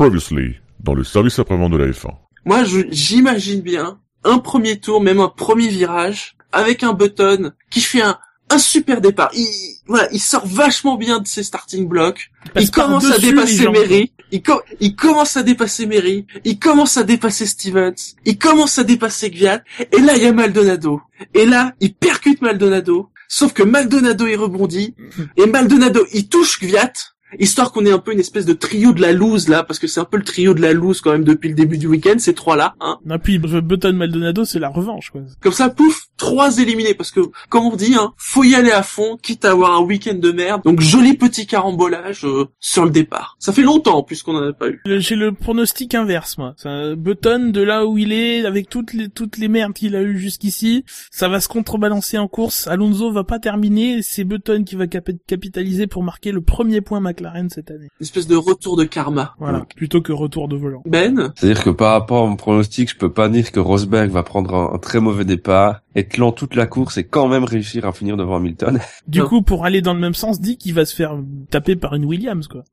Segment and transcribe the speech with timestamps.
[0.00, 2.08] Previously, dans le service après-vente de la F1.
[2.46, 8.00] Moi, j'imagine bien un premier tour, même un premier virage, avec un Button qui fait
[8.00, 8.18] un,
[8.48, 9.28] un super départ.
[9.34, 9.46] Il,
[9.86, 12.30] voilà, il sort vachement bien de ses starting blocks.
[12.58, 13.68] Il commence à dépasser.
[13.68, 14.12] Mary.
[14.32, 16.26] Il, co- il commence à dépasser Mary.
[16.44, 17.92] Il commence à dépasser Stevens.
[18.24, 19.62] Il commence à dépasser Gviat.
[19.92, 21.02] Et là, il y a Maldonado.
[21.34, 23.10] Et là, il percute Maldonado.
[23.28, 24.94] Sauf que Maldonado, il rebondit.
[25.36, 26.94] Et Maldonado, il touche Gviat.
[27.38, 29.86] Histoire qu'on ait un peu une espèce de trio de la loose là, parce que
[29.86, 32.14] c'est un peu le trio de la loose quand même depuis le début du week-end,
[32.18, 32.74] ces trois-là.
[32.80, 32.98] Hein.
[33.10, 35.22] Et puis Button Maldonado, c'est la revanche, quoi.
[35.40, 38.82] Comme ça, pouf, trois éliminés, parce que, comme on dit, hein, faut y aller à
[38.82, 40.62] fond, quitte à avoir un week-end de merde.
[40.64, 43.36] Donc, joli petit carambolage euh, sur le départ.
[43.38, 44.80] Ça fait longtemps, en plus, qu'on en a pas eu.
[44.84, 46.54] J'ai le pronostic inverse, moi.
[46.96, 50.18] Button, de là où il est, avec toutes les, toutes les merdes qu'il a eues
[50.18, 52.66] jusqu'ici, ça va se contrebalancer en course.
[52.66, 57.00] Alonso va pas terminer, c'est Button qui va cap- capitaliser pour marquer le premier point
[57.20, 57.88] McLaren cette année.
[58.00, 59.34] Une espèce de retour de karma.
[59.38, 59.64] Voilà.
[59.76, 60.82] Plutôt que retour de volant.
[60.86, 64.22] Ben, C'est-à-dire que par rapport à mon pronostic, je peux pas dire que Rosberg va
[64.22, 67.86] prendre un, un très mauvais départ, être lent toute la course et quand même réussir
[67.86, 68.78] à finir devant Hamilton.
[69.08, 69.26] Du Non.
[69.28, 71.16] coup, pour aller dans le même sens, dit qu'il va se faire
[71.50, 72.64] taper par une Williams, quoi.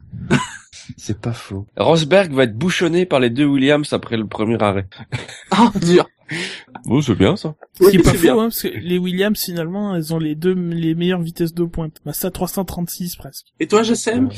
[0.98, 1.66] C'est pas faux.
[1.76, 4.88] Rosberg va être bouchonné par les deux Williams après le premier arrêt.
[5.52, 6.08] ah, dur.
[6.86, 7.56] Bon, c'est bien ça.
[7.74, 8.34] Ce qui est Oui, pas c'est faux, bien.
[8.36, 11.98] hein, parce que les Williams, finalement, elles ont les deux, les meilleures vitesses de pointe.
[12.06, 13.48] Bah, ça, 336 presque.
[13.60, 14.30] Et toi, Jassem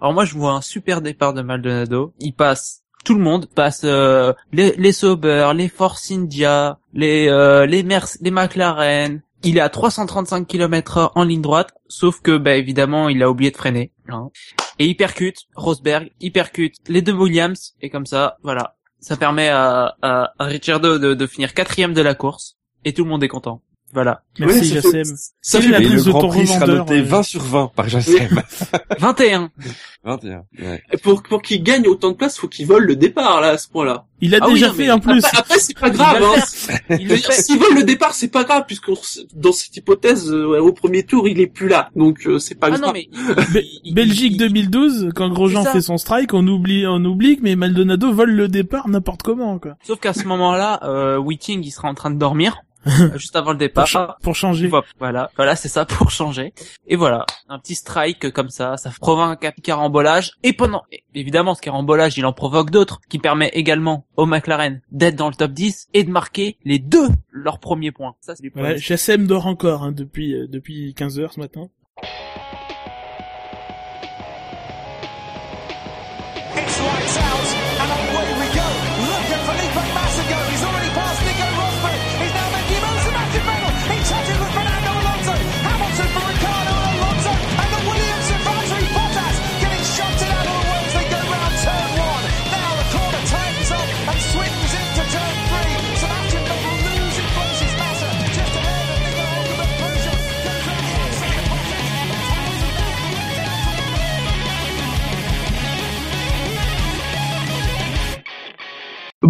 [0.00, 2.12] Alors moi je vois un super départ de Maldonado.
[2.20, 7.66] Il passe tout le monde passe euh, les les Sauber, les Force India, les euh,
[7.66, 9.20] les Merc les McLaren.
[9.46, 13.50] Il est à 335 km/h en ligne droite, sauf que bah évidemment il a oublié
[13.50, 13.92] de freiner.
[14.08, 14.30] hein.
[14.78, 18.73] Et il percute Rosberg, il percute les deux Williams et comme ça voilà,
[19.04, 23.04] ça permet à, à, à Ricciardo de, de finir quatrième de la course et tout
[23.04, 23.60] le monde est content.
[23.94, 24.22] Voilà.
[24.40, 25.16] Merci, fait- Jassem.
[25.40, 27.70] Ça fait la prise le de Grand ton Prix sera noté euh 20 sur 20
[27.76, 28.42] par Jassem.
[28.98, 29.50] 21.
[30.04, 30.44] 21.
[30.60, 30.82] Ouais.
[30.92, 33.58] Et pour, pour qu'il gagne autant de place, faut qu'il vole le départ, là, à
[33.58, 34.04] ce point-là.
[34.20, 35.24] Il a Ah oui, déjà fait en plus.
[35.24, 36.96] Après, après, c'est pas grave, le hein.
[37.32, 40.72] S'il vole le départ, c'est pas grave, puisqu'on, s- dans cette hypothèse, euh, ouais, au
[40.72, 41.88] premier tour, il est plus là.
[41.96, 42.82] Donc, euh, c'est pas Ah grave.
[42.82, 43.08] non mais
[43.92, 48.32] Belgique il- 2012, quand Grosjean fait son strike, on oublie, on oublie, mais Maldonado vole
[48.32, 49.76] le départ n'importe comment, quoi.
[49.84, 52.73] Sauf qu'à ce moment-là, euh, Whiting, il sera en train de dormir, euh,
[53.16, 53.86] juste avant le Pour, départ.
[53.86, 54.70] cha- pour changer.
[54.98, 56.52] Voilà, Voilà, c'est ça pour changer.
[56.86, 60.32] Et voilà, un petit strike comme ça, ça provoque un carambolage.
[60.42, 60.82] Et pendant,
[61.14, 65.34] évidemment, ce carambolage, il en provoque d'autres, qui permet également au McLaren d'être dans le
[65.34, 68.14] top 10 et de marquer les deux leurs premiers points.
[68.20, 71.68] Ça, c'est du Voilà, Jassem dort encore, hein, depuis, euh, depuis 15 heures ce matin.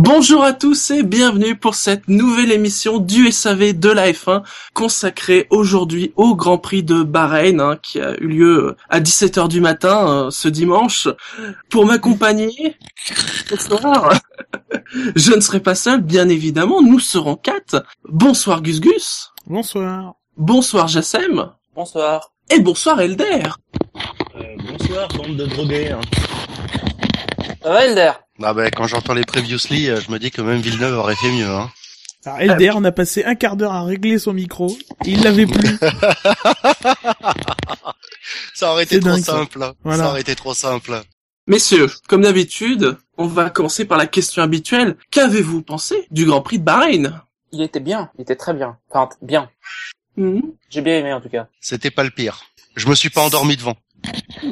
[0.04, 4.42] Bonjour à tous et bienvenue pour cette nouvelle émission du SAV de la F1
[4.75, 9.60] consacrée aujourd'hui au Grand Prix de Bahreïn hein, qui a eu lieu à 17h du
[9.62, 11.09] matin euh, ce dimanche.
[11.70, 12.76] Pour m'accompagner
[13.48, 14.12] ce soir,
[15.16, 17.84] je ne serai pas seul bien évidemment, nous serons quatre.
[18.06, 20.14] Bonsoir Gus Gus, Bonsoir.
[20.37, 22.31] bonsoir Jassem Bonsoir.
[22.50, 23.43] et bonsoir Elder.
[24.37, 25.93] Euh, bonsoir, bande de drogués.
[25.93, 26.00] Hein.
[27.62, 28.12] Ça va, Elder?
[28.42, 31.30] Ah ben, quand j'entends les previously, euh, je me dis que même Villeneuve aurait fait
[31.30, 31.48] mieux.
[31.48, 31.70] Hein.
[32.26, 34.76] Alors, Elder, on a passé un quart d'heure à régler son micro.
[35.04, 35.78] et il l'avait plus.
[38.54, 39.32] Ça aurait été trop dingue, ça.
[39.32, 39.72] simple.
[39.84, 40.04] Voilà.
[40.04, 41.00] Ça aurait été trop simple.
[41.46, 44.96] Messieurs, comme d'habitude, on va commencer par la question habituelle.
[45.10, 47.20] Qu'avez-vous pensé du Grand Prix de Bahreïn?
[47.52, 48.78] Il était bien, il était très bien.
[48.90, 49.50] Enfin, bien.
[50.16, 50.40] Hmm
[50.70, 51.48] J'ai bien aimé en tout cas.
[51.60, 52.44] C'était pas le pire.
[52.76, 53.76] Je me suis pas endormi devant.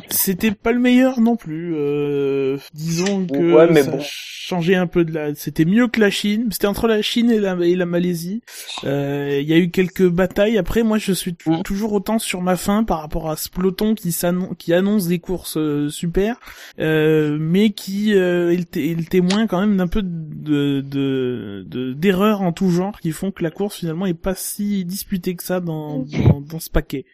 [0.09, 1.75] C'était pas le meilleur non plus.
[1.77, 3.99] Euh, disons que Ouais, mais ça bon.
[4.01, 5.35] changeait un peu de la.
[5.35, 6.49] C'était mieux que la Chine.
[6.50, 8.43] C'était entre la Chine et la, et la Malaisie.
[8.85, 10.59] Euh, Il y a eu quelques batailles.
[10.59, 11.62] Après, moi, je suis Mm.
[11.62, 14.15] toujours autant sur ma faim par rapport à ce peloton qui
[14.59, 16.37] qui annonce des courses euh, super,
[16.79, 21.65] euh, mais qui euh, est, le est le témoin quand même d'un peu de de
[21.67, 25.35] de- d'erreurs en tout genre qui font que la course finalement est pas si disputée
[25.35, 27.05] que ça dans dans, dans ce paquet.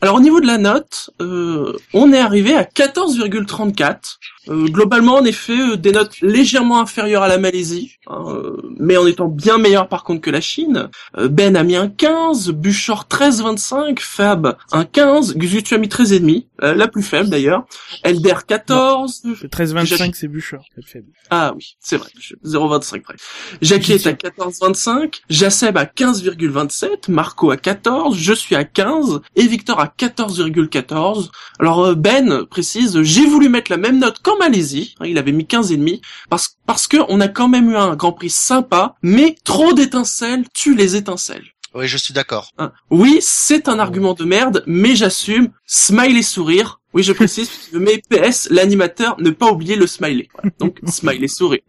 [0.00, 1.59] Alors au niveau de la note, euh,
[1.94, 4.18] on est arrivé à 14,34.
[4.48, 8.56] Euh, globalement, en effet, euh, des notes légèrement légèrement inférieur à la Malaisie, hein, euh,
[8.78, 10.88] mais en étant bien meilleur par contre que la Chine.
[11.16, 16.46] Euh, ben a mis un 15, Buchor 13,25, Fab un 15, Guzu as mis 13,5,
[16.62, 17.64] euh, la plus faible d'ailleurs.
[18.02, 20.58] Elder 14, Le 13-25, c'est Bûcher.
[20.74, 21.08] c'est faible.
[21.30, 23.16] ah oui, c'est vrai, je- 0,25 près.
[23.62, 29.46] Jackie est à 14,25, Jaceb à 15,27, Marco à 14, je suis à 15 et
[29.46, 31.30] Victor à 14,14.
[31.58, 35.32] Alors euh, Ben précise, j'ai voulu mettre la même note qu'en Malaisie, hein, il avait
[35.32, 39.34] mis 15,5 parce parce que on a quand même eu un Grand Prix sympa, mais
[39.44, 41.44] trop d'étincelles tue les étincelles.
[41.74, 42.50] Oui, je suis d'accord.
[42.58, 42.72] Hein.
[42.90, 45.50] Oui, c'est un argument de merde, mais j'assume.
[45.66, 46.80] Smile et sourire.
[46.92, 50.28] Oui, je précise, mais PS, l'animateur, ne pas oublier le smiley.
[50.34, 50.50] Voilà.
[50.58, 51.60] Donc, smile et sourire.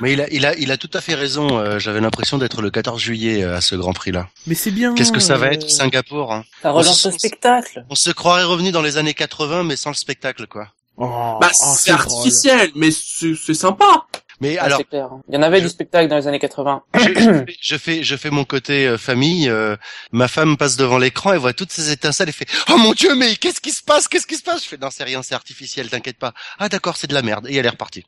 [0.00, 1.58] Mais il a, il a, il a tout à fait raison.
[1.58, 4.28] euh, J'avais l'impression d'être le 14 juillet euh, à ce Grand Prix-là.
[4.46, 4.94] Mais c'est bien.
[4.94, 6.44] Qu'est-ce que ça va euh, être Singapour hein?
[6.62, 7.84] Ça relance le spectacle.
[7.90, 10.68] On se croirait revenu dans les années 80, mais sans le spectacle, quoi.
[10.96, 12.02] Oh, Bah, oh, c'est drôle.
[12.02, 14.06] artificiel, mais c'est c'est sympa.
[14.42, 15.08] Mais Ah, alors, clair.
[15.28, 16.82] Il y en avait je- du spectacle dans les années 80.
[16.94, 19.48] je, je fais, je fais, je fais mon côté euh, famille.
[19.48, 19.76] euh,
[20.10, 23.14] ma femme passe devant l'écran, elle voit toutes ces étincelles, et fait "Oh mon dieu,
[23.14, 24.08] mais qu'est-ce qui se passe?
[24.08, 24.64] Qu'est-ce qui se passe?
[24.64, 27.46] Je fais "Non, c'est rien, c'est artificiel, t'inquiète pas." Ah d'accord, c'est de la merde.
[27.48, 28.04] Et elle est repartie.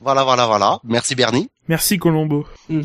[0.00, 0.78] voilà, voilà, voilà.
[0.84, 1.48] Merci Bernie.
[1.70, 2.46] Merci Colombo.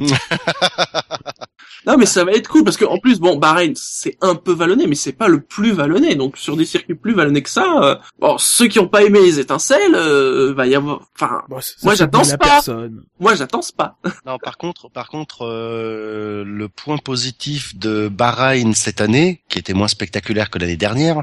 [1.88, 4.54] Non, mais ça va être cool parce que en plus, bon, Bahreïn, c'est un peu
[4.54, 6.16] vallonné, mais c'est pas le plus vallonné.
[6.16, 9.20] Donc, sur des circuits plus vallonnés que ça, euh, bon, ceux qui ont pas aimé
[9.22, 11.02] les étincelles, euh, va y avoir.
[11.16, 12.38] Enfin, Bon, ça- Moi, j'attends pas.
[12.38, 13.04] personne.
[13.20, 13.98] moi, j'attends pas.
[14.26, 19.74] Non, par contre, par contre, euh, le point positif de Bahreïn cette année, qui était
[19.74, 21.22] moins spectaculaire que l'année dernière,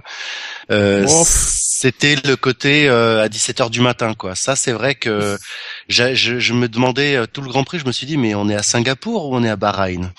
[0.71, 4.37] euh, c'était le côté euh, à 17 heures du matin, quoi.
[4.37, 5.37] Ça, c'est vrai que
[5.93, 8.49] je, je me demandais euh, tout le Grand Prix, je me suis dit, mais on
[8.49, 10.13] est à Singapour ou on est à Bahreïn?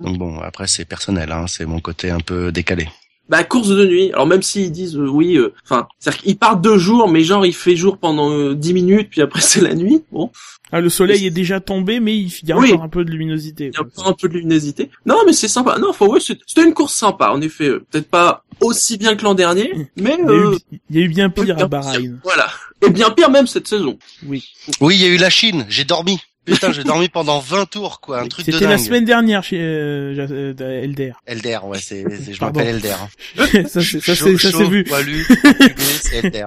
[0.00, 2.88] Donc bon, après c'est personnel, hein, c'est mon côté un peu décalé.
[3.28, 4.12] Bah, course de nuit.
[4.12, 7.46] Alors, même s'ils disent euh, oui, euh, enfin, c'est-à-dire qu'ils partent deux jours, mais genre,
[7.46, 10.02] il fait jour pendant euh, 10 minutes, puis après, c'est la nuit.
[10.12, 10.30] Bon.
[10.72, 12.72] Ah, le soleil est déjà tombé, mais il y a Oui.
[12.72, 13.70] encore un peu de luminosité.
[13.72, 14.90] Il y a encore un peu de luminosité.
[15.06, 15.78] Non, mais c'est sympa.
[15.78, 17.68] Non, faut, ouais, c'était une course sympa, en effet.
[17.68, 20.96] euh, Peut-être pas aussi bien que l'an dernier, mais Il y, a euh, eu, il
[20.96, 22.18] y a eu bien pire à Bahreïn.
[22.24, 22.48] voilà.
[22.84, 23.98] Et bien pire même cette saison.
[24.26, 24.44] Oui.
[24.80, 26.18] Oui, il y a eu la Chine, j'ai dormi.
[26.44, 28.72] Putain, j'ai dormi pendant 20 tours, quoi, un truc de C'était dingue.
[28.72, 31.12] la semaine dernière chez euh, euh, Elder.
[31.26, 32.92] Elder, ouais, c'est, c'est- je m'appelle Elder.
[32.92, 33.08] hein.
[33.68, 34.84] ça, c'est- ça, c'est- vu.
[34.84, 35.24] poilu,
[36.02, 36.46] c'est Elder.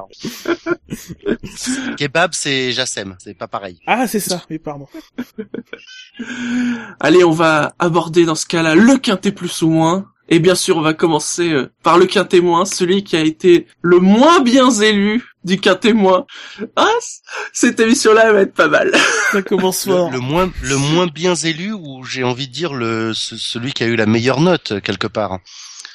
[1.97, 3.79] Kebab, c'est Jassem, c'est pas pareil.
[3.87, 4.43] Ah, c'est ça.
[4.49, 4.87] Oui, pardon.
[6.99, 10.07] Allez, on va aborder dans ce cas-là le quintet plus ou moins.
[10.29, 13.65] Et bien sûr, on va commencer euh, par le quintet moins, celui qui a été
[13.81, 16.25] le moins bien élu du quintet moins.
[16.75, 16.87] Ah,
[17.53, 18.91] cette émission-là va être pas mal.
[19.31, 20.11] Ça commence Le, fort.
[20.11, 23.83] le moins, le moins bien élu, ou j'ai envie de dire le, ce- celui qui
[23.83, 25.39] a eu la meilleure note, quelque part.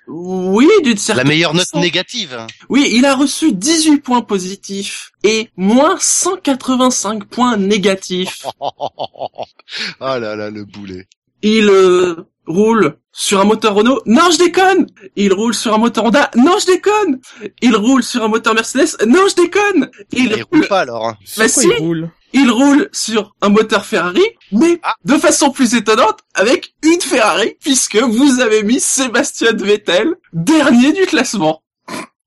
[0.09, 1.81] Oui, d'une La certaine meilleure note façon.
[1.81, 2.37] négative.
[2.69, 8.45] Oui, il a reçu 18 points positifs et moins 185 points négatifs.
[8.59, 9.47] oh
[10.01, 11.07] là là, le boulet.
[11.43, 12.17] Il euh,
[12.47, 14.01] roule sur un moteur Renault.
[14.07, 14.87] Non, je déconne.
[15.17, 16.31] Il roule sur un moteur Honda.
[16.37, 17.21] Non, je déconne.
[17.61, 18.97] Il roule sur un moteur Mercedes.
[19.07, 19.91] Non, je déconne.
[20.13, 21.09] Il Il roule pas alors.
[21.09, 21.17] hein.
[21.25, 21.69] Sur Bah quoi si.
[21.69, 24.95] il roule Il roule sur un moteur Ferrari, mais Ah.
[25.05, 31.05] de façon plus étonnante, avec une Ferrari, puisque vous avez mis Sébastien Vettel dernier du
[31.07, 31.63] classement.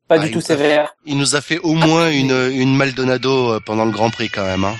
[0.07, 0.93] Pas Ah, du tout sévère.
[1.07, 4.45] Il nous a fait au moins une, une Maldonado euh, pendant le Grand Prix quand
[4.45, 4.63] même.
[4.63, 4.75] Hein.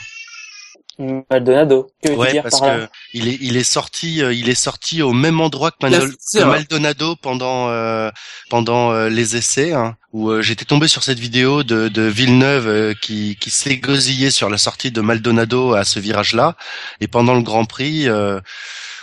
[0.98, 1.88] Maldonado.
[2.04, 4.56] Que Ouais, dire parce par là que il est il est sorti euh, il est
[4.56, 5.78] sorti au même endroit que,
[6.20, 6.46] c'est que.
[6.46, 8.10] Maldonado pendant euh,
[8.50, 12.68] pendant euh, les essais hein, où euh, j'étais tombé sur cette vidéo de, de Villeneuve
[12.68, 16.56] euh, qui qui s'égosillait sur la sortie de Maldonado à ce virage-là
[17.02, 18.40] et pendant le Grand Prix euh,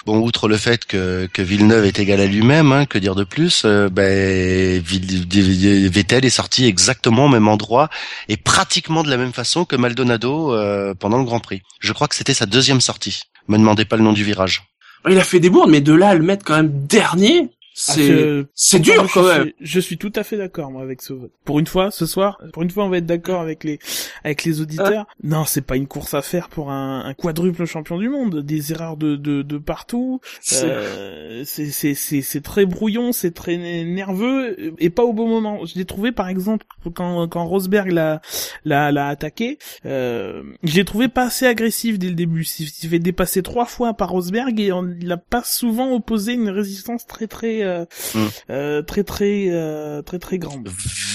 [0.04, 3.62] Bon, outre le fait que, Villeneuve est égal à lui-même, hein, que dire de plus
[3.64, 7.88] euh, ben, Vettel est sorti exactement au même endroit
[8.28, 11.62] et pratiquement de la même façon que Maldonado euh, pendant le Grand Prix.
[11.78, 13.22] Je crois que c'était sa deuxième sortie.
[13.46, 14.64] Me demandez pas le nom du virage.
[15.08, 18.04] Il a fait des bourdes, mais de là à le mettre quand même dernier, c'est
[18.06, 19.42] je- c'est dur quand je même.
[19.44, 21.32] Suis, je suis tout à fait d'accord moi avec ce vote.
[21.44, 23.78] Pour une fois, ce soir, pour une fois, on va être d'accord avec les
[24.24, 25.06] avec les auditeurs.
[25.22, 28.40] Non, c'est pas une course à faire pour un, un quadruple champion du monde.
[28.42, 30.20] Des erreurs de de, de partout.
[30.40, 35.28] C'est- Euh, c'est c'est c'est c'est très brouillon, c'est très nerveux et pas au bon
[35.28, 35.64] moment.
[35.64, 38.20] Je l'ai trouvé par exemple quand quand Rosberg l'a
[38.64, 42.42] l'a l'a attaqué, euh, je l'ai trouvé pas assez agressif dès le début.
[42.58, 46.32] Il s'est fait dépasser trois fois par Rosberg et on, il a pas souvent opposé
[46.34, 48.28] une résistance très très très euh, Mm.
[48.50, 50.68] euh, très très euh, très très grande.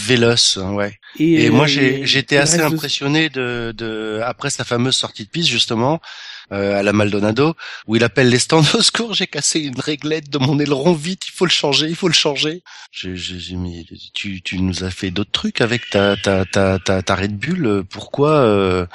[0.08, 0.98] Véloce, hein, ouais.
[1.20, 5.50] Et, Et moi, j'ai j'étais assez impressionné de, de après sa fameuse sortie de piste
[5.50, 6.00] justement
[6.54, 7.56] euh, à la Maldonado,
[7.88, 9.14] où il appelle les stands au secours.
[9.14, 12.14] J'ai cassé une réglette de mon aileron, vite, il faut le changer, il faut le
[12.14, 12.64] changer.
[12.92, 17.16] J'ai mis, tu, tu nous as fait d'autres trucs avec ta ta ta ta, ta
[17.16, 17.84] Red Bull.
[17.90, 18.86] Pourquoi euh,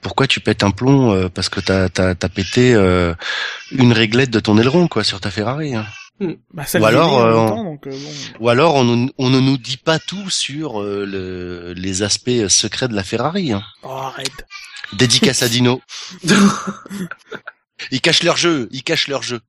[0.00, 3.14] pourquoi tu pètes un plomb euh, parce que t'as t'as t'as pété euh,
[3.72, 5.74] une réglette de ton aileron quoi sur ta Ferrari.
[5.74, 5.86] hein?
[6.54, 8.44] Bah, ça Ou alors, euh, on- temps, donc, euh, bon.
[8.44, 12.46] Ou alors on, nous- on ne nous dit pas tout sur euh, le, les aspects
[12.48, 13.52] secrets de la Ferrari.
[13.52, 13.62] hein.
[13.82, 14.46] Oh, arrête.
[14.92, 15.80] Dédicace à Dino.
[17.90, 19.40] Ils cachent leur jeu, ils cachent leur jeu.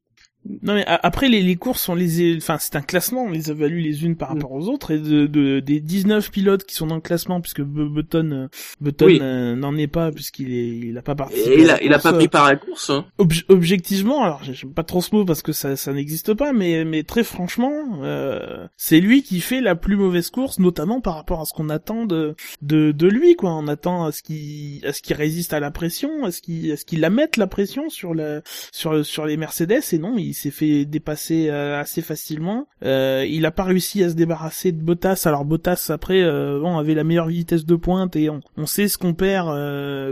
[0.61, 3.79] Non mais après les, les courses on les enfin c'est un classement on les évalue
[3.81, 4.33] les unes par Mm.
[4.37, 7.61] rapport aux autres et de, de des 19 pilotes qui sont dans le classement puisque
[7.61, 8.47] Bu- Button euh,
[8.81, 9.19] Button Oui.
[9.21, 11.93] euh, n'en est pas puisqu'il est il a pas participé Et il à a, il
[11.93, 12.89] a pas euh, pris par la course.
[12.89, 13.05] hein.
[13.19, 16.83] Obj- objectivement, alors j'aime pas trop ce mot parce que ça, ça n'existe pas, mais,
[16.85, 21.39] mais très franchement, euh, c'est lui qui fait la plus mauvaise course, notamment par rapport
[21.41, 23.51] à ce qu'on attend de, de, de lui, quoi.
[23.55, 26.71] On attend à ce qu'il, à ce qu'il résiste à la pression, à ce qu'il,
[26.71, 30.17] à ce qu'il la mette la pression sur la, sur, sur les Mercedes, et non,
[30.17, 32.67] il s'est fait dépasser euh, assez facilement.
[32.83, 35.23] Euh, il a pas réussi à se débarrasser de Bottas.
[35.25, 38.87] Alors Bottas après, euh, bon, avait la meilleure vitesse de pointe et on, on sait
[38.87, 39.47] ce qu'on perd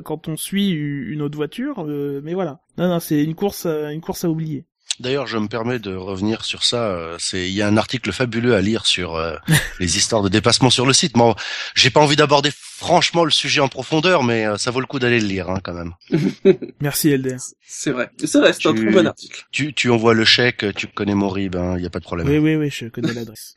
[0.04, 2.60] quand on suit une autre voiture, mais voilà.
[2.78, 4.66] Non, non, c'est une course, une course à oublier.
[5.02, 7.16] D'ailleurs, je me permets de revenir sur ça.
[7.18, 9.36] C'est, il y a un article fabuleux à lire sur euh,
[9.80, 11.14] les histoires de dépassement sur le site.
[11.14, 11.36] Bon,
[11.74, 12.52] j'ai pas envie d'aborder
[12.82, 15.60] franchement le sujet en profondeur, mais euh, ça vaut le coup d'aller le lire hein,
[15.64, 15.94] quand même.
[16.82, 17.38] Merci Elder.
[17.62, 18.10] C'est vrai.
[18.18, 19.46] C'est vrai, c'est un très bon article.
[19.52, 22.28] Tu, tu envoies le chèque, tu connais mon rib, il y a pas de problème.
[22.28, 23.56] Oui, oui, oui, je connais l'adresse.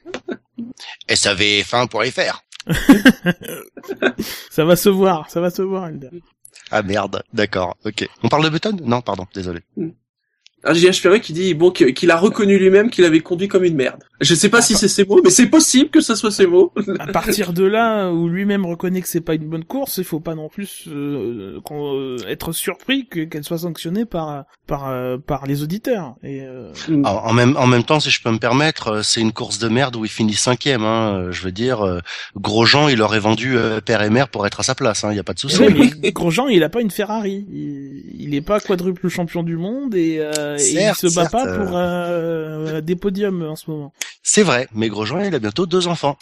[1.09, 2.45] SAV1 pour les faire.
[4.51, 6.11] Ça va se voir, ça va se voir Elder.
[6.71, 8.07] Ah merde, d'accord, ok.
[8.23, 8.77] On parle de Button?
[8.85, 9.61] Non, pardon, désolé.
[10.65, 13.77] Un GH Ferré qui dit bon qu'il a reconnu lui-même qu'il avait conduit comme une
[13.77, 14.03] merde.
[14.21, 16.73] Je sais pas si c'est ses mots, mais c'est possible que ça soit ses mots.
[16.99, 20.21] À partir de là où lui-même reconnaît que c'est pas une bonne course, il faut
[20.21, 25.47] pas non plus euh, euh, être surpris que- qu'elle soit sanctionnée par par euh, par
[25.47, 26.15] les auditeurs.
[26.23, 26.73] Et euh,
[27.05, 29.69] En, en même en même temps, si je peux me permettre, c'est une course de
[29.69, 30.83] merde où il finit cinquième.
[30.85, 31.29] Hein.
[31.31, 32.01] Je veux dire,
[32.37, 35.05] Grosjean, il aurait vendu père et mère pour être à sa place.
[35.11, 35.59] Il y a pas de souci.
[35.61, 37.47] ouais, mais Grosjean, il a pas une Ferrari.
[37.53, 41.23] Il, il est pas quadruple champion du monde et, euh, et Certes, il se bat
[41.23, 41.59] certes, pas euh.
[41.67, 43.93] pour euh, des podiums en ce moment.
[44.23, 46.17] C'est vrai, mais Grosjean, il a bientôt deux enfants.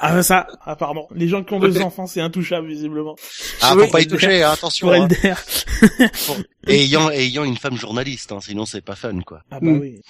[0.00, 1.06] Ah ça, ah pardon.
[1.14, 3.16] Les gens qui ont deux enfants, c'est intouchable visiblement.
[3.60, 4.86] Ah, Oui, faut pas y toucher, hein, attention.
[4.88, 5.08] Pour hein.
[6.66, 9.40] Et ayant ayant une femme journaliste, hein, sinon c'est pas fun, quoi.
[9.50, 9.78] Ah bah Mm.
[9.80, 10.00] oui.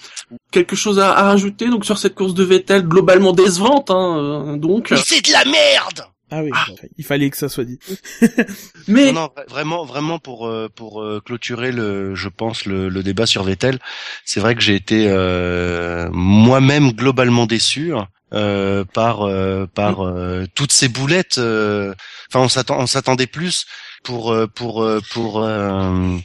[0.51, 4.57] Quelque chose à, à rajouter donc sur cette course de Vettel globalement décevante, hein, euh,
[4.57, 4.91] donc.
[4.91, 6.07] Mais c'est de la merde.
[6.31, 6.51] Ah oui,
[6.97, 7.79] il fallait que ça soit dit.
[8.87, 12.89] Mais Non, non, vra- vraiment, vraiment pour euh, pour euh, clôturer le, je pense le,
[12.89, 13.79] le débat sur Vettel,
[14.25, 17.93] c'est vrai que j'ai été euh, moi-même globalement déçu
[18.33, 21.37] euh, par euh, par euh, toutes ces boulettes.
[21.37, 21.93] euh,
[22.31, 23.65] Enfin, on s'attend, on s'attendait plus
[24.03, 26.17] pour euh, pour euh, pour euh,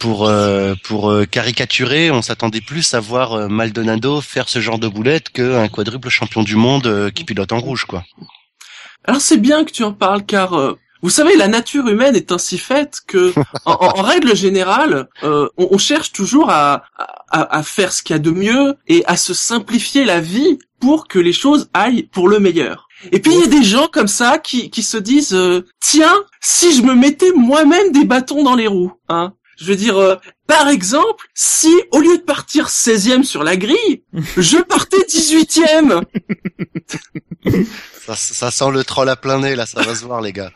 [0.00, 4.78] pour euh, pour euh, caricaturer, on s'attendait plus à voir euh, Maldonado faire ce genre
[4.78, 8.04] de boulettes qu'un quadruple champion du monde euh, qui pilote en rouge, quoi.
[9.04, 12.32] Alors c'est bien que tu en parles car euh, vous savez la nature humaine est
[12.32, 13.32] ainsi faite que
[13.64, 16.84] en, règle générale euh, on, on cherche toujours à,
[17.30, 20.58] à, à faire ce qu'il y a de mieux et à se simplifier la vie
[20.80, 22.88] pour que les choses aillent pour le meilleur.
[23.12, 26.14] Et puis il y a des gens comme ça qui, qui se disent euh, tiens
[26.40, 29.32] si je me mettais moi-même des bâtons dans les roues hein?
[29.60, 30.16] Je veux dire, euh,
[30.50, 34.02] par exemple, si au lieu de partir 16e sur la grille,
[34.36, 36.02] je partais 18e,
[38.04, 40.50] Ça, ça sent le troll à plein nez là, ça va se voir les gars.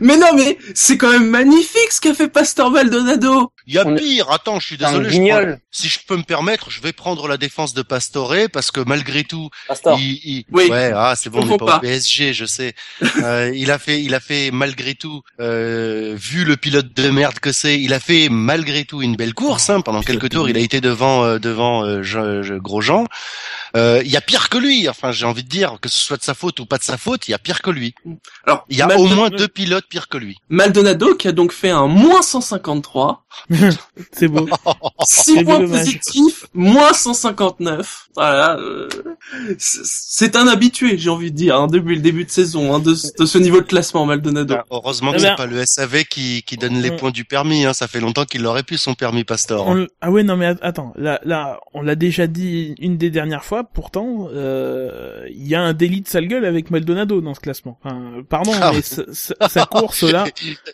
[0.00, 3.52] Mais non, mais c'est quand même magnifique ce qu'a fait Pastor Maldonado.
[3.66, 5.10] Il y a On pire, attends, je suis désolé.
[5.10, 8.70] je prends- si je peux me permettre, je vais prendre la défense de Pastore parce
[8.70, 9.98] que malgré tout, Pastor.
[10.00, 10.68] il, il- Oui.
[10.68, 11.80] ouais, ah, c'est bon, on n'est pas, au.
[11.80, 12.74] PSG, je sais.
[13.22, 17.38] Euh, il a fait, il a fait malgré tout, euh, vu le pilote de merde
[17.38, 19.70] que c'est, il a fait malgré tout une belle course.
[19.70, 23.06] Hein, pendant quelques tours, il a été devant, euh, devant euh, Je- Je- Grosjean.
[23.76, 24.88] Euh, Il y a pire que lui.
[24.88, 26.96] Enfin, j'ai envie de dire que ce soit de sa faute ou pas de sa
[26.96, 27.94] faute, il y a pire que lui.
[28.46, 30.38] Alors, Il y a au moins deux pilotes pires que lui.
[30.48, 33.24] Maldonado qui a donc fait un moins 153,
[34.12, 34.48] C'est beau.
[35.04, 38.08] 6 C'est points positifs, moins 159.
[38.16, 38.88] Voilà, euh,
[39.58, 42.80] c'est- c'est un habitué, j'ai envie de dire, hein, depuis le début de saison, hein,
[42.80, 44.54] de, ce- de ce niveau de classement, Maldonado.
[44.58, 47.10] Ah, heureusement Eh que ben- c'est pas le SAV qui, qui donne les On- points
[47.10, 47.64] du permis.
[47.64, 47.72] Hein.
[47.72, 49.66] Ça fait longtemps qu'il aurait pu son permis Pastor.
[49.66, 53.10] On ah ouais non mais at- attends là là on l'a déjà dit une des
[53.10, 57.20] dernières fois fois, pourtant, euh, il y a un délit de sale gueule avec Maldonado
[57.20, 57.78] dans ce classement.
[57.84, 58.72] Enfin, pardon, Ah.
[58.74, 60.24] mais sa, sa- sa course là.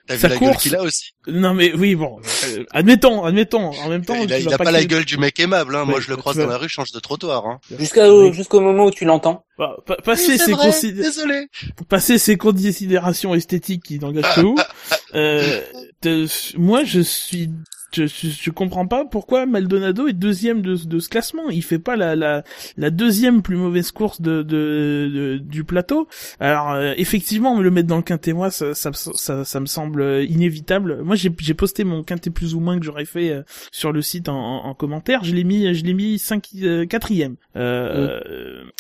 [0.07, 1.13] T'as vu sa la gueule course- qu'il a aussi.
[1.29, 3.71] Non mais oui, bon, euh, admettons, admettons.
[3.85, 5.85] En même temps, il a, il a pas, la qu'il- gueule du mec aimable, hein.
[5.85, 7.59] Moi, Ouais, je le croise dans la rue, je change de trottoir, hein.
[7.79, 8.33] Jusqu'à Oui.
[8.33, 9.45] jusqu'au moment où tu l'entends?
[9.59, 11.49] Bah, pa- passer Oui, ces vrai, considé- désolé.
[11.89, 14.57] passer ces considérations esthétiques qui n'engagent que vous,
[15.15, 15.61] euh,
[16.03, 16.27] de-
[16.59, 17.51] moi je suis
[17.97, 21.49] je, je, je comprends pas pourquoi Maldonado est deuxième de, de ce classement.
[21.51, 22.43] Il fait pas la, la,
[22.77, 26.09] la deuxième plus mauvaise course de, de, de- du plateau.
[26.41, 29.67] Alors euh, effectivement, me le mettre dans le quintet moi, ça, ça, ça, ça me
[29.67, 31.03] semble inévitable.
[31.03, 34.29] Moi j'ai posté mon quintet plus ou moins que j'aurais fait euh, sur le site
[34.29, 35.25] en, en, en commentaire.
[35.25, 37.37] Je l'ai mis je l'ai mis cinq, euh, quatrième.
[37.57, 38.21] Euh,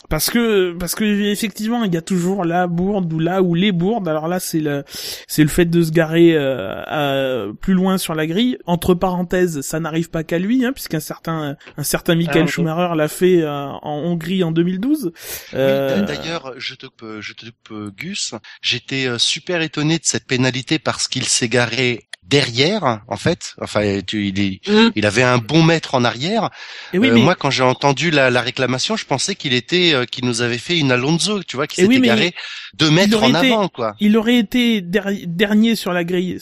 [0.09, 3.73] Parce que parce que effectivement il y a toujours la bourde ou là ou les
[3.73, 4.09] bourdes.
[4.09, 4.85] Alors là c'est le
[5.27, 8.59] c'est le fait de se garer euh, à- plus loin sur la grille.
[8.67, 12.51] Entre parenthèses, ça n'arrive pas qu'à lui, hein, puisqu'un certain un certain Michael Ah.
[12.51, 15.13] Schumacher l'a fait euh, en Hongrie en 2012.
[15.55, 18.35] Euh, Oui, d'a- D'ailleurs, je te coupe, je te coupe, euh, Gus.
[18.63, 23.55] J'étais euh, super étonné de cette pénalité parce qu'il s'est garé derrière, en fait.
[23.61, 24.91] Enfin, tu, il, est- Mm.
[24.97, 26.51] il avait un bon mètre en arrière.
[26.93, 29.93] et oui, Euh, mais Moi, quand j'ai entendu la, la réclamation, je pensais qu'il était,
[29.95, 32.35] euh, qu'il nous avait fait une Alonso, tu vois, qui s'était oui, garé
[32.75, 33.95] deux mètres en été- avant, quoi.
[34.01, 36.39] il aurait été der- dernier sur la grille.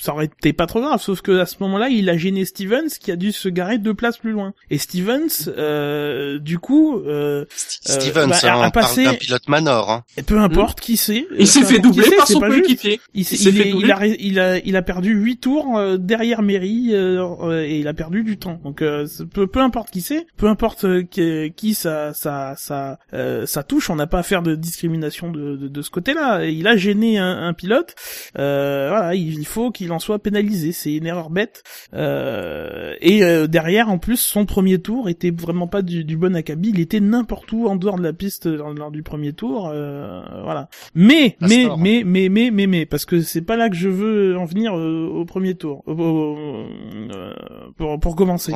[0.00, 2.88] Ça aurait été pas trop grave, sauf que à ce moment-là, il a gêné Stevens
[3.00, 4.54] qui a dû se garer deux places plus loin.
[4.70, 9.90] Et Stevens, euh, du coup, euh, Stevens, bah, hein, a parle passé- d'un pilote Manor.
[9.90, 10.04] Hein.
[10.26, 11.26] peu importe qui c'est.
[11.38, 13.00] Il s'est fait doubler par son coéquipier.
[13.14, 13.86] Il, s'est- Il il fait est- doubler.
[13.88, 17.78] il a, il a, il a perdu huit tours euh, derrière Mairie euh, euh, et
[17.80, 18.60] il a perdu du temps.
[18.64, 22.98] Donc euh, peu, peu importe qui c'est, peu importe euh, qui, qui ça, ça, ça,
[23.14, 26.44] euh, ça touche, on n'a pas à faire de discrimination de, de, de ce côté-là.
[26.46, 27.94] Il a gêné un, un pilote.
[28.38, 30.72] Euh, voilà, il, il faut qu'il en soit pénalisé.
[30.72, 31.62] C'est une erreur bête.
[31.94, 36.34] Euh, et euh, derrière, en plus, son premier tour était vraiment pas du, du bon
[36.36, 36.70] acabit.
[36.70, 39.70] Il était n'importe où en dehors de la piste lors, lors du premier tour.
[39.72, 40.68] Euh, voilà.
[40.94, 41.78] Mais, Ça mais, sort.
[41.78, 44.76] mais, mais, mais, mais, mais, parce que c'est pas là que je veux en venir
[44.76, 45.82] euh, au premier tour.
[45.86, 46.36] Au- au-
[47.14, 47.34] euh,
[47.76, 48.52] pour, pour commencer.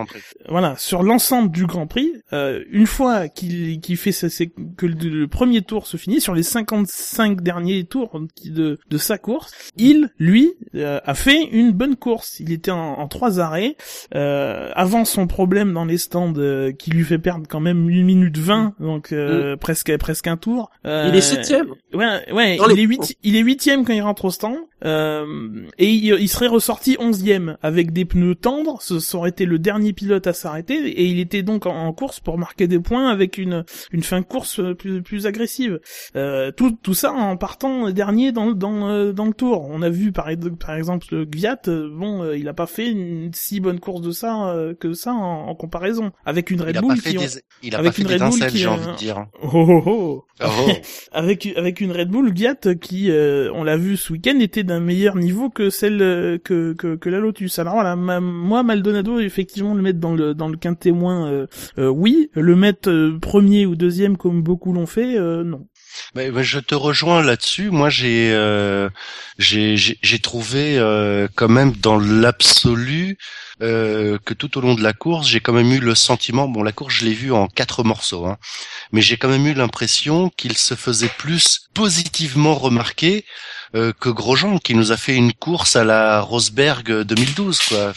[0.48, 4.86] Voilà, sur l'ensemble du Grand Prix, euh, une fois qu'il qu'il fait sa- ses- que
[4.86, 9.52] le, le premier tour se finit, sur les 55 derniers tours de, de sa course,
[9.76, 12.40] il, lui, euh, a fait une bonne course.
[12.40, 13.76] Il était en, en trois arrêts.
[14.14, 18.04] Euh, avant son problème dans les stands euh, qui lui fait perdre quand même une
[18.04, 20.70] minute 20, donc euh, presque presque un tour.
[20.86, 21.68] Euh, Il est septième.
[21.94, 24.56] Ouais, ouais, Dans il les- est huit, il est huitième quand il rentre au stand,
[24.84, 25.24] euh,
[25.78, 28.80] et il, il serait ressorti onzième avec des pneus tendres.
[28.82, 31.92] Ce ça aurait été le dernier pilote à s'arrêter, et il était donc en, en
[31.92, 35.80] course pour marquer des points avec une une fin de course euh, plus plus agressive.
[36.16, 39.66] Euh, tout tout ça en partant dernier dans dans dans le tour.
[39.70, 42.90] On a vu par par exemple le Gviat, euh, bon, euh, il a pas fait
[42.90, 46.66] une si bonne course de ça euh, que ça en, en comparaison avec une Il
[46.66, 47.24] Red a Bull pas fait qui
[47.62, 49.26] il a avec une Red Bull qui j'ai envie de dire.
[49.42, 50.24] Oh, oh, oh.
[50.44, 50.46] Oh.
[51.12, 54.80] avec avec une Red Bull Gviat qui euh, on l'a vu ce week-end était d'un
[54.80, 55.98] meilleur niveau que celle
[56.42, 60.34] que, que que la Lotus alors voilà ma- moi Maldonado effectivement le mettre dans le
[60.34, 61.46] dans le quintet témoin euh,
[61.78, 65.66] euh, oui le mettre euh, premier ou deuxième comme beaucoup l'ont fait euh, non
[66.14, 67.70] Mais, mais je te rejoins là-dessus.
[67.70, 68.88] Moi, j'ai euh,
[69.38, 73.18] j'ai trouvé euh, quand même dans l'absolu
[73.62, 76.48] euh, que tout au long de la course, j'ai quand même eu le sentiment.
[76.48, 78.38] Bon, la course, je l'ai vue en quatre morceaux, hein,
[78.92, 83.24] mais j'ai quand même eu l'impression qu'il se faisait plus positivement remarquer
[83.72, 87.94] que Grosjean, qui nous a fait une course à la Rosberg 2012, quoi.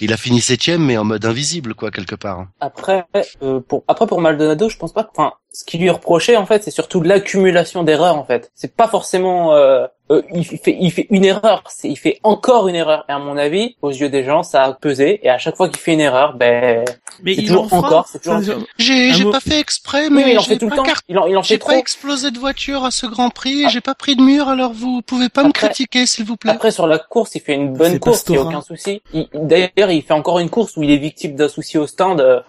[0.00, 2.46] Il a fini septième, mais en mode invisible, quoi, quelque part.
[2.60, 3.04] Après,
[3.42, 5.08] euh, pour après pour Maldonado, je pense pas.
[5.14, 8.50] Enfin, ce qui lui reproché en fait, c'est surtout l'accumulation d'erreurs en fait.
[8.54, 9.54] C'est pas forcément.
[9.54, 13.04] euh, euh, il fait il fait une erreur, c'est il fait encore une erreur.
[13.08, 15.20] Et à mon avis, aux yeux des gens, ça a pesé.
[15.22, 16.84] Et à chaque fois qu'il fait une erreur, ben
[17.22, 18.64] mais C'est il toujours en fera encore, c'est toujours ça- encore.
[18.78, 20.84] J'ai Un j'ai pas fait exprès, mais il en j'ai fait tout le pas temps.
[21.08, 21.78] Il en il en J'ai fait pas trop.
[21.80, 25.28] explosé de voiture à ce Grand Prix j'ai pas pris de mur, alors vous pouvez
[25.28, 26.50] pas me critiquer, s'il vous plaît.
[26.52, 29.02] Après sur la course, il fait une bonne C'est course, il y a aucun souci.
[29.12, 32.20] Il- D'ailleurs, il fait encore une course où il est victime d'un souci au stand.
[32.20, 32.40] euh,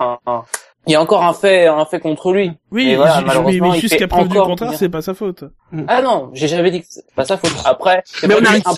[0.88, 2.52] il y a encore un fait, un fait contre lui.
[2.72, 5.44] oui Et voilà, mais, malheureusement, mais il jusqu'à preuve du contraire c'est pas sa faute
[5.88, 7.54] Ah non, j'ai jamais dit que c'est pas sa faute.
[7.66, 8.74] Après, Mais on n'arrête pas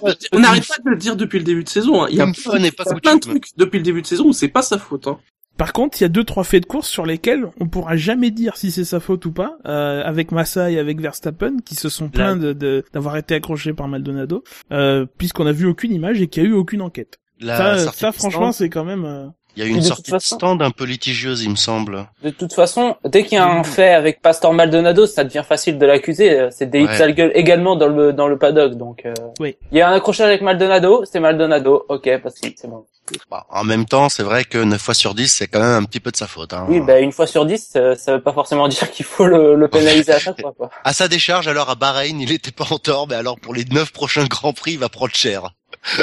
[0.83, 2.03] de le dire depuis le début de saison.
[2.03, 2.07] hein.
[2.09, 4.61] Il y a pas plein de trucs depuis le début de saison où c'est pas
[4.61, 5.07] sa faute.
[5.07, 5.17] Hein.
[5.55, 8.31] Par contre, il y a deux trois faits de course sur lesquels on pourra jamais
[8.31, 11.89] dire si c'est sa faute ou pas, euh, avec Massa et avec Verstappen qui se
[11.89, 16.27] sont plaints de- d'avoir été accrochés par Maldonado, euh, puisqu'on a vu aucune image et
[16.27, 17.19] qu'il y a eu aucune enquête.
[17.39, 19.31] La ça, sortie ça franchement, c'est quand même.
[19.55, 22.07] Il y a Et une sortie de façon- stand un peu litigieuse, il me semble.
[22.23, 25.77] De toute façon, dès qu'il y a un fait avec Pastor Maldonado, ça devient facile
[25.77, 26.47] de l'accuser.
[26.51, 26.97] C'est des Ouais.
[26.97, 29.03] sale gueule également dans le dans le paddock, donc.
[29.05, 29.13] Euh...
[29.39, 29.55] Oui.
[29.71, 31.85] Il y a un accrochage avec Maldonado, c'est Maldonado.
[31.89, 32.85] Ok, facile, c'est bon.
[33.29, 35.83] Bah, en même temps, c'est vrai que 9 fois sur 10, c'est quand même un
[35.83, 36.53] petit peu de sa faute.
[36.53, 36.65] Hein.
[36.69, 39.55] Oui, bah une fois sur dix, euh, ça veut pas forcément dire qu'il faut le,
[39.55, 40.69] le pénaliser à chaque fois, quoi.
[40.85, 43.65] À sa décharge, alors à Bahreïn, il était pas en tort, mais alors pour les
[43.65, 45.49] 9 prochains Grands Prix, il va prendre cher.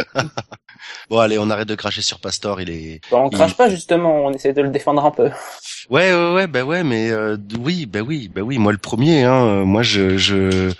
[1.08, 3.00] bon, allez, on arrête de cracher sur Pastor, il est...
[3.10, 5.30] Bah, on crache Il- pas justement, on essaie de le défendre un peu.
[5.90, 9.24] Ouais, ouais, ouais, bah ouais, mais euh, oui, bah oui, bah oui, moi le premier,
[9.24, 10.72] hein, euh, moi je, je,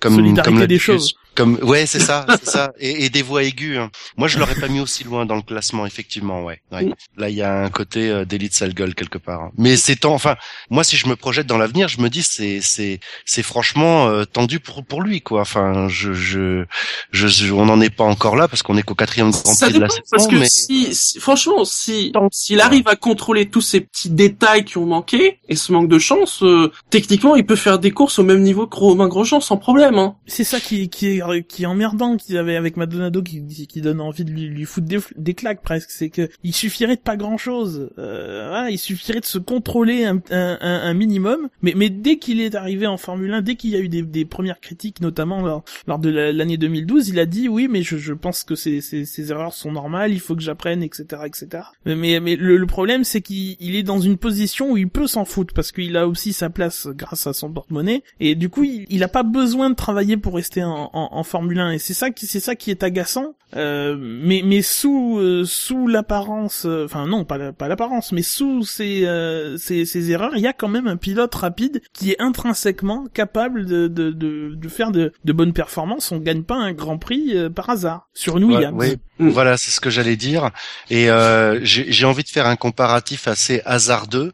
[0.00, 1.14] comme, Solidarité comme des l'habitude, choses.
[1.36, 3.78] Comme, ouais, c'est ça, c'est ça, et, et des voix aiguës.
[3.78, 3.90] hein.
[4.16, 6.60] Moi, je l'aurais pas mis aussi loin dans le classement, effectivement, ouais.
[6.72, 6.86] ouais.
[6.86, 6.94] Mm.
[7.18, 9.42] Là, il y a un côté euh, d'élite sale gueule quelque part.
[9.42, 9.50] hein.
[9.58, 10.36] Mais c'est enfin,
[10.70, 14.24] moi, si je me projette dans l'avenir, je me dis, c'est, c'est, c'est franchement euh,
[14.24, 15.42] tendu pour pour lui, quoi.
[15.42, 16.64] Enfin, je, je,
[17.10, 19.66] je, je- on n'en est pas encore là parce qu'on est qu'au quatrième Grand Ça
[19.66, 22.96] Prix de la dépend saison, parce que mais si, si- franchement, si s'il arrive à
[22.96, 27.36] contrôler tous ces petits détails qui ont manqué et ce manque de chance, euh, techniquement,
[27.36, 29.98] il peut faire des courses au même niveau que Romain Grosjean sans problème.
[29.98, 30.16] Hein.
[30.26, 34.00] C'est ça qui, qui est, qui est emmerdant qu'il avait avec Maldonado qui, qui donne
[34.00, 34.86] envie de lui, lui foutre
[35.16, 35.90] des, claques presque.
[35.90, 37.90] C'est que il suffirait de pas grand chose.
[37.98, 41.48] Euh, voilà, il suffirait de se contrôler un, un, un- minimum.
[41.62, 44.02] Mais, mais dès qu'il est arrivé en Formule 1, dès qu'il y a eu des,
[44.02, 47.82] des premières critiques, notamment lors, lors de la- l'année 2012, il a dit oui, mais
[47.82, 51.22] je, je pense que ces, ces, ces erreurs sont normales, il faut que j'apprenne, etc.,
[51.26, 51.64] etc.
[51.84, 55.06] Mais, mais, le, le problème, c'est qu'il il est dans une position où il peut
[55.06, 58.64] s'en foutre parce qu'il a aussi sa place grâce à son porte-monnaie et du coup,
[58.64, 61.78] il, il a pas besoin de travailler pour rester en, en, en Formule 1 et
[61.78, 63.34] c'est ça qui c'est ça qui est agaçant.
[63.54, 68.64] Euh, mais mais sous euh, sous l'apparence, euh, enfin non pas pas l'apparence, mais sous
[68.64, 72.20] ces, euh, ces ces erreurs, il y a quand même un pilote rapide qui est
[72.20, 76.12] intrinsèquement capable de de de, de faire de, de bonnes performances.
[76.12, 78.76] On gagne pas un Grand Prix euh, par hasard sur une Williams.
[78.76, 78.96] ouais.
[79.18, 79.28] Mm.
[79.28, 80.50] Voilà, c'est ce que j'allais dire.
[80.90, 84.32] Et euh, j'ai j'ai envie de faire un comparatif assez hasardeux.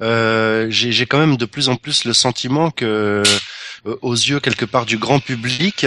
[0.00, 3.22] Euh, j'ai j'ai quand même de plus en plus le sentiment que,
[3.84, 5.86] euh, aux yeux quelque part du grand public,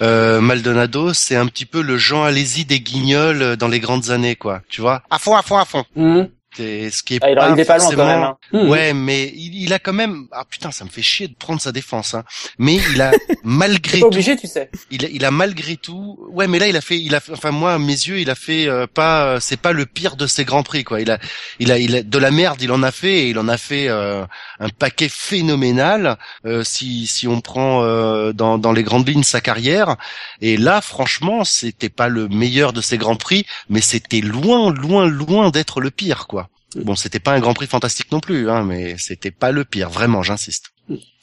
[0.00, 4.36] euh, Maldonado, c'est un petit peu le Jean Alési des Guignols dans les grandes années,
[4.36, 4.62] quoi.
[4.68, 5.02] Tu vois?
[5.10, 5.84] À fond, à fond, à fond.
[5.96, 6.22] Mmh.
[6.54, 8.22] C'est ce qui est Ah, il pas arrivait pas loin quand forcément- même.
[8.24, 8.36] Hein.
[8.52, 8.68] Mmh.
[8.68, 10.26] Ouais, mais il, il a quand même.
[10.32, 12.14] Ah putain, ça me fait chier de prendre sa défense.
[12.14, 12.24] Hein.
[12.58, 13.12] Mais il a
[13.44, 14.70] malgré tout pas obligé, tu sais.
[14.90, 17.50] il a, il a malgré tout, ouais, mais là il a fait, il a, enfin
[17.50, 20.26] moi à mes yeux, il a fait euh, pas, euh, c'est pas le pire de
[20.26, 21.00] ses grands prix quoi.
[21.00, 21.18] Il a,
[21.58, 23.56] il a, il a de la merde, il en a fait et il en a
[23.56, 24.24] fait euh,
[24.60, 26.18] un paquet phénoménal.
[26.46, 29.96] euh, si si on prend euh, dans dans les grandes lignes sa carrière,
[30.40, 35.06] et là franchement c'était pas le meilleur de ses grands prix, mais c'était loin, loin,
[35.06, 36.41] loin d'être le pire quoi.
[36.76, 39.90] Bon, c'était pas un grand prix fantastique non plus, hein, mais c'était pas le pire,
[39.90, 40.70] vraiment, j'insiste.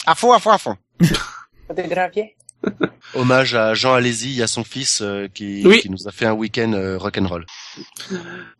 [0.05, 0.75] À fond, à fond, à fond.
[1.75, 2.35] Des graviers.
[3.13, 5.79] Hommage à Jean Alési et à son fils euh, qui, Oui.
[5.79, 7.45] qui nous a fait un week-end euh, rock'n'roll.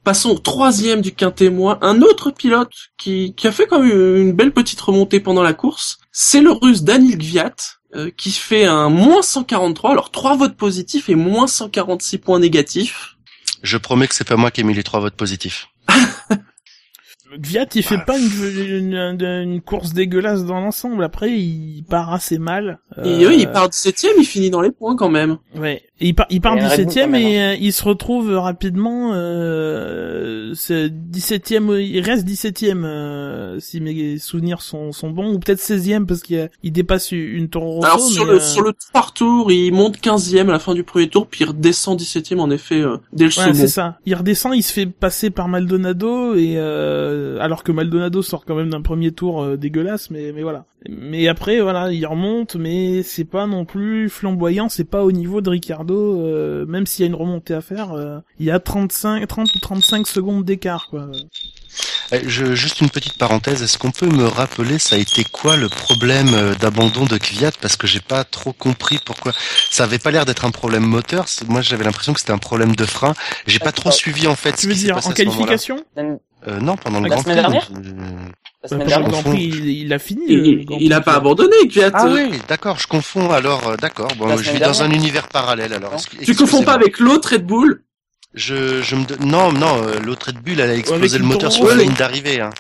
[0.04, 4.32] Passons au troisième du quintémoin, un autre pilote qui, qui a fait quand même une
[4.34, 7.56] belle petite remontée pendant la course, c'est le russe Daniel Gviat,
[7.96, 13.16] euh, qui fait un moins 143, alors trois votes positifs et moins 146 points négatifs.
[13.64, 15.68] Je promets que c'est pas moi qui ai mis les trois votes positifs.
[17.38, 21.04] Gviat, il fait pas une, une, une course dégueulasse dans l'ensemble.
[21.04, 22.80] Après, il part assez mal.
[23.04, 25.38] Et Euh, oui, il part 17 e il finit dans les points quand même.
[25.56, 25.84] Ouais.
[26.02, 27.22] Et il part, il part Il y a un Red Bull 17 e quand même,
[27.22, 33.60] et euh, il se retrouve rapidement, euh, c'est 17 e il reste 17 e euh,
[33.60, 37.50] si mes souvenirs sont, sont bons, ou peut-être 16 e parce qu'il il dépasse une
[37.50, 37.86] Toro Rosso.
[37.86, 40.60] Alors sur mais, le, euh, sur le trois tour, il monte 15 e à la
[40.60, 43.46] fin du premier tour, puis il redescend 17 e en effet euh, dès le Ouais,
[43.46, 43.54] second.
[43.54, 43.98] c'est ça.
[44.06, 48.56] Il redescend, il se fait passer par Maldonado et euh, alors que Maldonado sort quand
[48.56, 50.66] même d'un premier tour euh, dégueulasse, mais mais voilà.
[50.88, 55.42] Mais après voilà, il remonte, mais c'est pas non plus flamboyant, c'est pas au niveau
[55.42, 58.60] de Ricardo, euh, même s'il y a une remontée à faire, euh, il y a
[58.60, 61.08] 35, 30 ou 35 secondes d'écart quoi.
[62.12, 65.56] Eh, Je, juste une petite parenthèse, est-ce qu'on peut me rappeler ça a été quoi
[65.56, 67.52] le problème euh, d'abandon de Kvyat?
[67.62, 69.34] Parce que j'ai pas trop compris pourquoi
[69.70, 72.76] ça avait pas l'air d'être un problème moteur, moi j'avais l'impression que c'était un problème
[72.76, 73.14] de frein.
[73.46, 75.16] J'ai pas trop suivi en fait ce Tu veux qui s'est dire passé en à
[75.16, 75.58] ce moment-là.
[75.58, 75.86] qualification?
[76.48, 77.52] Euh, non, pendant le La Grand semaine Prix.
[77.52, 78.30] dernière Euh, La
[78.62, 79.10] Bah, semaine le.
[79.12, 80.22] Grand Prix, il, il a fini.
[80.28, 81.92] Il, le il- a pas abandonné, Kvyat.
[81.94, 84.10] Ah euh, oui, d'accord, je confonds alors, euh, d'accord.
[84.18, 85.94] Bon, je vis dans un univers parallèle alors.
[86.24, 87.84] Tu confonds pas avec l'autre Red Bull?
[88.36, 91.68] Je, je me, non, non, euh, l'autre Red Bull, elle a explosé le moteur Toro
[91.68, 92.40] sur la ligne d'arrivée.
[92.42, 92.52] Hein.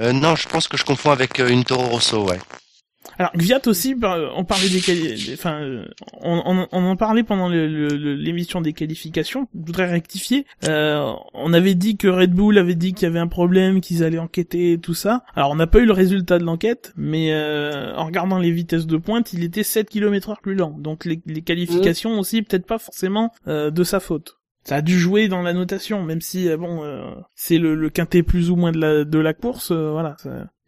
[0.00, 2.38] Euh, non, je pense que je confonds avec euh, une Toro Rosso, ouais.
[3.20, 5.84] Alors Gviat aussi, bah, on parlait des, quali- enfin,
[6.22, 9.46] on, on, on en parlait pendant le- le- le- l'émission des qualifications.
[9.54, 10.46] Je voudrais rectifier.
[10.66, 14.02] Euh, on avait dit que Red Bull avait dit qu'il y avait un problème, qu'ils
[14.04, 15.22] allaient enquêter, et tout ça.
[15.36, 18.86] Alors on n'a pas eu le résultat de l'enquête, mais euh, en regardant les vitesses
[18.86, 20.74] de pointe, il était 7 km heure plus lent.
[20.78, 24.38] Donc les, les qualifications aussi, peut-être pas forcément euh, de sa faute.
[24.64, 27.02] Ça a dû jouer dans la notation, même si euh, bon, euh,
[27.34, 29.72] c'est le, le quintet plus ou moins de la de la course.
[29.72, 30.16] euh, voilà,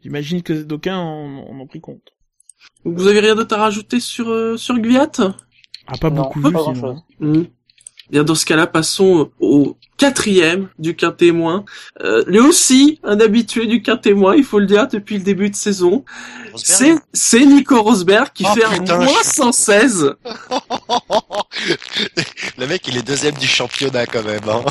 [0.03, 2.13] j'imagine que d'aucuns en, en ont pris compte.
[2.85, 5.11] Vous avez rien d'autre à rajouter sur euh, sur Gviat?
[5.87, 6.81] Ah, pas Non, beaucoup pas vu grand sinon.
[6.81, 7.03] chose.
[7.21, 7.43] Hmm.
[8.11, 11.65] Bien dans ce cas-là, passons au quatrième du quintémoin.
[12.03, 15.55] Euh, lui aussi, un habitué du quintémoin, il faut le dire, depuis le début de
[15.55, 16.05] saison.
[16.57, 20.15] C'est c'est Nico Rosberg qui Oh, fait putain, un moins je- 116.
[22.59, 24.41] Le mec, il est deuxième du championnat quand même.
[24.49, 24.63] Hein.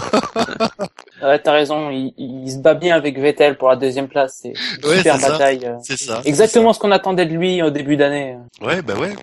[1.23, 4.39] Ouais, t'as raison, il, il se bat bien avec Vettel pour la deuxième place.
[4.41, 5.65] C'est une Ouais, super bataille.
[5.65, 5.75] euh.
[5.83, 6.21] C'est ça.
[6.25, 8.37] Exactement ce qu'on attendait de lui au début d'année.
[8.61, 9.13] Ouais, bah ouais.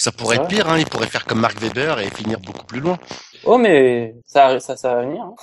[0.00, 0.78] Ça pourrait Ça être pire, hein.
[0.78, 2.98] Il pourrait faire comme Mark Webber et finir beaucoup plus loin.
[3.44, 5.22] Oh, mais ça, ça, ça va venir.
[5.22, 5.34] hein.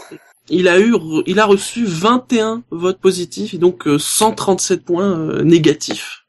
[0.50, 5.44] Il a eu, il a reçu 21 votes positifs et donc euh, 137 points euh,
[5.44, 6.26] négatifs.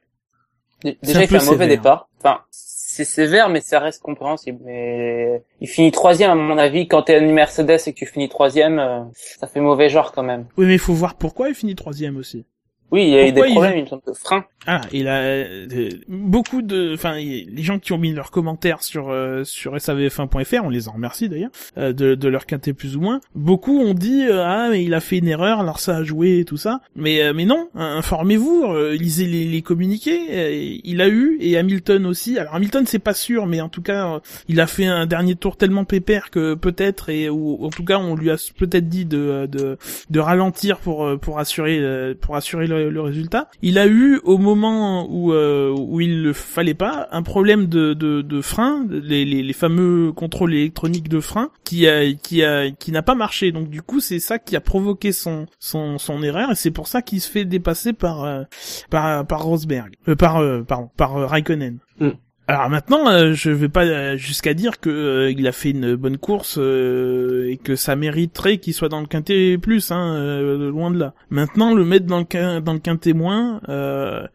[0.83, 1.69] Déjà, un il fait un mauvais sévère.
[1.69, 2.09] départ.
[2.19, 4.59] Enfin, c'est sévère, mais ça reste compréhensible.
[4.65, 6.89] Mais il finit troisième, à mon avis.
[6.89, 9.01] Quand t'es une Mercedes et que tu finis troisième, euh,
[9.41, 10.47] ça fait mauvais genre quand même.
[10.57, 12.45] Oui, mais il faut voir pourquoi il finit troisième aussi.
[12.91, 14.45] Oui, il y a eu des il- problèmes, il me semble, de frein.
[14.67, 19.09] Ah, il a euh, beaucoup de, enfin, les gens qui ont mis leurs commentaires sur
[19.09, 23.01] euh, sur savf1.fr, on les en remercie d'ailleurs, euh, de, de leur quintet plus ou
[23.01, 23.21] moins.
[23.35, 26.41] Beaucoup ont dit euh, ah mais il a fait une erreur, alors ça a joué
[26.41, 26.81] et tout ça.
[26.97, 30.21] Mais euh, mais non, hein, informez-vous, euh, lisez les, les communiqués.
[30.31, 32.39] euh, il a eu et Hamilton aussi.
[32.39, 35.57] Alors Hamilton c'est pas sûr, mais en tout cas il a fait un dernier tour
[35.57, 39.47] tellement pépère que peut-être et ou en tout cas on lui a peut-être dit de
[39.51, 39.79] de
[40.11, 43.49] de ralentir pour pour assurer pour assurer le, le résultat.
[43.63, 47.95] Il a eu au moment où euh, où il le fallait pas un problème de
[47.95, 52.71] de, de frein, les, les les fameux contrôles électroniques de frein qui a qui a
[52.71, 53.53] qui n'a pas marché.
[53.53, 56.87] Donc du coup c'est ça qui a provoqué son son son erreur et c'est pour
[56.89, 58.43] ça qu'il se fait dépasser par euh,
[58.91, 61.79] par par Rosberg, euh, par euh, pardon par euh, Raikkonen.
[62.01, 62.11] Mm.
[62.51, 66.17] Alors maintenant, euh, je vais pas euh, jusqu'à dire que euh, a fait une bonne
[66.17, 70.91] course euh, et que ça mériterait qu'il soit dans le quintet plus, hein, euh, loin
[70.91, 71.13] de là.
[71.29, 74.27] Maintenant, le mettre dans le dans le quintet moins, euh,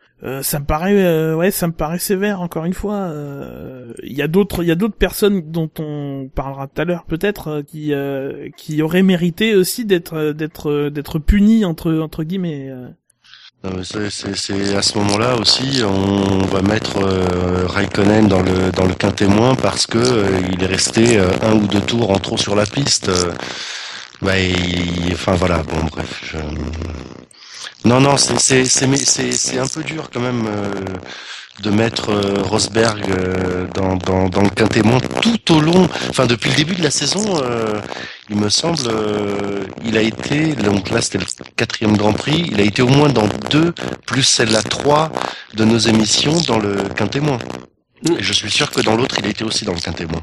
[0.43, 2.41] ça me paraît, ouais, ça me paraît sévère.
[2.41, 3.11] Encore une fois,
[4.03, 7.05] il y a d'autres, il y a d'autres personnes dont on parlera tout à l'heure
[7.05, 7.93] peut-être qui
[8.55, 12.71] qui auraient mérité aussi d'être d'être d'être punis entre entre guillemets.
[14.35, 19.55] C'est- à ce moment-là aussi, on va mettre euh, Raikkonen dans le dans le quintémoin
[19.55, 22.65] parce que euh, il est resté euh, un ou deux tours en trop sur la
[22.65, 23.07] piste.
[23.09, 23.31] Euh,
[24.21, 26.21] bah, il- enfin voilà, bon bref.
[26.23, 26.37] je-
[27.87, 28.65] Non, non, c'est c'est
[29.31, 30.71] c'est un peu dur quand même euh,
[31.61, 35.87] de mettre euh, Rosberg euh, dans dans dans le quintémoin tout au long.
[36.09, 37.79] Enfin depuis le début de la saison, euh,
[38.29, 42.59] il me semble, euh, il a été donc là c'était le quatrième Grand Prix, il
[42.59, 43.73] a été au moins dans deux
[44.05, 45.11] plus celle-là trois
[45.53, 47.37] de nos émissions dans le quintémoin.
[48.03, 48.13] Mm.
[48.19, 50.21] Et je suis sûr que dans l'autre, il a été aussi dans le quintémoin.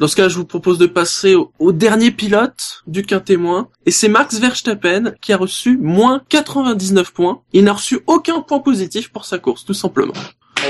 [0.00, 3.90] Dans ce cas, je vous propose de passer au, au dernier pilote du quintémoin et
[3.90, 7.42] c'est Max Verstappen qui a reçu moins 99 points.
[7.52, 10.14] Il n'a reçu aucun point positif pour sa course, tout simplement.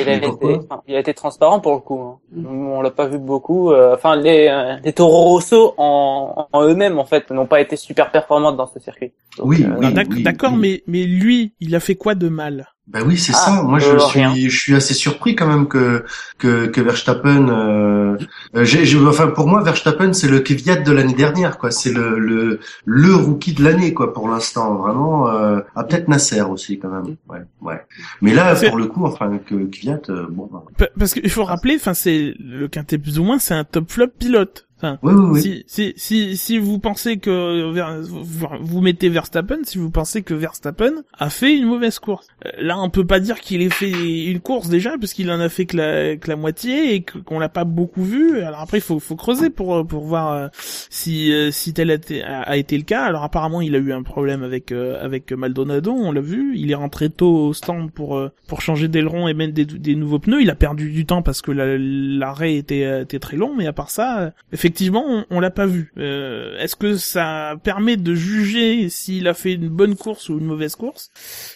[0.01, 2.01] Il a, été, il a été transparent pour le coup.
[2.01, 2.19] hein.
[2.49, 3.71] On l'a pas vu beaucoup.
[3.71, 7.77] euh, Enfin, les, euh, les Toro Rosso en, en eux-mêmes en fait n'ont pas été
[7.77, 9.13] super performantes dans ce circuit.
[9.39, 10.59] Donc, Oui, euh, Alors, oui, d'ac- oui, D'accord, oui.
[10.59, 12.74] mais mais lui, il a fait quoi de mal?
[12.87, 13.63] Bah oui, c'est Ah, ça.
[13.63, 14.33] Moi, je euh, rien.
[14.35, 16.05] suis, je suis assez surpris quand même que
[16.39, 17.49] que, que Verstappen.
[17.49, 18.19] Euh,
[18.55, 21.71] euh, j'ai, j'ai- enfin, pour moi, Verstappen, c'est le Kvyat de l'année dernière, quoi.
[21.71, 24.75] C'est le le le rookie de l'année, quoi, pour l'instant.
[24.75, 25.29] Vraiment.
[25.31, 27.17] Euh, ah, peut-être Nasser aussi, quand même.
[27.29, 27.81] Ouais, ouais.
[28.21, 30.51] Mais là, C'est- pour le coup, enfin, que Kvyat, euh, bon.
[30.53, 33.65] bah, Pa- Parce qu'il faut rappeler, enfin c'est le quintet plus ou moins, c'est un
[33.65, 34.67] top flop pilote.
[34.77, 35.41] Enfin, Oui, oui, oui.
[35.43, 37.71] si, si, si, si vous pensez que
[38.03, 42.51] vous, vous mettez Verstappen, si vous pensez que Verstappen a fait une mauvaise course, Euh,
[42.59, 43.91] là on peut pas dire qu'il ait fait
[44.31, 47.39] une course déjà, parce qu'il en a fait que la, que la moitié et qu'on
[47.39, 48.41] l'a pas beaucoup vu.
[48.41, 50.49] Alors après il faut, faut creuser pour pour voir euh,
[50.91, 53.05] si euh, si tel a été, a, été le cas.
[53.05, 56.55] Alors apparemment il a eu un problème avec euh, avec Maldonado, on l'a vu.
[56.57, 59.95] Il est rentré tôt au stand pour euh, pour changer d'aileron et mettre des, des
[59.95, 60.43] nouveaux pneus.
[60.43, 63.67] Il a perdu du temps parce que la- l'arrêt était euh, était très long, mais
[63.67, 64.31] à part ça, euh,
[64.65, 65.93] effectivement on, on l'a pas vu.
[65.99, 70.47] Euh, Est-ce que ça permet de juger s'il a fait une bonne course ou une
[70.47, 71.11] mauvaise course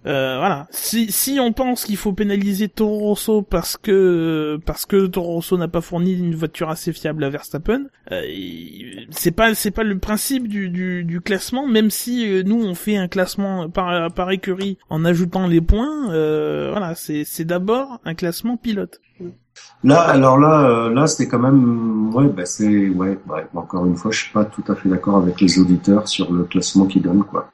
[0.07, 0.67] Euh, Voilà.
[0.71, 5.57] Si si on pense qu'il faut pénaliser Toro Rosso parce que parce que Toro Rosso
[5.57, 8.23] n'a pas fourni une voiture assez fiable à Verstappen, euh,
[9.11, 12.75] c'est pas c'est pas le principe du, du, du classement même si euh, nous on
[12.75, 18.01] fait un classement par par écurie en ajoutant les points euh, voilà c'est c'est d'abord
[18.05, 19.01] un classement pilote
[19.85, 23.47] Là, alors là, euh, là, c'était quand même, ouais, bah c'est, ouais, ouais.
[23.55, 26.45] Encore une fois, je suis pas tout à fait d'accord avec les auditeurs sur le
[26.45, 27.51] classement qu'ils donnent, quoi.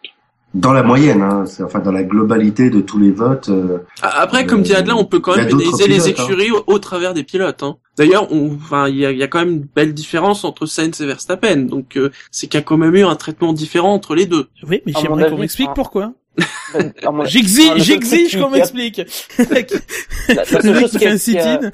[0.56, 3.48] dans la moyenne, hein, c'est- enfin dans la globalité de tous les votes.
[3.48, 6.22] euh, Après, comme dit Adelin, on peut quand même pénaliser les pilotes, hein.
[6.22, 7.64] écuries au, au travers des pilotes.
[7.64, 7.74] Hein.
[7.98, 10.64] D'ailleurs, on, enfin, il y a, il y a quand même une belle différence entre
[10.66, 13.92] Sainz et Verstappen, donc euh, c'est qu'il y a quand même eu un traitement différent
[13.94, 14.46] entre les deux.
[14.68, 16.12] Oui, mais j'aimerais qu'on m'explique pourquoi.
[17.26, 19.02] J'exige, Ah, j'exige qu'on m'explique.
[19.38, 19.44] La,
[20.34, 21.70] la Le seule chose qui a, un qui a- sit-in.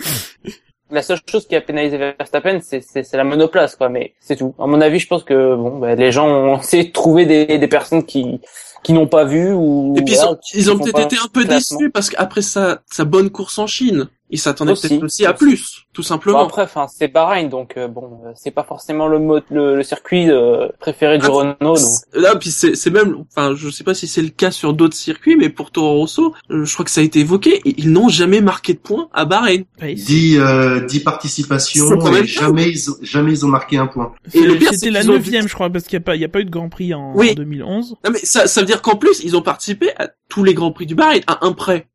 [0.91, 3.89] la seule chose qui a pénalisé Verstappen, c'est, la monoplace, quoi.
[3.89, 4.55] Mais c'est tout.
[4.59, 7.59] À mon avis, je pense que bon, bah, les gens ont essayé de trouver des,
[7.59, 8.41] des personnes qui
[8.83, 11.45] qui n'ont pas vu ou Et puis voilà, ils ont, ont peut-être été un peu
[11.45, 15.87] déçus parce qu'après sa, sa bonne course en Chine, ils s'attendaient peut-être aussi à plus,
[15.93, 16.45] tout Bon, simplement.
[16.45, 19.83] après, enfin, c'est Bahreïn, donc euh, bon, euh, c'est pas forcément le, mot, le, le
[19.83, 21.55] circuit euh, préféré du Ah, Renault.
[21.61, 21.79] Donc.
[22.15, 24.97] Là, puis c'est c'est même, enfin, je sais pas si c'est le cas sur d'autres
[24.97, 28.09] circuits, mais pour Toro Rosso, euh, je crois que ça a été évoqué, ils n'ont
[28.09, 29.65] jamais marqué de points à Bahreïn.
[29.81, 34.13] C'est- 10, euh, 10 participations et jamais ils, ont, jamais ils ont marqué un point.
[34.35, 36.17] Et le pire, c'est C'était la ont neuvième, je crois, parce qu'il n'y a pas,
[36.17, 37.31] il y a pas eu de Grand Prix en, Oui.
[37.33, 37.97] en 2011.
[38.05, 40.71] Non mais ça, ça veut dire qu'en plus, ils ont participé à tous les grands
[40.73, 41.89] prix du Bahreïn, à un près.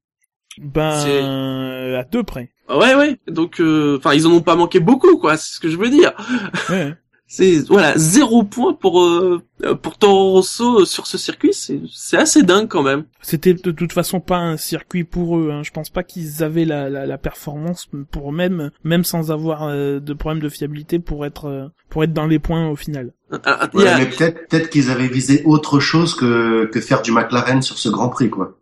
[0.62, 2.52] Ben, C'est- à deux près.
[2.70, 3.20] Ouais, ouais.
[3.28, 5.38] Donc, euh, enfin, ils en ont pas manqué beaucoup, quoi.
[5.38, 6.14] C'est ce que je veux dire.
[6.70, 6.94] Ouais.
[7.28, 9.42] C'est voilà zéro point pour euh,
[9.82, 11.54] pour Toro Rosso euh, sur ce circuit.
[11.54, 13.06] C'est c'est assez dingue quand même.
[13.20, 15.50] C'était de toute façon pas un circuit pour eux.
[15.52, 15.64] Hein.
[15.64, 20.00] Je pense pas qu'ils avaient la, la, la performance pour même, même sans avoir euh,
[20.00, 23.12] de problème de fiabilité pour être, euh, pour être dans les points au final.
[23.44, 26.80] Ah, il y Ouais, a- Mais peut-être peut-être qu'ils avaient visé autre chose que, que
[26.80, 28.56] faire du McLaren sur ce Grand Prix, quoi.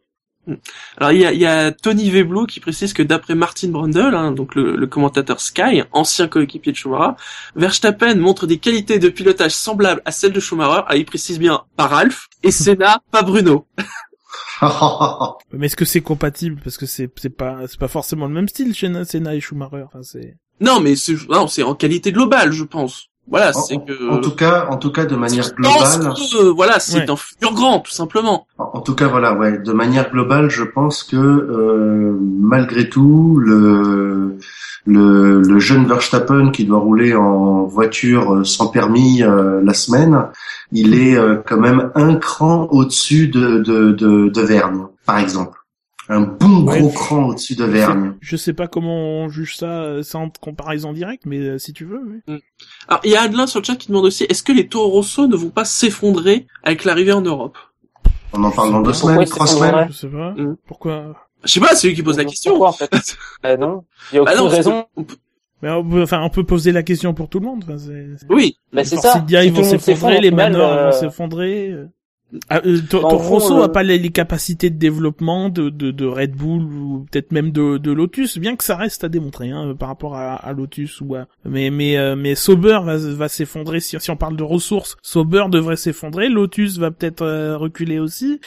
[0.98, 4.14] Alors il y a, il y a Tony Veblo qui précise que d'après Martin Brundle,
[4.16, 7.14] hein, donc le, le commentateur Sky, ancien coéquipier de Schumacher,
[7.56, 10.84] Verstappen montre des qualités de pilotage semblables à celles de Schumacher.
[10.88, 13.68] Ah, il précise bien pas Ralph et Senna, pas Bruno.
[15.52, 16.60] Mais est-ce que c'est compatible?
[16.64, 19.84] Parce que c'est, c'est pas, c'est pas forcément le même style chez Senna et Schumacher.
[19.86, 20.38] Enfin, c'est.
[20.60, 23.10] Non, mais c'est non, c'est en qualité globale, je pense.
[23.30, 24.12] Voilà, en, c'est que.
[24.12, 27.10] en tout cas, en tout cas, de manière globale, que, euh, voilà, c'est Ouais.
[27.10, 28.48] un futur grand, tout simplement.
[28.58, 33.38] en en tout cas, voilà, ouais, de manière globale, je pense que euh, malgré tout,
[33.40, 34.38] le,
[34.86, 40.26] le le jeune Verstappen qui doit rouler en voiture euh, sans permis euh, la semaine,
[40.74, 45.63] il est euh, quand même un cran au-dessus de de de, de Vergne, par exemple.
[46.10, 46.80] Un bon Ouais.
[46.80, 48.14] gros cran au-dessus de Vergne.
[48.20, 51.86] Je sais pas comment on juge ça euh, sans comparaison directe, mais euh, si tu
[51.86, 52.02] veux.
[52.28, 52.40] Oui.
[52.88, 54.90] Alors, il y a Adelin sur le chat qui demande aussi, est-ce que les Toro
[54.90, 57.58] Rosso ne vont pas s'effondrer avec l'arrivée en Europe?
[58.34, 59.88] On en parle dans deux semaines, trois semaines.
[59.90, 60.32] Je sais pas.
[60.32, 60.58] Mm.
[60.68, 61.16] Pourquoi?
[61.44, 62.52] Je sais pas, c'est lui qui pose la question.
[62.52, 62.90] Pourquoi, en fait?
[63.44, 64.86] Bah non, il y a Bah aucune non, raison.
[64.98, 65.16] on peut-
[65.62, 67.64] Mais on peut, enfin, on peut poser la question pour tout le monde.
[67.64, 69.14] Enfin, c'est, c'est- Oui, Bah c'est les ça.
[69.28, 71.76] Si ils vont s'effondrer, s'effondre, les final, Manor euh, vont s'effondrer.
[72.34, 72.40] Euh.
[72.50, 75.70] Ah, euh, To- Bah, fond, Rosso le- a pas les, les capacités de développement de,
[75.70, 79.10] de, de Red Bull ou peut-être même de, de Lotus, bien que ça reste à
[79.10, 81.26] démontrer hein, par rapport à, à Lotus ou à...
[81.46, 84.96] mais mais euh, mais Sauber va, va s'effondrer si, si on parle de ressources.
[85.02, 88.40] Sauber devrait s'effondrer, Lotus va peut-être euh, reculer aussi.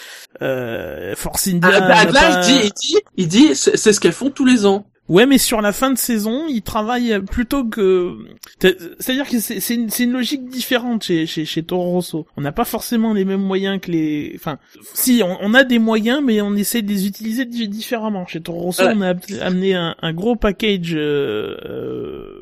[0.42, 1.70] Euh, Force India.
[1.72, 4.44] Ah, bah, n'a pas- il dit, il dit, il dit, c'est ce qu'elles font tous
[4.44, 4.86] les ans.
[5.08, 8.16] Ouais, mais sur la fin de saison, ils travaillent plutôt que.
[8.60, 12.26] C'est- C'est-à-dire que c'est une, logique différente chez, chez, chez Toro Rosso.
[12.36, 14.32] On n'a pas forcément les mêmes moyens que les.
[14.34, 14.58] Enfin,
[14.94, 18.26] si on, on a des moyens, mais on essaie de les utiliser di- différemment.
[18.26, 21.56] Chez Toro Rosso, on a amené un, un gros package euh,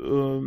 [0.05, 0.41] euh,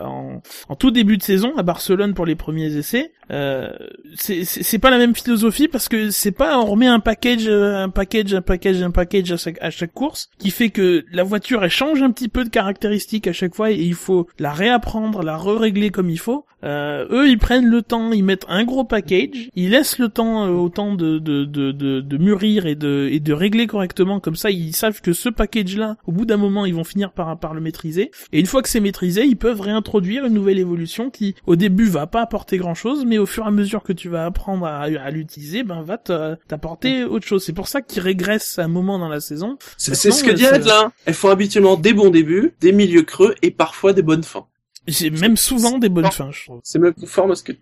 [0.00, 3.12] en, en tout début de saison à Barcelone pour les premiers essais.
[3.30, 3.70] Euh,
[4.16, 7.88] c'est pas la même philosophie parce que c'est pas on remet un package, euh, un
[7.88, 11.63] package, un package, un package à chaque, à chaque course qui fait que la voiture
[11.64, 15.22] elle change un petit peu de caractéristiques à chaque fois et il faut la réapprendre,
[15.22, 16.46] la re-régler comme il faut.
[16.64, 20.46] Euh, eux ils prennent le temps, ils mettent un gros package, ils laissent le temps
[20.46, 24.18] euh, au temps de, de, de, de, de mûrir et de, et de régler correctement
[24.20, 27.12] comme ça ils savent que ce package là au bout d'un moment ils vont finir
[27.12, 30.58] par, par le maîtriser et une fois que c'est maîtrisé ils peuvent réintroduire une nouvelle
[30.58, 33.82] évolution qui au début va pas apporter grand chose mais au fur et à mesure
[33.82, 37.68] que tu vas apprendre à, à l'utiliser ben va te- t'apporter autre chose c'est pour
[37.68, 40.92] ça qu'ils régressent à un moment dans la saison C'est ce que dit euh, Adelin.
[41.04, 44.46] Elles font habituellement des bons débuts, des milieux creux et parfois des bonnes fins.
[44.86, 47.52] J'ai même souvent des bonnes fins je trouve C'est même conforme à ce que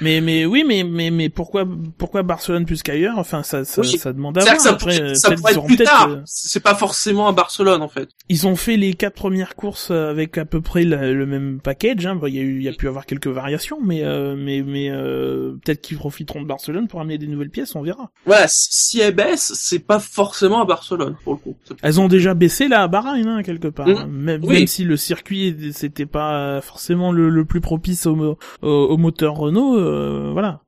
[0.00, 1.66] mais mais oui mais mais mais pourquoi
[1.98, 3.18] pourquoi Barcelone plus qu'ailleurs?
[3.18, 3.98] Enfin ça ça, Oui.
[3.98, 6.08] ça demande à voir ça, Après, pourrait- ça pourrait être plus tard.
[6.10, 8.08] euh, C'est pas forcément à Barcelone en fait.
[8.28, 12.06] Ils ont fait les quatre premières courses avec à peu près le, le même package.
[12.06, 12.16] Hein.
[12.16, 14.62] Bon, il y a eu, il y a pu avoir quelques variations, mais euh, mais
[14.62, 17.74] mais euh, peut-être qu'ils profiteront de Barcelone pour amener des nouvelles pièces.
[17.74, 18.10] On verra.
[18.26, 21.56] Voilà, si elles baissent, c'est pas forcément à Barcelone pour le coup.
[21.82, 23.86] Elles ont déjà baissé là à Bahreïn hein, quelque part.
[23.88, 23.96] Mm.
[23.96, 24.06] hein.
[24.10, 24.58] Même, Oui.
[24.58, 29.77] même si le circuit c'était pas forcément le, le plus propice au, au moteur Renault.
[29.78, 30.62] Euh, voilà.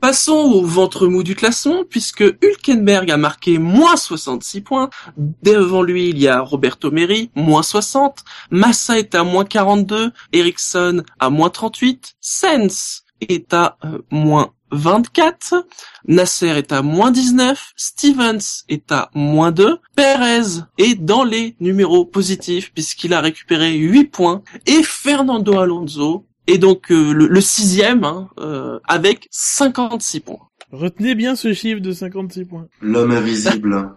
[0.00, 4.88] Passons au ventre mou du classement, puisque Hülkenberg a marqué moins 66 points.
[5.18, 8.24] Devant lui, il y a Roberto Meri, moins 60.
[8.50, 10.12] Massa est à moins 42.
[10.32, 12.14] Ericsson à moins 38.
[12.20, 15.66] Sens est à euh, moins 24,
[16.06, 22.04] Nasser est à moins 19, Stevens est à moins 2, Perez est dans les numéros
[22.04, 28.04] positifs puisqu'il a récupéré 8 points, et Fernando Alonso est donc euh, le, le sixième
[28.04, 30.48] hein, euh, avec 56 points.
[30.72, 32.66] Retenez bien ce chiffre de 56 points.
[32.80, 33.90] L'homme invisible.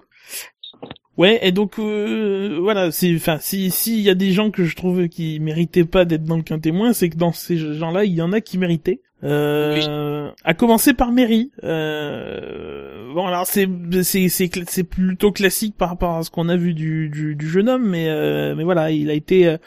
[1.18, 4.76] Ouais, et donc euh, voilà, c'est enfin si s'il y a des gens que je
[4.76, 8.14] trouve qui méritaient pas d'être dans le quintet moins, c'est que dans ces gens-là, il
[8.14, 9.02] y en a qui méritaient.
[9.24, 11.52] Euh, À commencer par Mary.
[11.64, 13.70] Euh, bon alors c'est
[14.02, 17.50] c'est c'est c'est plutôt classique par rapport à ce qu'on a vu du du, du
[17.50, 19.58] jeune homme, mais euh, mais voilà, il a été euh,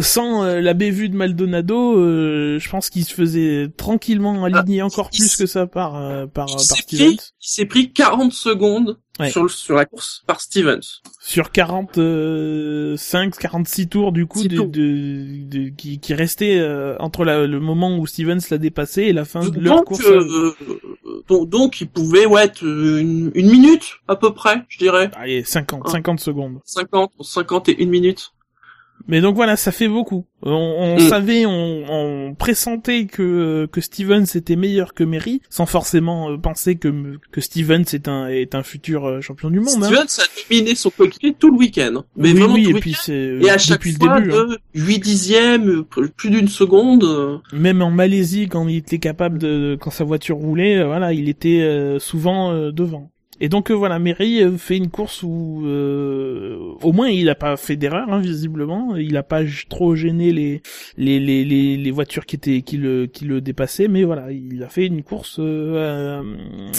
[0.00, 5.10] sans euh, la bévue de Maldonado, euh, je pense qu'il se faisait tranquillement aligner encore
[5.10, 5.92] plus que ça par
[6.30, 9.30] par Il par il s'est pris 40 secondes Ouais.
[9.30, 11.00] sur, le- sur la course par Stevens.
[11.20, 14.66] sur 45 46 tours du coup de, tours.
[14.68, 19.12] de, de- qui qui restait euh, entre la- le moment où Stevens l'a dépassé et
[19.12, 20.54] la fin de leur course euh,
[21.28, 25.10] donc, donc, il pouvait ouais, être euh, une, une minute à peu près, je dirais.
[25.16, 25.90] allez 50 Ah.
[25.90, 28.32] 50 secondes 50, 50 et une minute.
[29.08, 31.08] Mais donc voilà ça fait beaucoup on, on Mm.
[31.08, 36.76] savait on, on pressentait que que Stevens était meilleur que Mary sans forcément euh, penser
[36.76, 39.86] que que Stevens est un est un futur euh, champion du monde hein.
[39.88, 42.04] Stevens a dominé son coéquipier tout le week-end.
[42.16, 44.98] Mais oui, vraiment oui, tout et puis c'est Et à chaque fois, début de 8
[45.00, 47.04] dixièmes, euh, plus d'une seconde.
[47.04, 51.12] euh, Même en Malaisie, quand il était capable de, quand sa voiture roulait, euh, voilà,
[51.12, 53.10] il était euh, souvent euh, devant.
[53.40, 57.34] Et donc euh, voilà, Mary euh, fait une course où, euh, au moins, il a
[57.34, 58.96] pas fait d'erreur, hein, visiblement.
[58.96, 60.62] Il a pas trop gêné les
[60.96, 64.62] les, les les les voitures qui étaient qui le qui le dépassaient, mais voilà, il
[64.62, 66.22] a fait une course euh,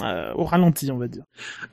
[0.04, 1.24] euh, au ralenti, on va dire.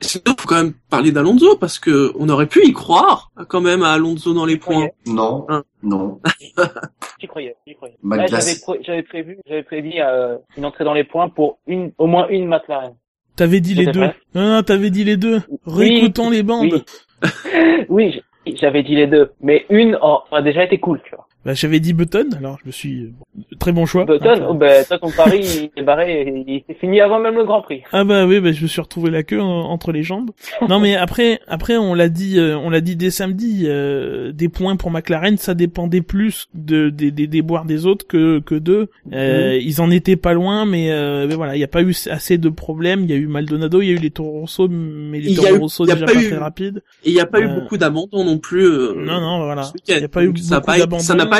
[0.01, 3.83] Sinon, faut quand même parler d'Alonso parce que on aurait pu y croire quand même
[3.83, 4.89] à Alonso dans les points.
[5.07, 5.45] Non.
[5.49, 5.63] Hein?
[5.83, 6.19] Non.
[7.19, 7.95] J'y croyais, j'y croyais.
[8.03, 9.65] Bah, Ouais, j'avais, pré- j'avais prévu, j'avais
[10.01, 12.93] euh, une entrée dans les points pour une, au moins une McLaren.
[13.35, 14.09] T'avais dit les deux.
[14.33, 15.41] Non, non, t'avais dit les deux.
[15.65, 16.83] Réécoutons les bandes.
[17.89, 18.21] Oui, oui
[18.59, 21.27] j'avais dit les deux, mais une oh, aurait déjà été cool, tu vois.
[21.45, 23.13] Bah, j'avais dit Button, alors je me suis
[23.59, 24.03] très bon choix.
[24.05, 25.41] Button, Hein, oh, ben, toi ton pari
[25.75, 27.83] il est barré, il s'est fini avant même le Grand Prix.
[27.91, 30.31] Ah bah oui, bah je me suis retrouvé la queue en- entre les jambes.
[30.69, 34.49] Non mais après, après on l'a dit, euh, on l'a dit dès samedi, euh, des
[34.49, 38.89] points pour McLaren, ça dépendait plus de des des déboires des autres que que d'eux.
[39.13, 41.93] Euh, Ils en étaient pas loin, mais, euh, mais voilà, il y a pas eu
[42.09, 43.01] assez de problèmes.
[43.03, 45.59] Il y a eu Maldonado, il y a eu les Toro Rosso, mais les Toro
[45.59, 46.81] Rosso déjà pas pas eu- très rapides.
[47.03, 48.65] Et il n'y a pas eu Euh, beaucoup d'abandon non plus.
[48.65, 49.69] euh, Non non, voilà.
[49.75, 50.01] Il week-end.
[50.01, 50.77] y a pas eu beaucoup pas,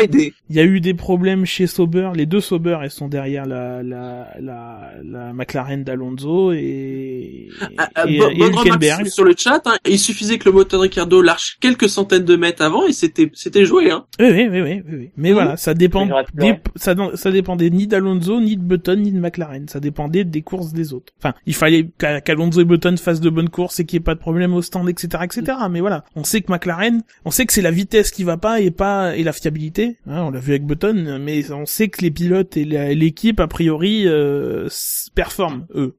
[0.04, 0.34] aidé.
[0.50, 3.82] Il y a eu des problèmes chez Sauber, les deux Sauber elles sont derrière la
[3.84, 9.08] la la, la McLaren d'Alonso et Ah, ah, et, bo- et Hülkenberg.
[9.08, 9.62] sur le chat.
[9.66, 9.76] hein.
[9.88, 13.66] Il suffisait que le moteur Ricardo lâche quelques centaines de mètres avant et c'était c'était
[13.66, 13.92] joué.
[13.92, 14.06] Hein.
[14.20, 15.10] Oui, oui, oui, oui, oui, oui.
[15.18, 15.34] Mais Mhm.
[15.36, 19.68] voilà, ça dépend, des- ça, ça dépendait ni d'Alonso, ni de Button, ni de McLaren.
[19.68, 21.14] Ça dépendait des courses des autres.
[21.20, 24.06] Enfin, il fallait qu'a- qu'Alonso et Button fassent de bonnes courses et qu'il n'y ait
[24.06, 25.58] pas de problème au stand, etc., etc.
[25.70, 28.62] Mais voilà, on sait que McLaren, on sait que c'est la vitesse qui va pas
[28.62, 29.85] et pas et la fiabilité.
[30.08, 33.48] Hein, on l'a vu avec Button, mais on sait que les pilotes et l'équipe a
[33.48, 34.68] priori euh,
[35.16, 35.96] performent eux.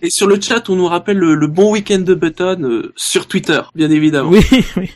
[0.00, 3.26] Et sur le chat, on nous rappelle le, le bon week-end de Button euh, sur
[3.26, 4.30] Twitter, bien évidemment.
[4.30, 4.40] Oui,
[4.76, 4.90] oui.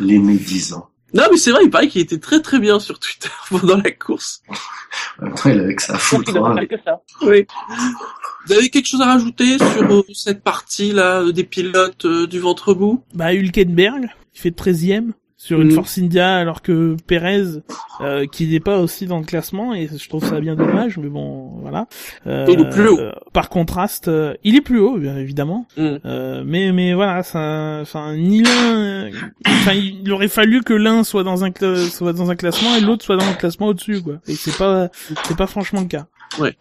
[0.00, 0.88] Les médisants.
[1.14, 3.90] Non, mais c'est vrai, il paraît qu'il était très très bien sur Twitter pendant la
[3.90, 4.42] course.
[5.20, 6.34] En même temps, il avait que ça à foutre.
[6.36, 6.54] hein.
[6.56, 7.02] faire que ça.
[7.22, 7.46] Oui.
[8.46, 12.38] Vous avez quelque chose à rajouter sur euh, cette partie-là euh, des pilotes euh, du
[12.40, 13.04] ventre mou?
[13.14, 15.74] Bah Hülkenberg, il fait 13ème sur une Mhm.
[15.74, 17.42] Force India alors que Perez
[18.00, 21.08] euh, qui n'est pas aussi dans le classement et je trouve ça bien dommage mais
[21.08, 21.88] bon voilà.
[22.28, 22.98] Euh, Il est plus haut.
[23.00, 25.66] euh, par contraste, euh, il est plus haut bien évidemment.
[25.78, 29.10] Euh, mais mais voilà, ça enfin ni l'un
[29.48, 31.50] enfin il aurait fallu que l'un soit dans un
[31.90, 34.14] soit dans un classement et l'autre soit dans un classement au-dessus quoi.
[34.28, 34.90] Et c'est pas
[35.24, 36.06] c'est pas franchement le cas.
[36.38, 36.54] Ouais.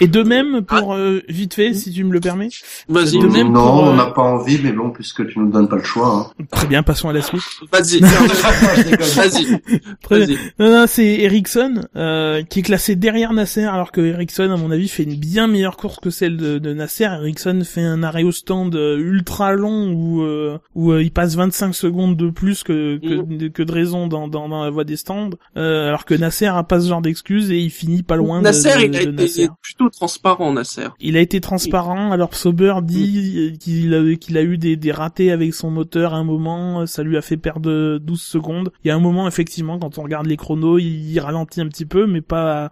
[0.00, 2.48] Et de même pour euh, vite fait si tu me le permets.
[2.88, 5.50] Vas-y, De même non, pour, euh, on n'a pas envie, mais bon, puisque tu nous
[5.50, 6.32] donnes pas le choix.
[6.38, 6.44] Hein.
[6.50, 7.40] Très bien, passons à la suite.
[7.72, 9.60] vas-y, vas-y,
[10.02, 10.36] Très bien.
[10.58, 14.70] Non, non, c'est Ericsson euh, qui est classé derrière Nasser, alors que Ericsson, à mon
[14.70, 17.04] avis, fait une bien meilleure course que celle de, de Nasser.
[17.04, 21.34] Ericsson fait un arrêt au stand euh, ultra long où euh, où euh, il passe
[21.36, 24.84] 25 secondes de plus que que, de, que de raison dans, dans dans la voie
[24.84, 28.16] des stands, euh, alors que Nasser a pas ce genre d'excuses et il finit pas
[28.16, 29.48] loin de- Nasser, de, il a de été Nasser.
[29.62, 30.88] plutôt transparent, Nasser.
[31.00, 32.12] Il a été transparent.
[32.12, 36.18] Alors Sauber dit qu'il a, qu'il a eu des, des ratés avec son moteur à
[36.18, 36.86] un moment.
[36.86, 38.72] Ça lui a fait perdre 12 secondes.
[38.84, 41.86] Il y a un moment, effectivement, quand on regarde les chronos, il, ralentit un petit
[41.86, 42.70] peu, mais pas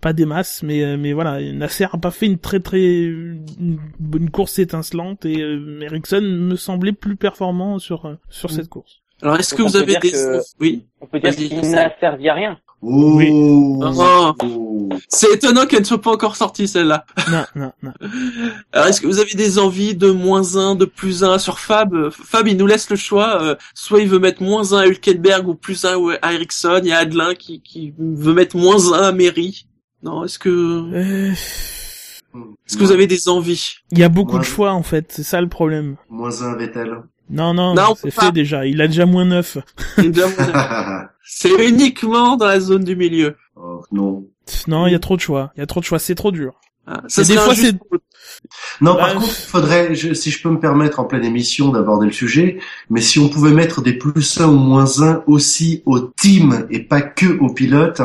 [0.00, 0.62] pas des masses.
[0.62, 5.40] Mais mais voilà, Nasser a pas fait une très très une bonne course étincelante et
[5.42, 9.00] euh, Ericsson me semblait plus performant sur sur cette course.
[9.22, 10.10] Alors, est-ce que vous avez des...
[10.12, 12.58] que- Oui On peut dire qu'il n'a servi à rien.
[12.82, 13.12] Oh.
[13.16, 13.28] Oui.
[13.30, 14.32] Oh.
[14.42, 14.88] Oh.
[15.08, 17.04] C'est étonnant qu'elle ne soit pas encore sortie celle-là.
[17.30, 17.92] Non, non, non.
[18.72, 22.10] Alors est-ce que vous avez des envies de moins 1, de plus 1 sur Fab?
[22.10, 25.46] Fab il nous laisse le choix, euh, soit il veut mettre moins 1 à Hülkenberg
[25.48, 29.02] ou plus 1 à Ericsson, il y a Adelin qui, qui veut mettre moins 1
[29.02, 29.66] à Mary.
[30.02, 31.32] Non, est-ce que Euh,
[32.66, 33.76] est-ce que vous avez des envies?
[33.90, 35.96] Il y a beaucoup de choix en fait, c'est ça le problème.
[36.08, 37.02] Moins un Vettel.
[37.30, 38.66] Non, non, c'est fait déjà.
[38.66, 39.58] Il a déjà moins 9.
[41.22, 43.36] C'est uniquement dans la zone du milieu.
[43.56, 44.26] oh, non.
[44.66, 45.52] Non, il y a trop de choix.
[45.56, 46.54] Il y a trop de choix, c'est trop dur.
[46.86, 47.78] Ah, Ça des fois, c'est-
[48.80, 51.68] Non, Bah, par contre, il faudrait, je- si je peux me permettre en pleine émission
[51.68, 52.58] d'aborder le sujet,
[52.88, 56.80] mais si on pouvait mettre des plus 1 ou moins 1 aussi au team et
[56.82, 58.02] pas que au pilote,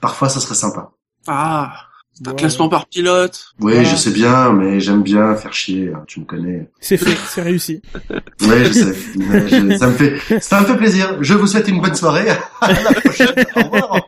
[0.00, 0.90] parfois ça serait sympa.
[1.26, 1.72] Ah,
[2.14, 2.36] c'est un Ouais.
[2.36, 3.46] classement par pilote.
[3.60, 6.70] Oui, je sais bien, mais j'aime bien faire chier, hein, tu me connais.
[6.80, 7.82] C'est fait, c'est réussi.
[8.42, 8.96] Oui, je sais.
[9.16, 11.16] mais je- ça me fait, ça me fait plaisir.
[11.20, 12.28] Je vous souhaite une bonne soirée.
[12.60, 13.34] À la prochaine.
[13.56, 14.00] Au revoir.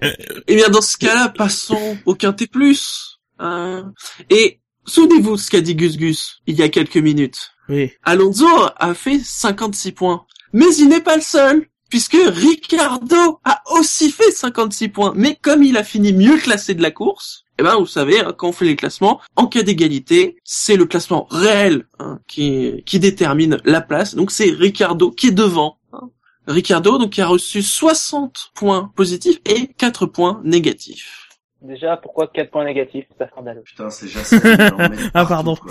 [0.46, 3.18] Eh bien, dans ce cas-là, passons au quintet plus.
[3.38, 3.92] Hein.
[4.30, 7.50] Et souvenez-vous de ce qu'a dit Gus Gus il y a quelques minutes.
[7.68, 7.90] Oui.
[8.04, 8.46] Alonso
[8.76, 10.24] a fait 56 points.
[10.52, 15.12] Mais il n'est pas le seul, puisque Ricardo a aussi fait 56 points.
[15.16, 18.34] Mais comme il a fini mieux classé de la course, eh ben, vous savez, hein,
[18.36, 22.98] quand on fait les classements, en cas d'égalité, c'est le classement réel hein, qui, qui
[22.98, 24.14] détermine la place.
[24.14, 25.78] Donc c'est Ricardo qui est devant.
[25.92, 26.10] hein.
[26.46, 31.22] Ricardo, donc, qui a reçu 60 points positifs et 4 points négatifs.
[31.62, 33.06] Déjà, pourquoi 4 points négatifs?
[33.08, 33.62] C'est pas scandaleux.
[33.62, 34.40] Putain, c'est Jacem.
[34.44, 35.56] il en met Ah, pardon.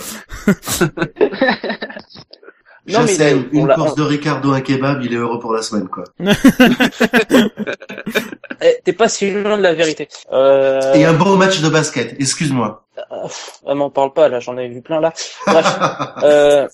[2.88, 5.62] Non, mais on une course on- de Ricardo, un kebab, il est heureux pour la
[5.62, 6.04] semaine, quoi.
[8.62, 10.08] Eh, T'es pas si loin de la vérité.
[10.32, 10.94] Euh...
[10.94, 12.86] Et un bon match de basket, excuse-moi.
[13.12, 13.28] euh,
[13.68, 15.14] ah, m'en parle pas là, j'en ai vu plein là.
[15.46, 15.80] Bref,
[16.24, 16.68] euh,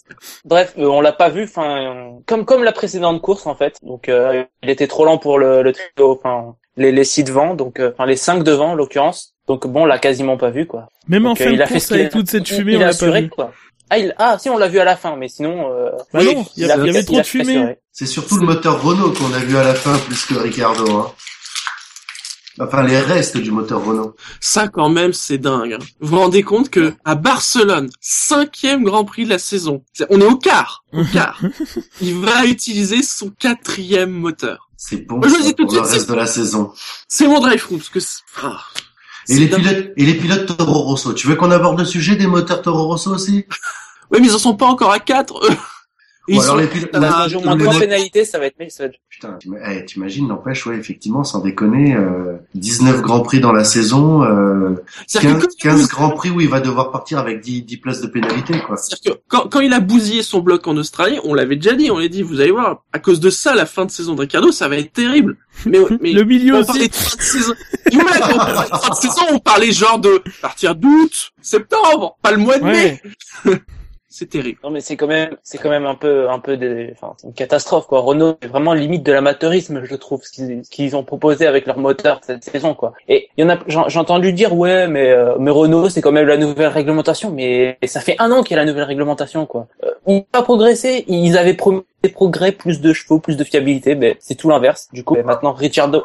[0.46, 1.44] bref, euh, on l'a pas vu.
[1.44, 3.78] Enfin, comme comme la précédente course en fait.
[3.84, 6.12] Donc, euh, il était trop lent pour le, le trio.
[6.12, 9.34] Enfin, les les six devant, donc euh, enfin les cinq devant en l'occurrence.
[9.48, 10.88] Donc bon, on l'a quasiment pas vu quoi.
[11.08, 12.74] Même en Donc, euh, fin de il a fait course avec a- toute cette fumée,
[12.74, 13.30] il on a l'a pas vu.
[13.30, 13.52] quoi.
[13.92, 14.16] Ah, il...
[14.18, 15.70] ah, si, on l'a vu à la fin, mais sinon.
[15.72, 15.90] Euh...
[16.14, 17.76] Bah Oui, non, il y, il a- a- il y avait trop de fumée.
[17.92, 20.90] C'est surtout le moteur Renault qu'on a vu à la fin plus que Ricardo.
[20.96, 21.12] Hein.
[22.60, 24.16] Enfin, les restes du moteur Renault.
[24.40, 25.74] Ça, quand même, c'est dingue.
[25.74, 25.86] hein.
[26.00, 30.26] Vous vous rendez compte que à Barcelone, cinquième Grand Prix de la saison, on est
[30.26, 31.42] au quart, au quart.
[32.02, 34.70] Il va utiliser son quatrième moteur.
[34.78, 36.72] C'est bon Moi, je ça, dis tout de pour le suite, reste de la saison.
[37.08, 38.60] C'est mon drive through parce que c'est- ah,
[39.32, 41.14] Et les pilotes, et les pilotes Toro Rosso.
[41.14, 43.46] Tu veux qu'on aborde le sujet des moteurs Toro Rosso aussi?
[44.12, 45.40] Ouais, mais ils en sont pas encore à 4.
[46.38, 49.38] Ou alors les la- Ils moins trois mot- pénalités, ça va être ça Putain,
[49.70, 54.76] eh, t'imagines, n'empêche, ouais, effectivement, sans déconner, euh, 19 grands prix dans la saison, euh,
[55.08, 57.78] C'est-à-dire 15, que, quand- 15 grands prix où il va devoir partir avec 10, 10
[57.78, 58.78] places de pénalité, quoi.
[58.78, 61.92] c'est-à-dire que quand, quand il a bousillé son bloc en Australie, on l'avait déjà dit,
[61.92, 64.22] on l'a dit, vous allez voir, à cause de ça, la fin de saison de
[64.22, 65.38] Ricardo, ça va être terrible.
[65.66, 66.88] Mais, mais Le milieu on aussi.
[66.88, 67.54] de saison.
[67.92, 72.32] Ouais, on parlait de fin de saison, on parlait genre de partir d'août, septembre, pas
[72.32, 73.02] le mois de mai.
[74.14, 74.60] C'est terrible.
[74.62, 77.34] Non mais c'est quand même c'est quand même un peu un peu des enfin une
[77.34, 78.02] catastrophe quoi.
[78.02, 82.20] Renault est vraiment limite de l'amateurisme je trouve ce qu'ils ont proposé avec leur moteur
[82.22, 82.92] cette saison quoi.
[83.08, 86.12] Et il y en a j'ai entendu dire ouais mais euh, mais Renault c'est quand
[86.12, 89.46] même la nouvelle réglementation mais ça fait un an qu'il y a la nouvelle réglementation
[89.46, 89.68] quoi.
[89.86, 93.46] Euh, ils n'ont pas progressé, ils avaient promis des progrès, plus de chevaux, plus de
[93.46, 94.90] fiabilité mais c'est tout l'inverse.
[94.92, 96.04] Du coup maintenant Ricciardo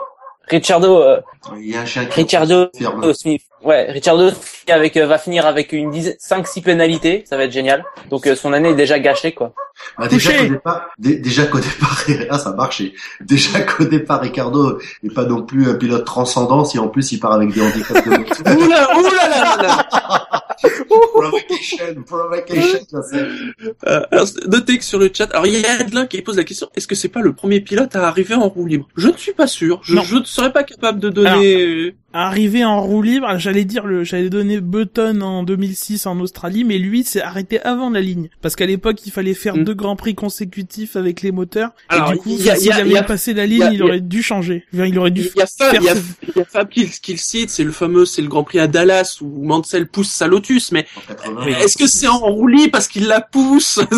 [0.48, 1.20] Ricciardo euh,
[1.58, 3.04] Il y a un chien qui Ricciardo confirme.
[3.04, 3.42] euh, Smith.
[3.64, 4.30] Ouais, Ricciardo
[4.68, 7.84] avec euh, va finir avec une 5 6 pénalités, ça va être génial.
[8.10, 9.52] Donc euh, son année est déjà gâchée quoi.
[9.98, 12.94] Bah, déjà qu'au départ, dé- déjà qu'au départ, ah, ça a marché.
[13.20, 17.18] Déjà qu'au départ, Ricardo n'est pas non plus un pilote transcendant si en plus il
[17.20, 18.10] part avec des handicaps de.
[18.64, 20.42] Oula, oula là là là.
[20.58, 23.26] provocation, provocation, ça c'est.
[23.86, 26.44] Euh, alors, notez que sur le chat, alors il y a Adelin qui pose la
[26.44, 28.88] question, est-ce que c'est pas le premier pilote à arriver en roue libre?
[28.96, 31.94] Je ne suis pas sûr, je, ne serais pas capable de donner...
[32.12, 36.78] Arrivé en roue libre, j'allais dire le, j'allais donner Button en 2006 en Australie, mais
[36.78, 38.30] lui s'est arrêté avant la ligne.
[38.40, 39.64] Parce qu'à l'époque, il fallait faire Mm.
[39.64, 41.70] deux grands prix consécutifs avec les moteurs.
[41.90, 43.34] Alors, et du coup, il y a- s'il il y a- avait y a- passé
[43.34, 44.64] la ligne, y a- il aurait dû changer.
[44.72, 45.94] Enfin, il aurait dû Il y a Fab, y a,
[46.36, 48.66] y a Fab qui, qui le cite, c'est le fameux, c'est le Grand Prix à
[48.66, 51.46] Dallas où Mansell pousse sa Lotus, mais En 80.
[51.58, 53.78] est-ce que c'est en roue libre parce qu'il la pousse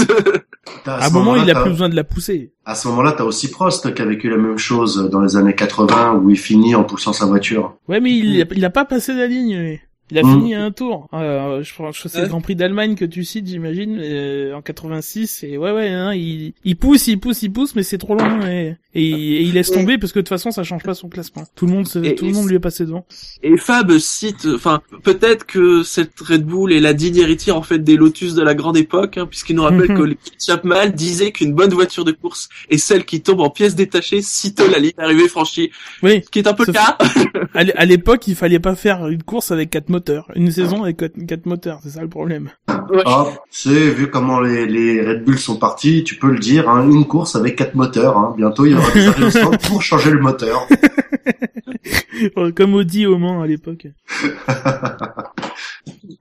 [0.84, 2.52] À un ce moment, il moment-là, a plus besoin de la pousser.
[2.66, 5.54] À ce moment-là, t'as aussi Prost qui a vécu la même chose dans les années
[5.54, 7.78] 80 où il finit en poussant sa voiture.
[7.88, 9.80] Ouais, mais il, a, il a pas passé la ligne.
[10.10, 10.32] Il a Mm.
[10.38, 11.08] fini à un tour.
[11.12, 12.28] Euh, je pense que c'est le.
[12.28, 15.42] Grand Prix d'Allemagne que tu cites, j'imagine, euh, en 86.
[15.44, 18.40] Et ouais, ouais, hein, il, il pousse, il pousse, il pousse, mais c'est trop long
[18.46, 21.08] et, et, et il laisse tomber parce que de toute façon, ça change pas son
[21.08, 21.44] classement.
[21.54, 23.04] Tout le monde, se- Et- tout le monde lui est passé devant.
[23.42, 27.78] Et Fab cite, enfin, peut-être que cette Red Bull est la digne héritière en fait
[27.78, 31.72] des Lotus de la grande époque, hein, puisqu'il nous rappelle que Chapman disait qu'une bonne
[31.72, 35.70] voiture de course est celle qui tombe en pièces détachées sitôt la ligne d'arrivée franchie,
[36.02, 36.22] Oui.
[36.24, 36.96] ce qui est un peu le cas.
[37.54, 39.97] À l'époque, il fallait pas faire une course avec quatre moteurs,
[40.34, 41.80] une saison avec quatre, quatre moteurs.
[41.82, 42.50] C'est ça le problème.
[42.90, 43.02] Ouais.
[43.06, 46.68] Ah, tu sais, vu comment les, les Red Bull sont partis, tu peux le dire,
[46.68, 48.16] hein, une course avec quatre moteurs.
[48.16, 48.34] Hein.
[48.36, 50.66] Bientôt, il y aura des pour changer le moteur.
[52.56, 53.86] Comme Audi au Mans à l'époque.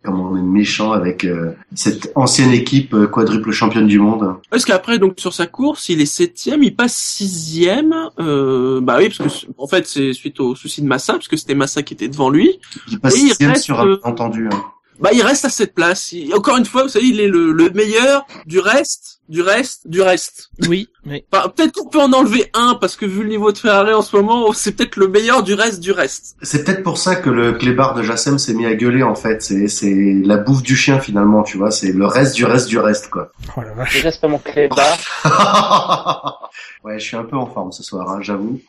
[0.04, 4.36] Comment on est méchant avec euh, cette ancienne équipe euh, quadruple championne du monde.
[4.50, 7.94] Parce qu'après, donc sur sa course, il est septième, il passe sixième.
[8.20, 11.36] Euh, bah oui, parce que en fait, c'est suite au souci de Massa, parce que
[11.36, 12.60] c'était Massa qui était devant lui.
[12.90, 14.48] Il passe Et il sixième reste, un euh, entendu.
[14.52, 14.64] Hein.
[15.00, 16.12] Bah, il reste à cette place.
[16.12, 19.88] Il- encore une fois, vous savez, il est le, le meilleur du reste, du reste,
[19.88, 20.50] du reste.
[20.68, 24.02] Oui, peut-être qu'on peut en enlever un, parce que vu le niveau de Ferrari en
[24.02, 26.36] ce moment, c'est peut-être le meilleur du reste du reste.
[26.42, 29.44] C'est peut-être pour ça que le clébard de Jassem s'est mis à gueuler en fait.
[29.44, 29.94] C'est c'est
[30.24, 31.70] la bouffe du chien finalement, tu vois.
[31.70, 33.32] C'est le reste du reste du reste quoi.
[33.56, 33.94] oh la vache.
[33.94, 36.50] Déjà, c'est pas mon clé barre.
[36.84, 38.60] ouais, je suis un peu en forme ce soir, hein, j'avoue.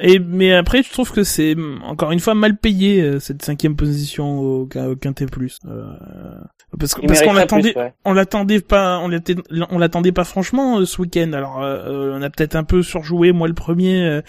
[0.00, 3.76] Et mais après, je trouve que c'est encore une fois mal payé euh, cette cinquième
[3.76, 5.58] position au, au Quintet Plus.
[5.68, 5.84] Euh,
[6.78, 7.92] parce que Il parce qu'on l'attendait, ouais.
[8.04, 11.32] on l'attendait pas, on l'attendait, on l'attendait pas franchement euh, ce week-end.
[11.32, 14.22] Alors euh, euh, on a peut-être un peu surjoué, moi le premier, euh,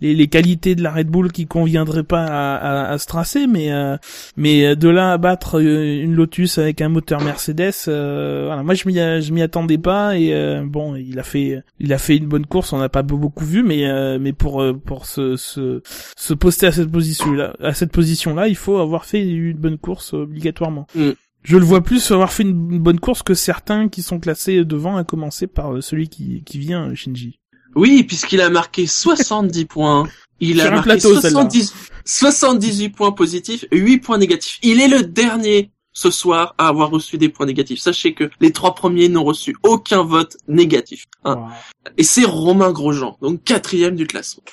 [0.00, 3.46] les, les qualités de la Red Bull qui conviendraient pas à, à, à ce tracé,
[3.48, 3.96] mais euh,
[4.36, 8.86] mais de là à battre une Lotus avec un moteur Mercedes, euh, voilà, moi je
[8.86, 12.26] m'y je m'y attendais pas et euh, bon il a fait il a fait une
[12.26, 15.82] bonne course, on n'a pas beaucoup vu, mais euh, mais pour pour se, se
[16.16, 19.54] se poster à cette position là à cette position là, il faut avoir fait une
[19.54, 20.86] bonne course euh, obligatoirement.
[20.94, 21.10] Mm.
[21.42, 24.96] Je le vois plus avoir fait une bonne course que certains qui sont classés devant,
[24.96, 27.38] à commencer par euh, celui qui, qui vient, Shinji.
[27.74, 30.08] Oui, puisqu'il a marqué 70 points.
[30.40, 31.30] Il Sur a marqué plateau, celle-là.
[31.30, 34.58] 70, 78 points positifs, 8 points négatifs.
[34.62, 37.80] Il est le dernier ce soir à avoir reçu des points négatifs.
[37.80, 41.06] Sachez que les trois premiers n'ont reçu aucun vote négatif.
[41.24, 41.36] hein.
[41.36, 41.48] Wow.
[41.96, 44.44] Et c'est Romain Grosjean, donc quatrième du classement.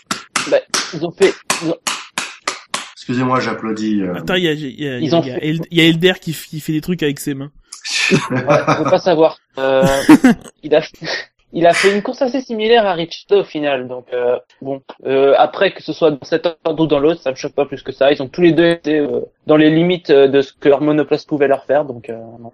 [0.50, 0.58] Bah,
[0.94, 1.34] ils ont fait,
[1.64, 1.78] ils ont-
[2.94, 4.02] Excusez-moi, j'applaudis.
[4.02, 4.16] euh.
[4.16, 6.74] Attends, il y a, il y a, y fait- y a Elder qui, qui fait
[6.74, 7.52] des trucs avec ses mains.
[8.12, 9.38] ouais, veux pas savoir.
[9.60, 9.86] Euh,
[10.64, 10.82] il a,
[11.56, 13.88] il a fait une course assez similaire à Richard au final.
[13.88, 17.32] Donc euh, bon, euh, après que ce soit dans cet ordre ou dans l'autre, ça
[17.32, 18.12] me choque pas plus que ça.
[18.12, 20.82] Ils ont tous les deux été euh, dans les limites euh, de ce que leur
[20.82, 21.86] monoplace pouvait leur faire.
[21.86, 22.52] Donc euh, non.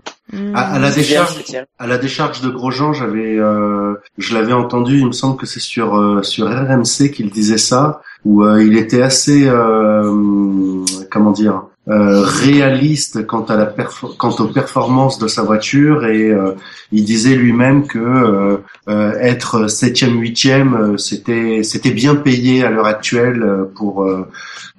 [0.53, 1.43] À, à la décharge,
[1.79, 4.99] à la décharge de Grosjean, j'avais, euh, je l'avais entendu.
[4.99, 8.77] Il me semble que c'est sur euh, sur RMC qu'il disait ça, où euh, il
[8.77, 15.27] était assez, euh, comment dire, euh, réaliste quant à la perf- quant aux performances de
[15.27, 16.53] sa voiture et euh,
[16.91, 18.57] il disait lui-même que euh,
[18.87, 23.43] euh, être septième, huitième, euh, c'était c'était bien payé à l'heure actuelle
[23.75, 24.07] pour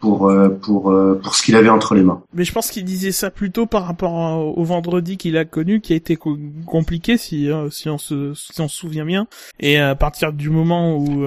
[0.01, 0.33] pour
[0.63, 2.23] pour pour ce qu'il avait entre les mains.
[2.35, 4.13] Mais je pense qu'il disait ça plutôt par rapport
[4.57, 8.33] au vendredi qu'il a connu, qui a été co- compliqué si euh, si on se
[8.35, 9.27] si on se souvient bien.
[9.61, 11.25] Et à partir du moment où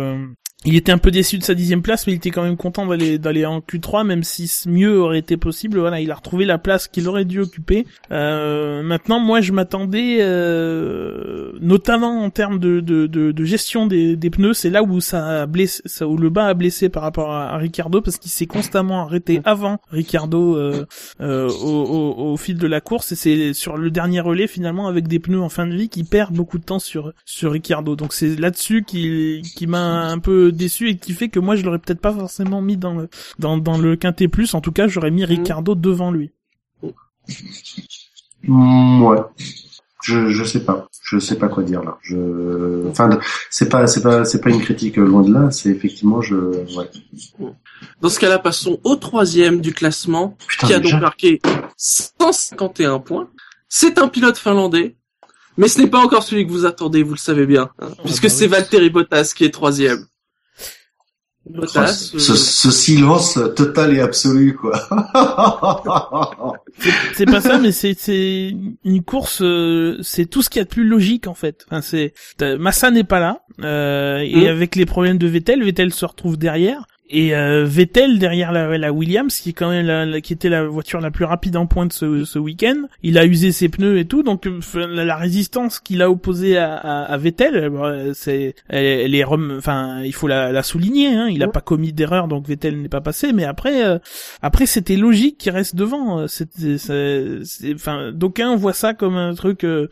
[0.65, 2.85] il était un peu déçu de sa dixième place, mais il était quand même content
[2.85, 5.79] d'aller d'aller en Q3, même si mieux aurait été possible.
[5.79, 7.85] Voilà, il a retrouvé la place qu'il aurait dû occuper.
[8.11, 14.15] Euh, maintenant, moi, je m'attendais, euh, notamment en termes de, de, de, de gestion des,
[14.15, 17.03] des pneus, c'est là où ça a blessé, ça, où le bas a blessé par
[17.03, 20.85] rapport à, à Ricardo, parce qu'il s'est constamment arrêté avant Ricardo euh,
[21.21, 24.87] euh, au, au, au fil de la course, et c'est sur le dernier relais finalement
[24.87, 27.95] avec des pneus en fin de vie qui perd beaucoup de temps sur sur Ricardo.
[27.95, 31.63] Donc c'est là-dessus qui qui m'a un peu déçu et qui fait que moi je
[31.63, 34.53] l'aurais peut-être pas forcément mis dans le dans dans le quintet plus.
[34.53, 36.31] En tout cas, j'aurais mis Ricardo devant lui.
[38.43, 39.19] Mm, ouais.
[40.03, 40.87] Je je sais pas.
[41.01, 41.97] Je sais pas quoi dire là.
[42.01, 43.09] Je enfin
[43.49, 46.35] c'est pas c'est pas c'est pas une critique euh, loin de là, c'est effectivement je
[46.35, 46.89] ouais.
[48.01, 50.93] Dans ce cas-là, passons au troisième du classement, Putain, qui a déjà.
[50.93, 51.41] donc marqué
[51.77, 53.29] 151 points.
[53.67, 54.95] C'est un pilote finlandais,
[55.57, 58.23] mais ce n'est pas encore celui que vous attendez, vous le savez bien, hein, puisque
[58.23, 58.47] bah c'est.
[58.47, 60.05] Valtteri Bottas qui est troisième.
[61.47, 64.73] Bottas, ce, euh, ce, ce silence total et absolu quoi.
[67.13, 69.41] C'est pas ça, mais c'est c'est une course.
[69.41, 71.65] euh, c'est tout ce qu'il y a de plus logique en fait.
[71.69, 72.13] Enfin, c'est
[72.59, 74.47] Massa n'est pas là euh, et Mm.
[74.47, 78.91] avec les problèmes de Vettel, Vettel se retrouve derrière et euh, Vettel derrière la, la
[78.93, 81.65] Williams qui est quand même la, la- qui était la voiture la plus rapide en
[81.67, 82.83] pointe ce, ce week-end.
[83.03, 86.57] Il a usé ses pneus et tout, donc euh, la, la résistance qu'il a opposée
[86.57, 90.63] à, à, à Vettel, euh, bah, c'est elle, elle est enfin il faut la, la
[90.63, 91.07] souligner.
[91.15, 93.33] Hein, il a pas commis d'erreur, donc Vettel n'est pas passé.
[93.33, 93.99] Mais après euh,
[94.41, 96.21] après c'était logique qu'il reste devant.
[96.21, 99.87] Euh, C'était enfin d'aucuns voient ça comme un truc euh,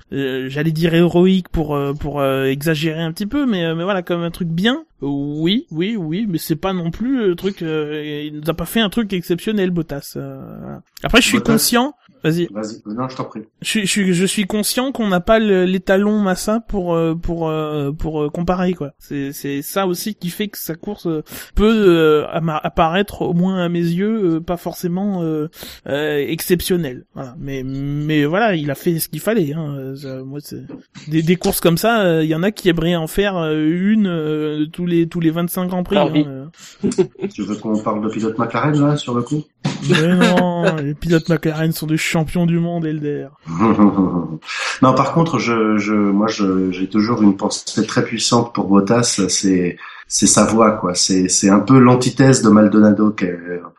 [0.49, 4.32] j'allais dire héroïque pour pour euh, exagérer un petit peu, mais mais voilà comme un
[4.32, 4.84] truc bien.
[5.05, 7.61] Oui, oui, oui, mais c'est pas non plus le truc.
[7.61, 10.13] euh, il nous a pas fait un truc exceptionnel, Bottas.
[10.15, 10.77] euh.
[11.03, 11.53] Après, je suis Bottas.
[11.53, 11.93] conscient.
[12.24, 12.47] Vas-y.
[12.51, 13.41] Vas-y, Euh, non, je t'en prie.
[13.61, 17.49] Je, suis- je, suis- je suis conscient qu'on n'a pas l'étalon Massa pour euh, pour
[17.49, 18.91] euh, pour comparer quoi.
[18.99, 21.07] C'est c'est ça aussi qui fait que sa course
[21.55, 22.26] peut euh,
[22.63, 25.49] apparaître au moins à mes yeux euh, pas forcément euh,
[25.88, 27.05] euh, exceptionnelle.
[27.13, 27.36] Voilà.
[27.39, 29.53] Mais mais voilà, il a fait ce qu'il fallait.
[29.53, 29.93] Hein.
[29.95, 30.63] Ça, moi, c'est-
[31.09, 34.07] des, des courses comme ça, euh, il y en a qui aimeraient en faire une
[34.07, 35.97] euh, tous les tous les 25 grands prix.
[35.97, 36.49] Alors, hein,
[36.84, 36.89] oui.
[37.34, 39.43] Tu veux qu'on parle de pilote McLaren là sur le coup?
[39.89, 43.28] Mais non, les pilotes McLaren sont des champions du monde, Elder.
[44.82, 49.03] Non, par contre, je, je, moi, j'ai toujours une pensée très puissante pour Bottas.
[49.30, 50.93] C'est, c'est sa voix, quoi.
[50.95, 53.16] C'est, c'est un peu l'antithèse de Maldonado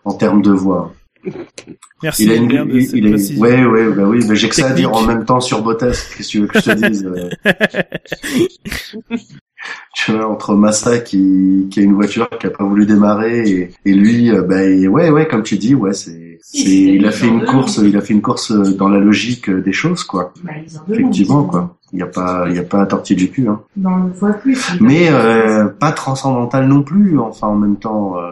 [0.04, 0.92] en termes de voix.
[2.02, 3.40] Merci Il a une, de il, il précision.
[3.42, 6.14] ouais, ouais, bah oui, mais j'ai que ça à dire en même temps sur Bottas.
[6.16, 7.30] Qu'est-ce que tu veux que je te dise euh,
[9.94, 13.70] Tu vois, entre Massa qui, qui a une voiture qui a pas voulu démarrer et,
[13.84, 17.12] et lui, euh, bah, et ouais, ouais, comme tu dis, ouais, c'est, c'est, il a
[17.12, 20.34] fait une course, il a fait une course dans la logique euh, des choses, quoi.
[20.90, 21.76] Effectivement, quoi.
[21.92, 23.60] Il y a pas, il y a pas à tortiller du cul, hein.
[23.76, 24.72] Non, on le voit plus.
[24.80, 27.18] Mais euh, pas transcendantal non plus.
[27.20, 28.30] Enfin, en même temps, euh,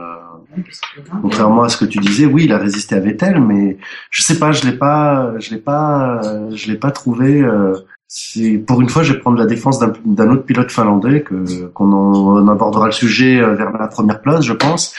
[1.22, 3.78] contrairement à ce que tu disais, oui, il a résisté à Vettel, mais
[4.10, 7.40] je sais pas, je l'ai pas, je l'ai pas, euh, je l'ai pas trouvé.
[7.40, 7.74] Euh,
[8.14, 12.46] si- pour une fois, je vais prendre la défense d'un autre pilote finlandais que qu'on
[12.48, 14.94] abordera le sujet euh, vers la première place, je pense.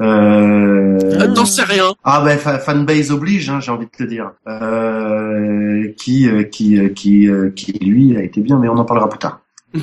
[0.00, 1.94] Euh, Euh, T'en sais rien.
[2.04, 4.32] ah ben fa- fanbase oblige, hein, j'ai envie de te dire.
[4.46, 9.18] Euh, qui euh, qui qui qui lui a été bien, mais on en parlera plus
[9.18, 9.40] tard.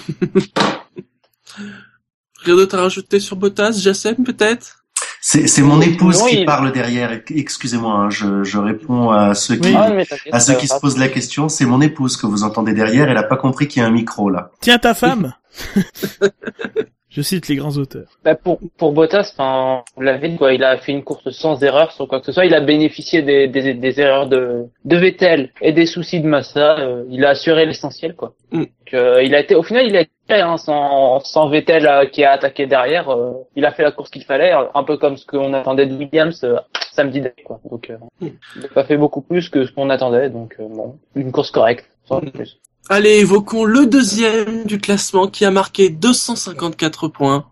[2.43, 4.80] Rien d'autre à rajouter sur Bottas, Jacem peut-être?
[5.23, 7.11] C'est c'est mon épouse Non, qui il- parle derrière.
[7.29, 10.03] Excusez-moi, hein, je, je réponds à ceux qui Oui.
[10.31, 11.47] À ceux qui se posent la question.
[11.47, 13.07] C'est mon épouse que vous entendez derrière.
[13.07, 14.49] Elle a pas compris qu'il y a un micro là.
[14.61, 15.33] Tiens ta femme.
[17.13, 18.07] Je cite les grands auteurs.
[18.23, 21.61] Bah, pour pour Bottas, enfin, on l'a vu quoi, il a fait une course sans
[21.61, 22.45] erreur sur quoi que ce soit.
[22.45, 26.79] Il a bénéficié des des, des erreurs de de Vettel et des soucis de Massa.
[26.79, 28.33] euh, il a assuré l'essentiel quoi.
[28.51, 28.59] Mm.
[28.59, 32.05] Donc, euh, il a été au final il a été hein, sans sans Vettel euh,
[32.05, 33.09] qui a attaqué derrière.
[33.09, 35.87] euh, il a fait la course qu'il fallait, euh, un peu comme ce qu'on attendait
[35.87, 36.45] de Williams
[36.93, 37.59] samedi dernier quoi.
[37.69, 38.27] Donc euh, Mm.
[38.55, 40.29] il a pas fait beaucoup plus que ce qu'on attendait.
[40.29, 42.57] Donc bon, une course correcte, sans plus.
[42.89, 47.47] Allez, évoquons le deuxième du classement qui a marqué 254 points.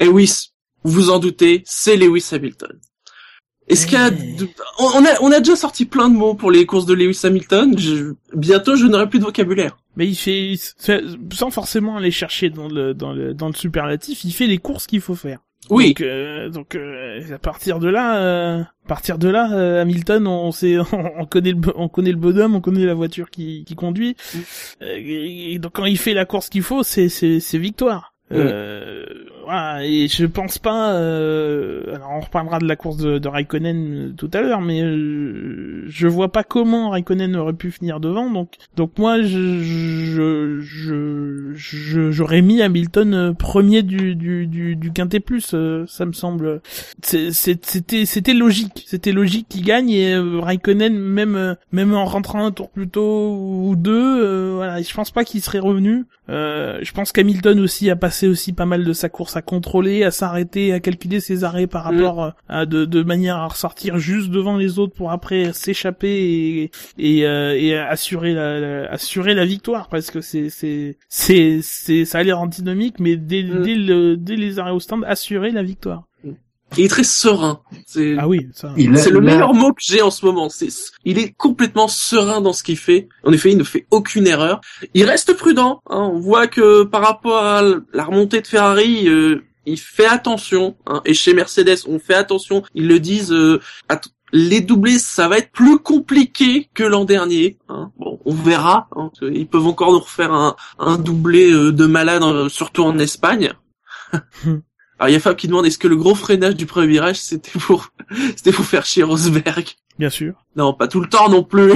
[0.00, 0.30] Et oui,
[0.84, 2.78] vous vous en doutez, c'est Lewis Hamilton.
[3.66, 4.48] Est-ce qu'il y a, de-
[4.78, 7.20] on on a, on a déjà sorti plein de mots pour les courses de Lewis
[7.24, 7.78] Hamilton.
[7.78, 9.76] Je- bientôt, je n'aurai plus de vocabulaire.
[9.96, 10.54] Mais il fait,
[11.32, 14.86] sans forcément aller chercher dans le, dans le, dans le superlatif, il fait les courses
[14.86, 15.38] qu'il faut faire.
[15.70, 15.88] Oui.
[15.88, 20.26] Donc, euh, donc euh, à partir de là, euh, à partir de là, euh, Hamilton,
[20.26, 23.74] on sait, on connaît le, on connaît le bonhomme, on connaît la voiture qui, qui
[23.74, 24.16] conduit.
[24.82, 28.14] Euh, et, et donc quand il fait la course qu'il faut, c'est, c'est, c'est victoire.
[28.32, 29.04] Euh,
[29.44, 30.94] voilà, et je pense pas.
[30.94, 34.82] Euh, alors on reparlera de la course de, de Raikkonen euh, tout à l'heure, mais
[34.82, 38.30] euh, je vois pas comment Raikkonen aurait pu finir devant.
[38.30, 40.60] Donc, donc moi, je, je,
[41.54, 45.52] je, j'aurais mis Hamilton euh, premier du du du, du quintet plus.
[45.54, 46.60] euh, ça me semble.
[47.02, 48.84] C'était c'était logique.
[48.86, 53.76] C'était logique qu'il gagne et Raikkonen même même en rentrant un tour plus tôt ou
[53.76, 56.04] deux, voilà, je pense pas qu'il serait revenu.
[56.30, 60.04] Euh, je pense qu'Hamilton aussi a passé aussi pas mal de sa course à contrôler,
[60.04, 61.96] à s'arrêter, à calculer ses arrêts par Mm.
[61.96, 66.08] rapport euh, à de, de manière à ressortir juste devant les autres pour après s'échapper
[66.08, 71.60] et et, euh, et assurer la, la- assurer la victoire parce que c'est c'est c'est
[71.62, 73.62] c'est ça a l'air antinomique mais dès Mm.
[73.62, 76.04] dès le dès les arrêts au stand assurer la victoire.
[76.76, 77.60] Il est très serein.
[77.86, 78.72] C'est, Ah oui, ça.
[78.96, 80.48] C'est le meilleur mot que j'ai en ce moment.
[80.48, 80.68] C'est,
[81.04, 83.08] il est complètement serein dans ce qu'il fait.
[83.24, 84.60] En effet, il ne fait aucune erreur.
[84.94, 85.80] Il reste prudent.
[85.88, 86.10] hein.
[86.12, 87.62] On voit que par rapport à
[87.92, 90.76] la remontée de Ferrari, euh, il fait attention.
[90.86, 91.00] hein.
[91.04, 92.62] Et chez Mercedes, on fait attention.
[92.74, 93.32] Ils le disent.
[93.32, 93.60] euh,
[94.32, 97.56] les doublés, ça va être plus compliqué que l'an dernier.
[97.68, 97.92] hein.
[97.98, 98.88] Bon, on verra.
[98.96, 99.10] hein.
[99.22, 103.52] Ils peuvent encore nous refaire un, un doublé euh, de malade, euh, surtout en Espagne.
[104.98, 107.16] Alors il y a Fab qui demande est-ce que le gros freinage du premier virage
[107.16, 107.88] c'était pour
[108.36, 109.66] c'était pour faire chier Rosberg?
[109.98, 110.34] Bien sûr.
[110.56, 111.72] Non, pas tout le temps non plus.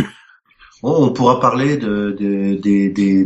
[0.82, 3.24] Bon, on pourra parler de, de, des- des-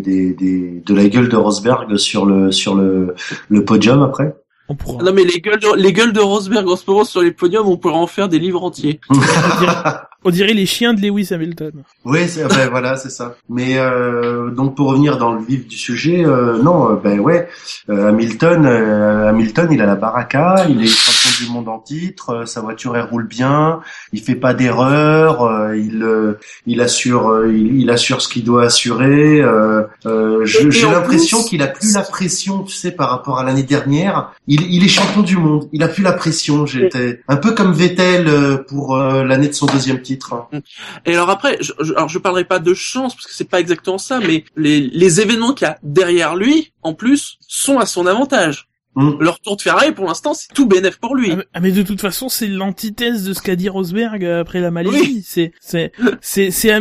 [0.84, 3.14] de la gueule de Rosberg sur le, sur le,
[3.50, 4.34] le podium après.
[4.72, 5.02] On pourra.
[5.04, 7.66] Non mais les gueules de, les gueules de Rosberg en ce moment sur les podiums,
[7.68, 9.00] on pourrait en faire des livres entiers.
[9.10, 9.14] On
[9.60, 9.76] dirait,
[10.24, 11.72] on dirait les chiens de Lewis Hamilton.
[12.04, 13.34] Oui, c'est ben, voilà, c'est ça.
[13.48, 17.48] Mais euh, donc pour revenir dans le vif du sujet, euh, non, euh, ben ouais,
[17.90, 22.30] euh, Hamilton, euh, Hamilton, il a la baraka, il est champion du monde en titre,
[22.30, 23.80] euh, sa voiture elle roule bien,
[24.12, 28.44] il fait pas d'erreur, euh, il euh, il assure euh, il, il assure ce qu'il
[28.44, 29.40] doit assurer.
[29.40, 33.44] euh, euh, J'ai l'impression plus- qu'il a plus la pression, tu sais, par rapport à
[33.44, 34.30] l'année dernière.
[34.46, 36.66] Il, il est champion du monde, il a plus la pression.
[36.66, 40.46] J'étais un peu comme Vettel euh, pour euh, l'année de son deuxième titre.
[41.06, 43.98] Et alors après, je- alors je parlerai pas de chance parce que c'est pas exactement
[43.98, 48.06] ça, mais les, les événements qu'il y a derrière lui, en plus, sont à son
[48.06, 48.68] avantage.
[48.94, 49.10] Mm.
[49.20, 51.30] Le retour de Ferrari, pour l'instant, c'est tout bénef pour lui.
[51.32, 54.40] Ah, mais- ah, mais de toute façon, c'est l'antithèse de ce qu'a dit Rosberg euh,
[54.40, 54.96] après la Malaisie.
[55.00, 55.22] Oui.
[55.24, 56.78] C'est, c'est, c'est, c'est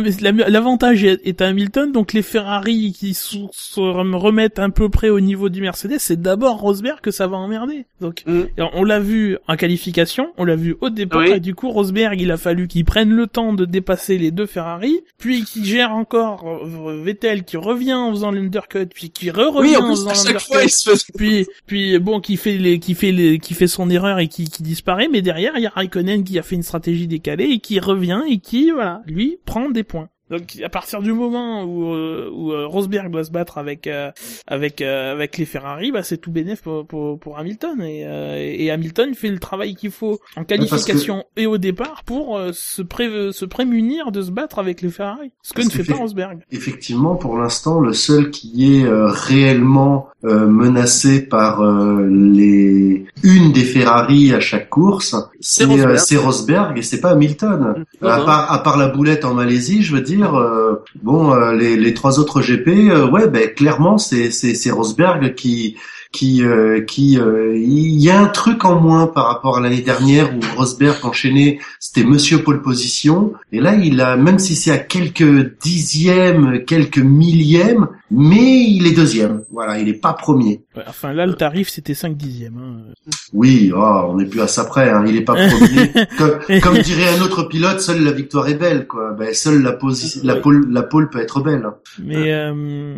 [0.48, 3.38] l'avantage est à Hamilton, donc les Ferrari qui se
[3.80, 7.86] remettent un peu près au niveau du Mercedes, c'est d'abord Rosberg que ça va emmerder.
[8.00, 8.40] Donc, Mm.
[8.58, 11.30] et on l'a vu en qualification, on l'a vu au départ, Oui.
[11.34, 14.46] et du coup, Rosberg, il a fallu qu'il prenne le temps de dépasser les deux
[14.46, 19.70] Ferrari, puis qu'il gère encore euh, Vettel qui revient en faisant l'undercut, puis qui re-revient
[19.70, 23.38] Oui, en en faisant l'undercut se puis puis bon qui fait les qui fait les
[23.38, 26.38] qui fait son erreur et qui, qui disparaît mais derrière il y a Raikkonen qui
[26.38, 30.08] a fait une stratégie décalée et qui revient et qui voilà lui prend des points
[30.32, 34.10] donc à partir du moment où, euh, où euh, Rosberg doit se battre avec euh,
[34.46, 38.36] avec euh, avec les Ferrari bah c'est tout bénéf pour, pour, pour Hamilton et, euh,
[38.38, 42.82] et Hamilton fait le travail qu'il faut en qualification et au départ pour euh, se
[42.82, 45.98] pré se prémunir de se battre avec les Ferrari ce que Parce ne fait pas
[45.98, 53.04] Rosberg Effectivement, pour l'instant, le seul qui est euh, réellement euh, menacé par euh, les
[53.22, 55.90] une des Ferrari à chaque course, C'est Rosberg.
[55.90, 57.74] euh, c'est Rosberg et c'est pas Hamilton.
[58.00, 58.08] Mhm.
[58.08, 61.76] À part à part la boulette en Malaisie, je veux dire, euh, bon, euh, les,
[61.76, 65.76] les trois autres GP, euh, ouais, ben clairement, c'est c'est c'est Rosberg qui
[66.12, 69.80] qui euh, qui euh, il y a un truc en moins par rapport à l'année
[69.80, 73.32] dernière où Rosberg enchaînait c'était Monsieur pole position.
[73.50, 78.92] Et là il a même si c'est à quelques dixièmes quelques millièmes mais il est
[78.94, 79.44] deuxième.
[79.50, 80.62] Voilà il est pas premier.
[80.76, 82.92] Ouais, enfin là le tarif c'était 5 dixièmes hein.
[83.32, 85.90] oui oh, on n'est plus à ça près hein, il est pas premier.
[86.18, 89.12] Comme, comme dirait un autre pilote seule la victoire est belle quoi.
[89.18, 91.74] Ben seule la posi- la pole la pole peut être belle hein.
[92.02, 92.94] Mais euh,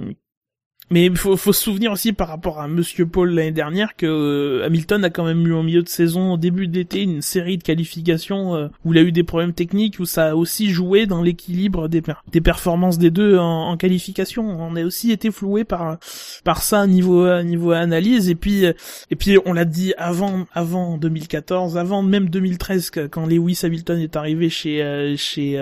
[0.91, 4.07] mais il faut, faut se souvenir aussi par rapport à Monsieur Paul l'année dernière que
[4.07, 7.57] euh, Hamilton a quand même eu en milieu de saison, au début d'été, une série
[7.59, 11.07] de qualifications euh, où il a eu des problèmes techniques, où ça a aussi joué
[11.07, 14.45] dans l'équilibre des, des performances des deux en, en qualification.
[14.47, 15.99] On a aussi été floué par
[16.45, 18.73] par ça niveau niveau analyse et puis euh,
[19.11, 23.99] et puis on l'a dit avant avant 2014, avant même 2013 que- quand Lewis Hamilton
[24.01, 25.59] est arrivé chez chez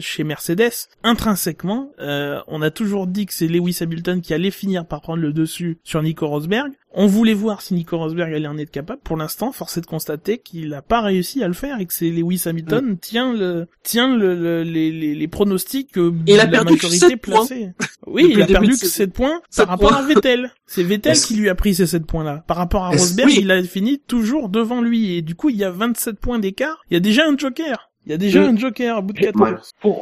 [0.00, 0.70] chez Mercedes,
[1.02, 5.32] intrinsèquement, on a toujours dit que c'est Lewis Hamilton qui allait finir par prendre le
[5.32, 6.72] dessus sur Nico Rosberg.
[6.94, 9.00] On voulait voir si Nico Rosberg allait en être capable.
[9.02, 11.94] Pour l'instant, force est de constater qu'il n'a pas réussi à le faire et que
[11.94, 16.44] c'est Lewis Hamilton tient le tient le, le- les, les, les pronostics que Il a
[16.44, 17.70] la perdu que majorité placée.
[18.06, 18.90] Oui, Depuis il a perdu que saison.
[18.92, 19.98] 7 points par rapport points.
[19.98, 20.50] à Vettel.
[20.66, 22.44] C'est Vettel qui lui a pris ces 7 points-là.
[22.48, 23.38] Par rapport à Rosberg, oui.
[23.40, 26.82] il a fini toujours devant lui et du coup, il y a 27 points d'écart.
[26.90, 27.91] Il y a déjà un joker.
[28.04, 29.54] Il y a déjà un joker à bout de 4 Ouais.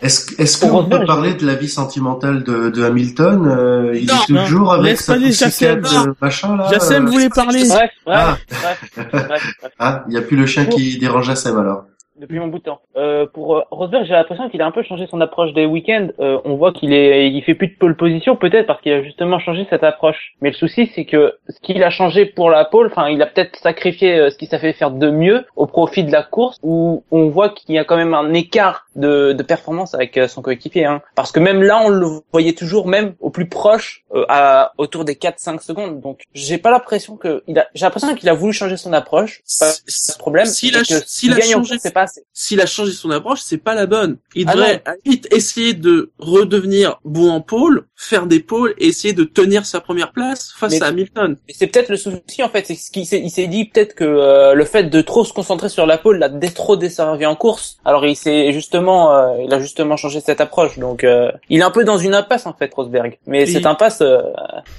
[0.02, 4.44] Est-ce qu'on peut parler de la vie sentimentale de, de Hamilton euh, Il Non, est
[4.46, 6.68] toujours non, avec laisse sa poussicade de machin là.
[6.70, 7.64] Jassem euh, voulait parler.
[7.68, 8.36] bref, bref, Ah.
[8.48, 9.72] bref, bref, bref.
[9.78, 11.84] Ah, il y a plus le chien qui dérange Jassem alors.
[12.20, 12.80] Depuis mon bout de temps.
[12.96, 16.08] Euh, pour euh, Rosberg, j'ai l'impression qu'il a un peu changé son approche des week-ends.
[16.20, 19.02] Euh, on voit qu'il est, il fait plus de pole position, peut-être parce qu'il a
[19.02, 20.34] justement changé cette approche.
[20.42, 23.26] Mais le souci, c'est que ce qu'il a changé pour la pole, enfin, il a
[23.26, 27.02] peut-être sacrifié euh, ce qu'il savait faire de mieux au profit de la course, où
[27.10, 30.42] on voit qu'il y a quand même un écart de, de performance avec euh, son
[30.42, 30.84] coéquipier.
[30.84, 31.00] Hein.
[31.16, 35.04] Parce que même là, on le voyait toujours, même au plus proche, euh, à autour
[35.04, 36.00] des 4-5 secondes.
[36.00, 39.40] Donc, j'ai pas l'impression que, il a, j'ai l'impression qu'il a voulu changer son approche.
[39.58, 40.46] Pas Si- de problème.
[40.46, 43.74] S'il c'est a, s'il a changé, c'est pas s'il a changé son approche, c'est pas
[43.74, 44.18] la bonne.
[44.34, 49.12] Il Ah devrait limite essayer de redevenir bon en pôle, faire des pôles et essayer
[49.14, 51.36] de tenir sa première place face Mais- à Hamilton.
[51.48, 53.94] Mais c'est peut-être le souci en fait, c'est ce qu'il s'est, il s'est dit peut-être
[53.94, 57.36] que euh, le fait de trop se concentrer sur la pole l'a trop desservi en
[57.36, 57.78] course.
[57.84, 60.78] Alors il s'est justement, euh, il a justement changé cette approche.
[60.78, 63.18] Donc euh, il est un peu dans une impasse en fait, Rosberg.
[63.26, 64.02] Mais Et- cette impasse,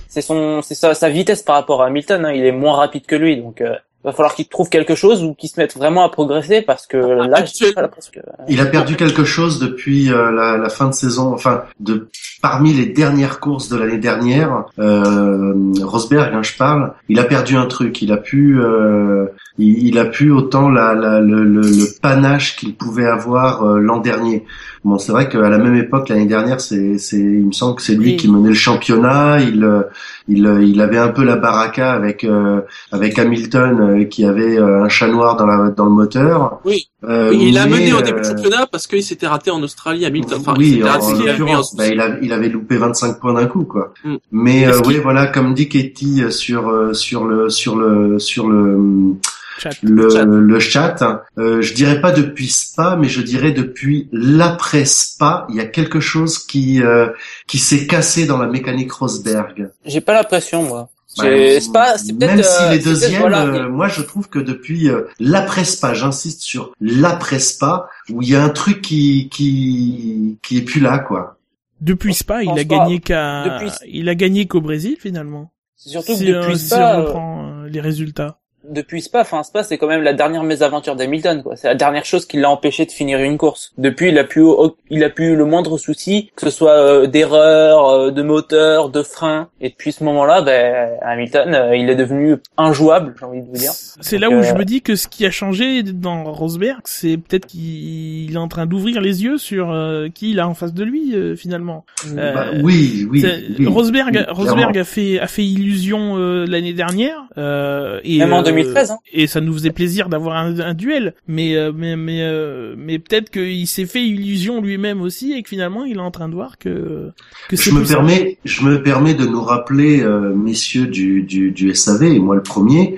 [0.08, 2.26] c'est son, c'est sa, sa vitesse par rapport à Hamilton.
[2.26, 2.32] Hein.
[2.34, 3.62] Il est moins rapide que lui, donc.
[4.04, 6.88] Euh, va falloir qu'il trouve quelque chose ou qu'il se mette vraiment à progresser parce
[6.88, 8.20] que là, actuellement- pas l'impression que...
[8.48, 12.10] Il a perdu quelque chose depuis euh, la, la fin de saison, enfin de
[12.42, 17.56] parmi les dernières courses de l'année dernière, euh, Rosberg, hein, je parle, il a perdu
[17.56, 18.02] un truc.
[18.02, 19.26] Il a pu, euh,
[19.58, 23.80] il, il a pu autant la, la- le, le, le panache qu'il pouvait avoir euh,
[23.80, 24.46] l'an dernier.
[24.84, 27.84] Bon, c'est vrai qu'à la même époque l'année dernière, c'est, c'est, il me semble que
[27.84, 28.18] c'est lui Oui.
[28.18, 29.40] qui menait le championnat.
[29.42, 29.84] Il, euh,
[30.28, 32.62] il, euh, il avait un peu la baraka avec euh,
[32.92, 36.60] avec Hamilton euh, qui avait un chat noir dans la dans le moteur.
[36.66, 36.88] Oui.
[37.04, 39.62] Euh, Oui, il a mais, mené au début du championnat parce qu'il s'était raté en
[39.64, 40.38] Australie, Hamilton.
[40.40, 43.34] Enfin, oui, s'était en, raté, en il bah, il, a- il avait loupé 25 points
[43.34, 43.94] d'un coup, quoi.
[44.04, 44.16] Mm.
[44.32, 48.48] Mais euh, oui, voilà, comme dit Katie euh, sur euh, sur le sur le sur
[48.48, 49.16] le
[49.58, 49.72] Chat.
[49.84, 50.26] le Chat.
[50.26, 55.56] le chat, euh, je dirais pas depuis Spa, mais je dirais depuis l'après Spa, il
[55.56, 57.10] y a quelque chose qui euh,
[57.48, 59.70] qui s'est cassé dans la mécanique Rosberg.
[59.86, 60.90] J'ai pas l'impression, moi.
[61.18, 62.36] Bah, c'est peut-être.
[62.36, 65.02] Même s'il euh, est c'est peut-être, deuxième, voilà, euh, moi je trouve que depuis euh,
[65.20, 70.58] l'après Spa, j'insiste sur l'après Spa, où il y a un truc qui qui qui
[70.58, 71.38] est plus là, quoi.
[71.82, 72.64] Depuis Spa, il a pas.
[72.64, 75.52] gagné qu'à, il a gagné qu'au Brésil finalement.
[75.76, 78.41] C'est surtout si, que euh, depuis si Spa, on euh, reprend euh, les résultats.
[78.68, 81.56] Depuis Spa, enfin Spa, c'est quand même la dernière mésaventure d'Hamilton, quoi.
[81.56, 83.74] C'est la dernière chose qui l'a empêché de finir une course.
[83.78, 84.46] Depuis, il a plus,
[84.90, 88.90] il a plus eu le moindre souci, que ce soit euh, d'erreur, euh, de moteur,
[88.90, 89.50] de frein.
[89.60, 93.54] Et depuis ce moment-là, ben, Hamilton, euh, il est devenu injouable, j'ai envie de vous
[93.54, 93.72] dire.
[93.74, 97.18] C'est là où euh, je me dis que ce qui a changé dans Rosberg, c'est
[97.18, 100.74] peut-être qu'il est en train d'ouvrir les yeux sur euh, qui il a en face
[100.74, 101.86] de lui euh, finalement.
[102.16, 103.26] Euh, Bah, oui, oui.
[103.66, 108.40] Rosberg, oui, Rosberg a fait a fait illusion euh, l'année dernière euh, et Même en
[108.40, 108.98] euh, 2013, hein.
[109.14, 111.14] et ça nous faisait plaisir d'avoir un, un duel.
[111.28, 115.50] Mais euh, mais mais euh, mais peut-être qu'il s'est fait illusion lui-même aussi et que
[115.50, 117.12] finalement il est en train de voir que
[117.50, 121.52] que c'est Je me permets, je me permets de nous rappeler, euh, messieurs du, du,
[121.52, 122.98] du SAV, et moi le premier,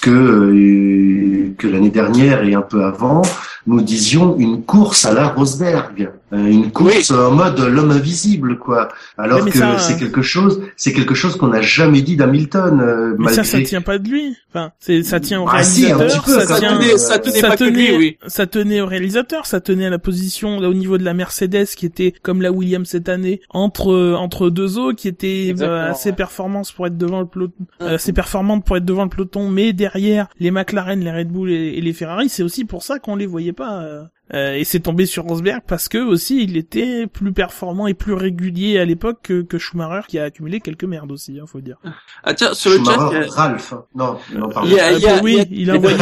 [0.00, 3.22] que euh, que l'année dernière et un peu avant,
[3.66, 8.88] nous disions une course à la Rosberg, une course en mode l'homme invisible, quoi.
[9.18, 12.80] Alors que ça, c'est euh, quelque chose, c'est quelque chose qu'on n'a jamais dit d'Hamilton,
[12.80, 13.68] euh, mais ça ça malgré.
[13.68, 16.58] tient pas de lui enfin c'est ça tient au Ah, si, un réalisateur peu, ça
[16.58, 18.18] tient tenait, ça tenait ça pas que lui, tenait, oui.
[18.26, 21.66] ça tenait au réalisateur, ça tenait à la position là au niveau de la Mercedes
[21.76, 25.90] qui était comme la Williams cette année entre euh, entre deux eaux qui était euh,
[25.90, 26.16] assez ouais.
[26.16, 29.72] performante pour être devant le peloton, euh, assez performante pour être devant le peloton, mais
[29.72, 33.16] derrière les McLaren, les Red Bull et, et les Ferrari, c'est aussi pour ça qu'on
[33.16, 34.08] les voyait pas.
[34.32, 34.54] Euh.
[34.54, 38.78] Et c'est tombé sur Rosberg parce que aussi il était plus performant et plus régulier
[38.78, 41.76] à l'époque que, que Schumacher qui a accumulé quelques merdes aussi, hein, faut dire.
[42.22, 43.74] Ah tiens, sur le chat, Schumacher, a- Ralph.
[43.94, 44.68] Non, non, pardon.
[44.70, 45.96] Il y a- il y a- oui, il y a- il a envoyé.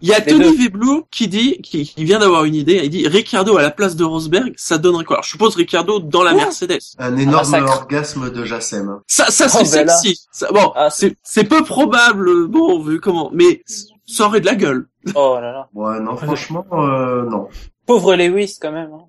[0.00, 0.56] il y a Tony deux.
[0.56, 3.96] Veblou qui dit, qui, qui vient d'avoir une idée, il dit Ricardo à la place
[3.96, 5.16] de Rosberg, ça donnerait quoi?
[5.16, 6.32] Alors, je suppose Ricardo dans la.
[6.34, 6.78] Mercedes.
[6.98, 7.80] Un énorme massacre.
[7.82, 8.88] orgasme de Jassem.
[8.88, 9.02] hein.
[9.06, 10.20] Ça, ça Oh, serait ben sexy.
[10.32, 13.62] Ça- bon, Ah, c'est, c'est peu probable, bon, vu comment, mais
[14.12, 14.88] ça aurait de la gueule.
[15.14, 15.68] Oh là là.
[15.74, 17.48] Ouais, non, franchement, euh, non.
[17.86, 18.90] Pauvre Lewis, quand même.
[18.92, 19.04] hein.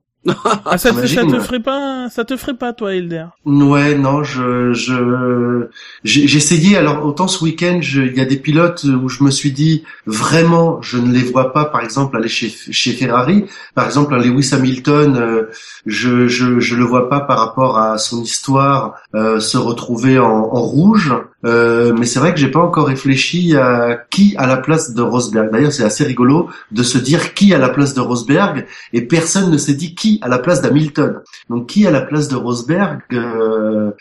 [0.66, 3.26] Ah, ça, te, ça te T'imagines ferait pas, ça te ferait pas toi, Elder.
[3.44, 5.68] Ouais, non, je, je,
[6.04, 6.78] j'ai essayé.
[6.78, 10.80] Alors autant ce week-end, il y a des pilotes où je me suis dit vraiment,
[10.84, 13.46] je ne les vois pas, par exemple, aller chez chez Ferrari.
[13.74, 15.50] Par exemple, un Lewis Hamilton, euh,
[15.88, 20.28] je, je je le vois pas par rapport à son histoire euh, se retrouver en,
[20.30, 21.16] en rouge.
[21.46, 25.02] Euh, mais c'est vrai que j'ai pas encore réfléchi à qui à la place de
[25.02, 25.52] Rosberg.
[25.52, 29.50] D'ailleurs, c'est assez rigolo de se dire qui à la place de Rosberg et personne
[29.52, 31.22] ne s'est dit qui à la place d'Hamilton.
[31.50, 33.92] Donc qui à la place de Rosberg euh,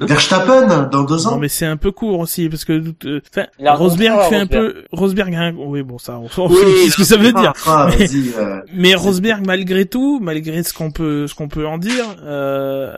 [0.08, 3.20] Verstappen dans deux Non, ans mais c'est un peu court aussi, parce que, euh,
[3.60, 4.48] Rosberg fait un Rosberg.
[4.48, 7.52] peu, Rosberg un, oui, bon, ça, on s'en Oui, fout ce que ça veut dire.
[7.66, 11.78] Ah, Mais- euh, Mais Rosberg, malgré tout, malgré ce qu'on peut, ce qu'on peut en
[11.78, 12.92] dire, euh,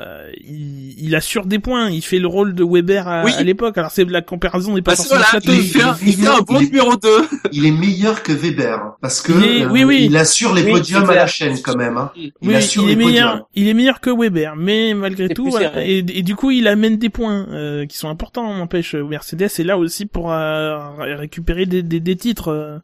[0.47, 1.91] il, il assure des points.
[1.91, 3.33] Il fait le rôle de Weber à, Oui.
[3.37, 3.77] à l'époque.
[3.79, 6.27] Alors c'est la comparaison n'est pas Parce que forcément voilà, il fait, un, il fait
[6.29, 7.09] un bon il est- numéro 2.
[7.53, 10.07] il est meilleur que Weber parce que Il est- euh, oui, oui.
[10.09, 11.97] il assure les Oui, podiums à la chaîne quand même.
[11.97, 12.11] Hein.
[12.17, 13.47] Il Oui, assure il est les meilleur, podiums.
[13.55, 17.09] il est meilleur que Weber, mais malgré tout, voilà, et du coup, il amène des
[17.11, 18.55] points euh, qui sont importants.
[18.55, 20.79] N'empêche, Mercedes est là aussi pour euh,
[21.17, 22.49] récupérer des, des, des titres.
[22.49, 22.79] euh.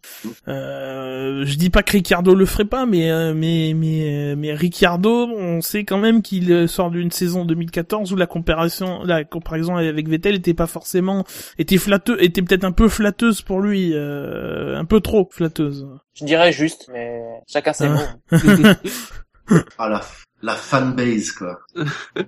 [0.48, 5.28] Euh, je dis pas que Ricciardo le ferait pas, mais euh, mais mais mais Ricciardo,
[5.28, 9.76] on sait quand même qu'il euh, sort d'une saison 2014 où la comparaison, la comparaison
[9.76, 11.24] avec Vettel était pas forcément,
[11.58, 15.86] était flatteuse, était peut-être un peu flatteuse pour lui, euh, un peu trop flatteuse.
[16.14, 17.88] Je dirais juste, mais chacun ses Ah.
[18.30, 18.68] mots.
[19.78, 20.00] Ah la
[20.42, 21.60] la fanbase quoi.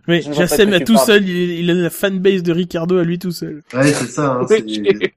[0.09, 1.07] Mais Jassem à tout parles.
[1.07, 3.63] seul, il, a la fanbase de Ricardo à lui tout seul.
[3.73, 4.39] Ouais c'est ça.
[4.41, 4.65] Hein, c'est-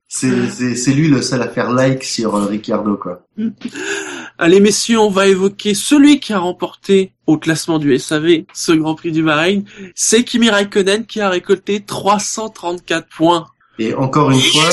[0.08, 3.24] c'est c'est c'est lui le seul à faire like sur euh, Ricciardo quoi.
[4.40, 8.96] Allez messieurs, on va évoquer celui qui a remporté au classement du SAV ce Grand
[8.96, 9.64] Prix du Bahreïn.
[9.96, 13.48] C'est Kimi Raikkonen qui a récolté 334 points.
[13.80, 14.70] Et encore une fois,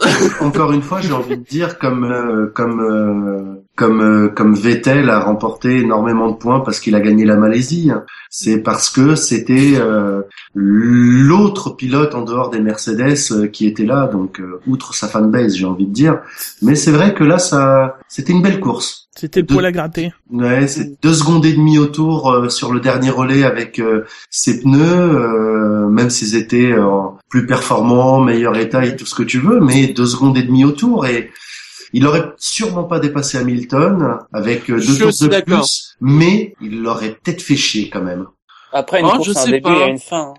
[0.40, 5.10] Encore une fois, j'ai envie de dire comme euh, comme euh, comme euh, comme Vettel
[5.10, 7.90] a remporté énormément de points parce qu'il a gagné la Malaisie.
[7.90, 8.04] hein.
[8.30, 9.78] C'est parce que c'était
[10.54, 15.86] l'autre pilote en dehors des Mercedes qui était là, donc outre sa fanbase, j'ai envie
[15.86, 16.20] de dire.
[16.62, 19.01] Mais c'est vrai que là, ça, c'était une belle course.
[19.14, 20.12] C'était le poil à gratter.
[20.30, 24.06] Ouais, c'est deux secondes et demie au tour euh, sur le dernier relais avec euh,
[24.30, 29.22] ses pneus, euh, même s'ils étaient euh, plus performants, meilleur état et tout ce que
[29.22, 31.30] tu veux, mais deux secondes et demie au tour et
[31.94, 36.80] il aurait sûrement pas dépassé Hamilton avec euh, deux Je tours de plus, mais il
[36.82, 38.26] l'aurait peut-être fait chier quand même.
[38.72, 39.86] Après, une Oh, course, je un sais début pas.
[39.86, 40.30] et une fin.
[40.30, 40.34] hein.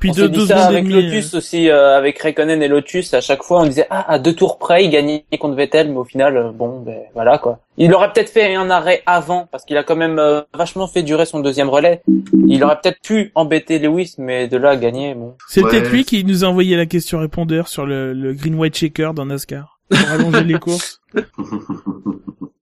[0.00, 0.86] Puis on deux, s'est dit deux ça avec.
[0.86, 4.34] Lotus aussi, euh, avec Raikkonen et Lotus, à chaque fois on disait ah à deux
[4.34, 7.60] tours près il gagnait contre Vettel, mais au final euh, bon ben voilà quoi.
[7.78, 11.02] Il aurait peut-être fait un arrêt avant parce qu'il a quand même euh, vachement fait
[11.02, 12.02] durer son deuxième relais.
[12.46, 15.34] Il aurait peut-être pu embêter Lewis, mais de là à gagner bon.
[15.48, 15.70] C'est Ouais.
[15.70, 19.14] peut-être lui qui nous a envoyé la question répondeur sur le, le green white shaker
[19.14, 21.00] dans NASCAR pour allonger les courses.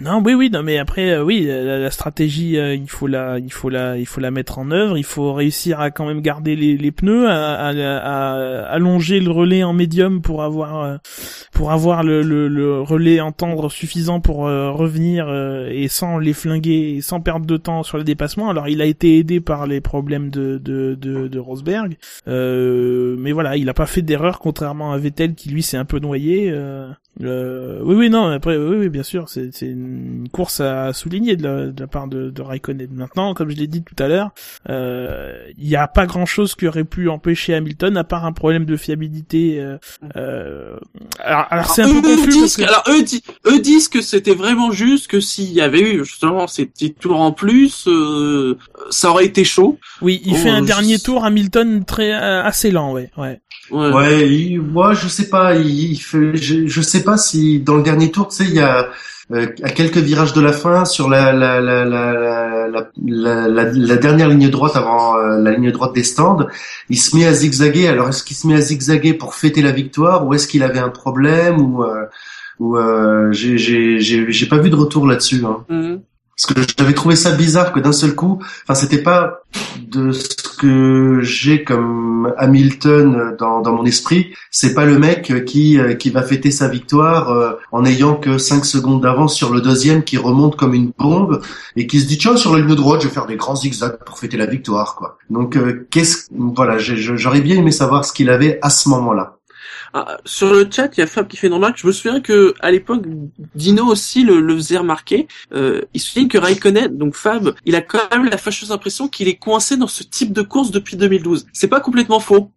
[0.00, 3.38] Non, oui, oui, non, mais après, euh, oui, la, la stratégie, euh, il faut la,
[3.38, 4.98] il faut la, il faut la mettre en œuvre.
[4.98, 9.30] Il faut réussir à quand même garder les, les pneus, à, à, à allonger le
[9.30, 10.96] relais en médium pour avoir, euh,
[11.52, 16.18] pour avoir le, le, le relais en tendre suffisant pour euh, revenir euh, et sans
[16.18, 18.50] les flinguer, sans perdre de temps sur le dépassement.
[18.50, 23.30] Alors, il a été aidé par les problèmes de de de, de Rosberg, euh, mais
[23.30, 26.50] voilà, il a pas fait d'erreur contrairement à Vettel qui lui s'est un peu noyé.
[26.50, 26.88] euh,
[27.22, 29.50] euh, oui, oui, non, après, oui, oui, bien sûr, c'est
[29.84, 32.88] une course à souligner de la, de la part de, de Raikkonen.
[32.92, 34.30] Maintenant, comme je l'ai dit tout à l'heure,
[34.68, 38.32] euh, il n'y a pas grand chose qui aurait pu empêcher Hamilton, à part un
[38.32, 39.60] problème de fiabilité.
[39.60, 39.76] Euh,
[40.16, 40.76] euh,
[41.18, 42.66] alors, alors c'est un eux, peu confus disent parce que, que...
[42.68, 46.46] alors eux, di- eux disent que c'était vraiment juste que s'il y avait eu justement
[46.46, 48.56] ces petits tours en plus, euh,
[48.90, 49.78] ça aurait été chaud.
[50.02, 53.40] Oui, il Oh, fait un je- dernier tour, Hamilton très euh, assez lent, ouais, ouais.
[53.70, 53.90] Ouais.
[53.92, 57.76] Ouais, il, moi je sais pas, il, il fait, je, je sais pas si dans
[57.76, 58.88] le dernier tour, tu sais, il y a
[59.32, 63.48] euh, à quelques virages de la fin sur la la la la la, la, la-
[63.48, 66.46] la- la dernière ligne droite avant euh, la ligne droite des stands,
[66.90, 67.88] il se met à zigzaguer.
[67.88, 70.78] Alors est-ce qu'il se met à zigzaguer pour fêter la victoire ou est-ce qu'il avait
[70.78, 72.04] un problème ou euh,
[72.60, 75.42] ou euh, j'ai pas vu de retour là-dessus.
[75.44, 75.64] Hein.
[75.68, 76.00] Mhm.
[76.36, 79.42] Parce que j'avais trouvé ça bizarre que d'un seul coup, enfin c'était pas
[79.78, 80.10] de
[80.54, 86.10] que j'ai comme Hamilton dans, dans mon esprit, c'est pas le mec qui euh, qui
[86.10, 90.16] va fêter sa victoire euh, en ayant que 5 secondes d'avance sur le deuxième qui
[90.16, 91.40] remonte comme une bombe
[91.76, 93.98] et qui se dit tiens sur la ligne droite je vais faire des grands zigzags
[94.04, 95.18] pour fêter la victoire quoi.
[95.30, 99.33] Donc euh, qu'est-ce voilà, j'aurais bien aimé savoir ce qu'il avait à ce moment-là.
[99.96, 101.78] Ah, sur le chat, il y a Fab qui fait une remarque.
[101.78, 103.04] Je me souviens que à l'époque,
[103.54, 105.28] Dino aussi le, le faisait remarquer.
[105.52, 109.28] Euh, il souligne que Raikkonen, donc Fab, il a quand même la fâcheuse impression qu'il
[109.28, 111.46] est coincé dans ce type de course depuis 2012.
[111.52, 112.50] C'est pas complètement faux.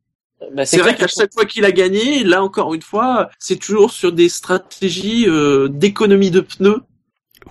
[0.55, 3.91] Bah, C'est vrai qu'à chaque fois qu'il a gagné, là encore une fois, c'est toujours
[3.91, 6.81] sur des stratégies euh, d'économie de pneus.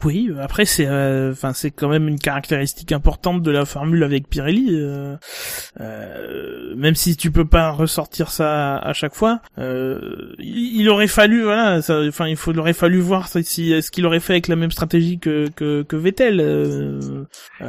[0.05, 4.29] Oui, après c'est, euh, enfin c'est quand même une caractéristique importante de la formule avec
[4.29, 4.69] Pirelli.
[4.73, 5.17] euh,
[5.81, 9.99] euh, même si tu peux pas ressortir ça à, à chaque fois, euh,
[10.39, 13.83] il, il aurait fallu, voilà, ça- enfin il faut, il aurait fallu voir si, si-
[13.83, 16.41] ce qu'il aurait fait avec la même stratégie que que, que Vettel.
[16.41, 17.01] euh,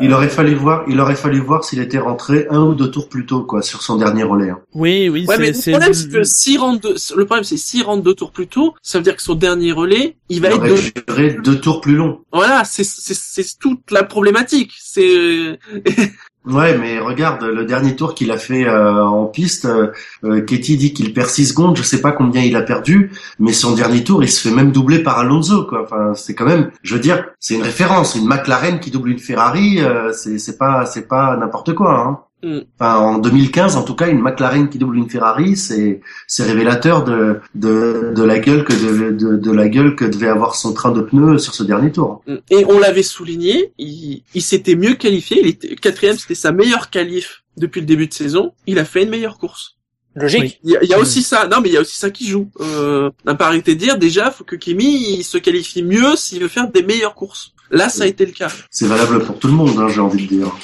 [0.02, 2.90] Il euh, aurait fallu voir, il aurait fallu voir s'il était rentré un ou deux
[2.92, 4.50] tours plus tôt quoi sur son dernier relais.
[4.50, 4.60] hein.
[4.74, 7.58] Oui, oui, Ouais, c'est, mais le problème, c'est que s'il rentre deux, le problème, c'est
[7.58, 10.50] s'il rentre deux tours plus tôt, ça veut dire que son dernier relais, il va
[10.50, 12.17] Il être aurait deux deux tours plus longs.
[12.32, 14.74] Voilà, c'est toute la problématique.
[14.80, 15.60] C'est
[16.48, 19.66] Ouais, mais regarde le dernier tour qu'il a fait euh, en piste.
[19.66, 19.92] Euh,
[20.24, 21.76] euh, Katie dit qu'il perd 6 secondes.
[21.76, 24.72] Je sais pas combien il a perdu, mais son dernier tour, il se fait même
[24.72, 25.66] doubler par Alonso.
[25.66, 25.84] Quoi.
[25.84, 28.16] Enfin, c'est quand même, je veux dire, c'est une référence.
[28.16, 32.00] Une McLaren qui double une Ferrari, euh, c'est c'est pas c'est pas n'importe quoi.
[32.00, 32.20] Hein.
[32.44, 32.60] Mm.
[32.80, 37.04] Enfin, en 2015, en tout cas, une McLaren qui double une Ferrari, c'est c'est révélateur
[37.04, 40.74] de, de de la gueule que de, de de la gueule que devait avoir son
[40.74, 42.24] train de pneus sur ce dernier tour.
[42.52, 45.40] et on l'avait souligné, il, il s'était mieux qualifié.
[45.42, 48.54] Il était quatrième, c'était sa meilleure qualif depuis le début de saison.
[48.68, 49.74] Il a fait une meilleure course.
[50.16, 50.42] Logique.
[50.42, 50.58] Oui.
[50.64, 51.02] Il y a, il y a Mm.
[51.02, 51.48] aussi ça.
[51.48, 52.50] Non, mais il y a aussi ça qui joue.
[52.60, 56.16] Euh, on n'a pas arrêté de dire déjà, faut que Kimi il se qualifie mieux
[56.16, 57.54] s'il veut faire des meilleures courses.
[57.72, 58.50] Là, ça a été le cas.
[58.72, 60.56] C'est valable pour tout le monde, hein, j'ai envie de dire.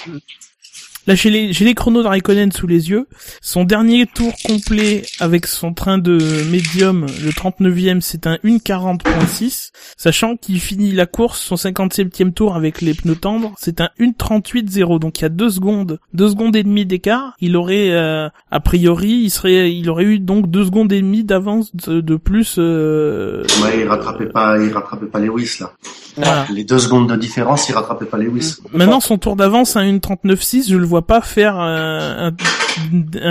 [1.06, 3.08] Là, j'ai les, j'ai les chronos de Raikkonen sous les yeux.
[3.42, 6.18] Son dernier tour complet avec son train de
[6.50, 9.72] médium, le 39e, c'est un 1.40.6.
[9.98, 15.00] Sachant qu'il finit la course, son 57e tour avec les pneus tendres, c'est un 1.38.0.
[15.00, 17.34] Donc il y a deux secondes, deux secondes et demie d'écart.
[17.42, 21.24] Il aurait, euh, a priori, il serait, il aurait eu donc deux secondes et demie
[21.24, 22.56] d'avance de, de plus.
[22.60, 25.74] euh, Ouais, il rattrapait pas, il rattrapait pas Lewis là.
[26.16, 26.46] voilà.
[26.54, 28.56] Les deux secondes de différence, il rattrapait pas Lewis.
[28.74, 32.36] Maintenant, son tour d'avance à 1.39.6, je le vois pas faire euh, un,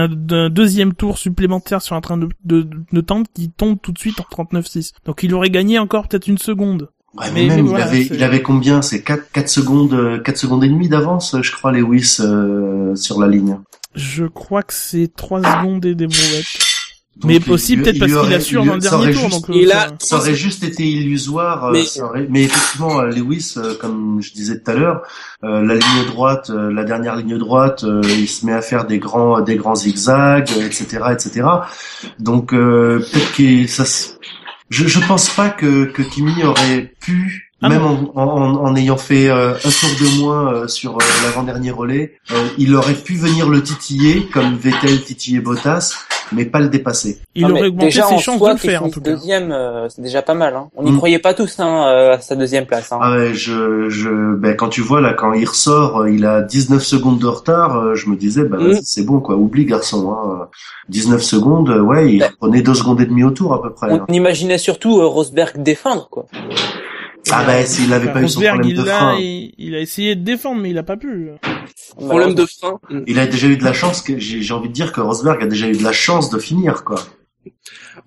[0.01, 3.93] un- un deuxième tour supplémentaire sur un train de, de, de tente qui tombe tout
[3.93, 4.93] de suite en 39.6.
[5.05, 6.89] Donc il aurait gagné encore peut-être une seconde.
[7.19, 8.81] Ouais, Mais- mais, même, mais il, avait, c'est- il avait combien?
[8.83, 13.21] C'est 4, 4 secondes, euh, 4 secondes et demie d'avance, je crois, Lewis euh, sur
[13.21, 13.59] la ligne.
[13.95, 16.72] Je crois que c'est 3 secondes et des brouettes.
[17.15, 19.23] Donc, mais possible peut-être parce qu'il assure dans le ça dernier aurait tour.
[19.31, 22.27] juste- Donc, il euh, a- ça- Ça aurait juste été illusoire, euh, Mais- ça aurait-
[22.31, 25.03] mais effectivement, euh, Lewis, euh, comme je disais tout à l'heure,
[25.45, 28.87] euh, la ligne droite, euh, la dernière ligne droite, euh, il se met à faire
[28.87, 31.43] des grands, des grands zigzags, etc., etc.
[32.19, 34.13] Donc euh, peut-être que ça, se-
[34.71, 38.97] je, je pense pas que, que Kimi aurait pu, Ah même en, en, en ayant
[38.97, 43.15] fait euh, un tour de moins euh, sur euh, l'avant-dernier relais, euh, il aurait pu
[43.15, 45.95] venir le titiller comme Vettel titillait Bottas,
[46.33, 47.21] mais pas le dépasser.
[47.35, 49.01] il Non, mais aurait augmenté déjà, ses en chances soi, de le faire en tout
[49.01, 49.11] cas.
[49.13, 50.57] Deuxième, euh, c'est déjà pas mal.
[50.57, 50.69] Hein.
[50.77, 50.97] On n'y Mm.
[50.97, 52.91] croyait pas tous hein, euh, à sa deuxième place.
[52.91, 52.99] Hein.
[53.01, 56.83] Ah ouais, je, je, ben quand tu vois là, quand il ressort, il a 19
[56.83, 57.77] secondes de retard.
[57.77, 58.79] euh, Je me disais, bah Mm.
[58.83, 60.13] c'est bon quoi, oublie garçon.
[60.15, 60.49] Hein.
[60.89, 63.93] 19 secondes, ouais, il Ben, prenait deux secondes et demie au tour à peu près.
[63.93, 64.05] hein.
[64.09, 66.27] On imaginait surtout euh, Rosberg défendre, quoi.
[67.31, 69.75] Ah ben s'il avait pas eu son Rosberg, problème de il, a, frein, il, il
[69.75, 71.31] a essayé de défendre, mais il a pas pu.
[71.97, 72.81] Problème de frein.
[73.07, 74.03] Il a déjà eu de la chance.
[74.03, 76.85] Que j'ai envie de dire que Rosberg a déjà eu de la chance de finir
[76.85, 76.97] quoi.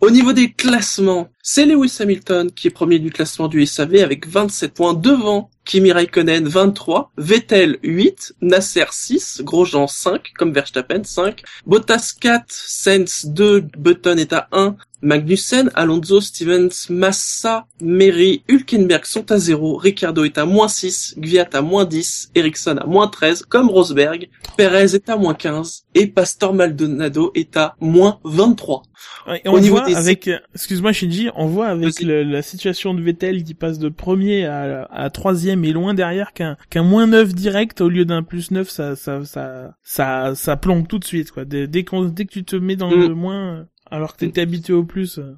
[0.01, 4.27] Au niveau des classements, c'est Lewis Hamilton qui est premier du classement du SAV avec
[4.27, 11.43] 27 points devant Kimi Raikkonen 23, Vettel 8, Nasser 6, Grosjean 5, comme Verstappen 5,
[11.65, 14.75] Bottas 4, Sainz 2, Button est à 1,
[15.05, 21.47] Magnussen, Alonso, Stevens, Massa, Mary, Hülkenberg sont à 0, Ricardo est à moins 6, Gviat
[21.53, 26.07] à moins 10, Ericsson à moins 13, comme Rosberg, Perez est à moins 15, et
[26.07, 28.81] Pastor Maldonado est à moins 23.
[29.27, 32.23] Ouais, Et Au on niveau voit des- avec, euh, excuse-moi Shinji, on voit avec le-
[32.23, 36.57] la situation de Vettel qui passe de premier à, à troisième et loin derrière qu'un
[36.71, 40.87] qu'un moins 9 direct au lieu d'un plus 9, ça ça ça ça ça plombe
[40.87, 41.45] tout de suite quoi.
[41.45, 43.07] Dès, dès, dès que tu te mets dans Mm.
[43.09, 43.65] le moins,
[43.95, 45.17] alors que t'étais habitué au plus.
[45.19, 45.33] euh.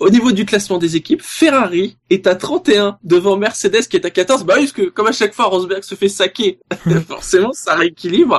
[0.00, 4.10] Au niveau du classement des équipes, Ferrari est à 31 devant Mercedes qui est à
[4.10, 4.44] 14.
[4.44, 6.58] Bah oui, parce que comme à chaque fois Rosberg se fait saquer,
[7.08, 8.38] forcément ça rééquilibre.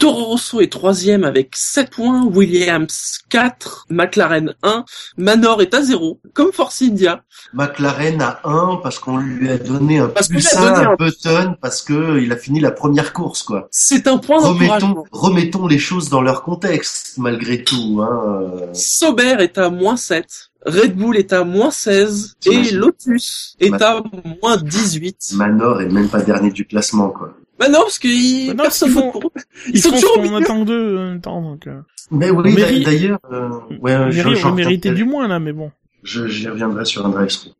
[0.00, 4.86] Toro Rosso est troisième avec 7 points, Williams 4, McLaren 1,
[5.18, 7.22] Manor est à 0, comme Force India.
[7.52, 10.88] McLaren a 1 parce qu'on lui a donné un Parce plus lui a donné 1
[10.88, 13.68] un- à Button parce que il a fini la première course quoi.
[13.72, 14.40] C'est un point.
[14.40, 18.00] Remettons, remettons les choses dans leur contexte malgré tout.
[18.02, 18.20] Hein.
[18.62, 18.66] euh.
[18.72, 24.02] Sauber est à moins 7, Red Bull est à moins 16, et Lotus est à
[24.42, 25.32] moins 18.
[25.34, 27.34] Manor est même pas dernier du classement quoi.
[27.60, 28.48] Bah non, parce que ils...
[28.48, 29.32] Bah non, personne pour.
[29.66, 30.36] Ils, Ils sont font toujours au qu'on milieu.
[30.38, 31.66] attend d'eux en même temps donc.
[31.66, 31.80] Euh...
[32.10, 33.50] Mais oui, Méri- d'ailleurs, euh,
[33.80, 35.70] ouais, je, du moins là, mais bon.
[36.02, 37.50] J'y reviendrai sur un drive-thru.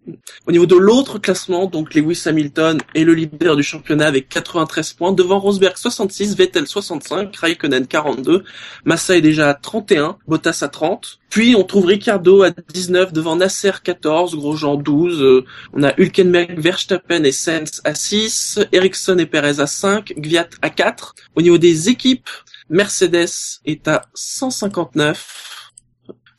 [0.46, 4.94] Au niveau de l'autre classement, donc Lewis Hamilton est le leader du championnat avec 93
[4.94, 8.44] points, devant Rosberg 66, Vettel 65, Raikkonen 42,
[8.84, 13.36] Massa est déjà à 31, Bottas à 30, puis on trouve Ricardo à 19, devant
[13.36, 15.44] Nasser 14, Grosjean 12, euh,
[15.74, 20.70] on a Hülkenberg, Verstappen et Sainz à 6, Ericsson et Perez à 5, Gviat à
[20.70, 21.14] 4.
[21.36, 22.28] Au niveau des équipes,
[22.70, 25.50] Mercedes est à 159,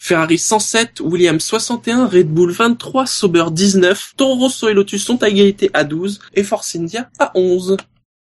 [0.03, 5.29] Ferrari 107, Williams 61, Red Bull 23, Sauber 19, Toro Rosso et Lotus sont à
[5.29, 7.77] égalité à 12 et Force India à 11.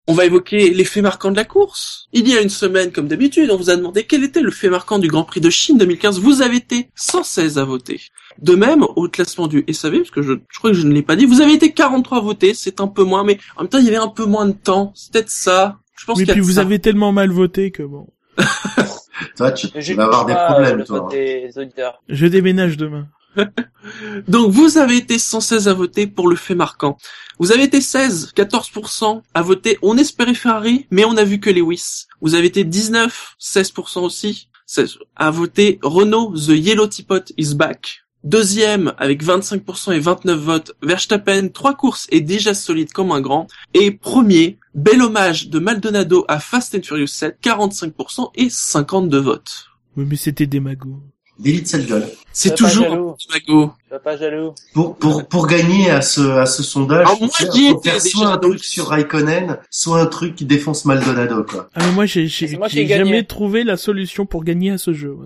[0.06, 2.06] On va évoquer les faits marquants de la course.
[2.12, 4.68] Il y a une semaine, comme d'habitude, on vous a demandé quel était le fait
[4.68, 6.20] marquant du Grand Prix de Chine 2015.
[6.20, 8.02] Vous avez été 116 à voter.
[8.42, 11.00] De même, au classement du SAV, parce que je, je crois que je ne l'ai
[11.02, 13.70] pas dit, vous avez été 43 à voter, c'est un peu moins, mais en même
[13.70, 14.92] temps, il y avait un peu moins de temps.
[14.94, 15.78] C'est peut-être ça.
[15.98, 16.60] Je pense Oui, puis vous ça.
[16.60, 18.06] avez tellement mal voté que bon.
[19.36, 21.08] Toi, tu, tu Je vas avoir des pas, euh, problèmes, toi.
[21.10, 22.02] des auditeurs.
[22.08, 23.08] Je déménage demain.
[24.28, 26.96] Donc vous avez été 116 à voter pour le fait marquant.
[27.38, 29.78] Vous avez été 16, 14% à voter.
[29.82, 32.06] On espérait Ferrari, mais on a vu que Lewis.
[32.20, 36.34] Vous avez été 19, 16% aussi 16 à voter Renault.
[36.36, 38.02] The Yellow Teapot is back.
[38.22, 40.72] Deuxième avec 25% et 29 votes.
[40.82, 43.46] Verstappen, trois courses et déjà solide comme un grand.
[43.72, 49.70] Et premier, bel hommage de Maldonado à Fast and Furious 7, 45% et 52 votes.
[49.96, 51.00] Oui, mais c'était des magots.
[51.38, 52.06] D'élite cette gueule.
[52.32, 53.10] C'est toujours jaloux.
[53.10, 53.72] un petit magot.
[53.88, 54.54] Sois pas jaloux.
[54.72, 57.80] Pour, pour, pour gagner à ce, à ce sondage, Alors, moi, faut faire- j'y faut
[57.80, 61.68] faire déjà, soit un truc sur Raikkonen, soit un truc qui défonce Maldonado, quoi.
[61.74, 65.16] Ah mais moi j'ai jamais trouvé la solution pour gagner à ce jeu.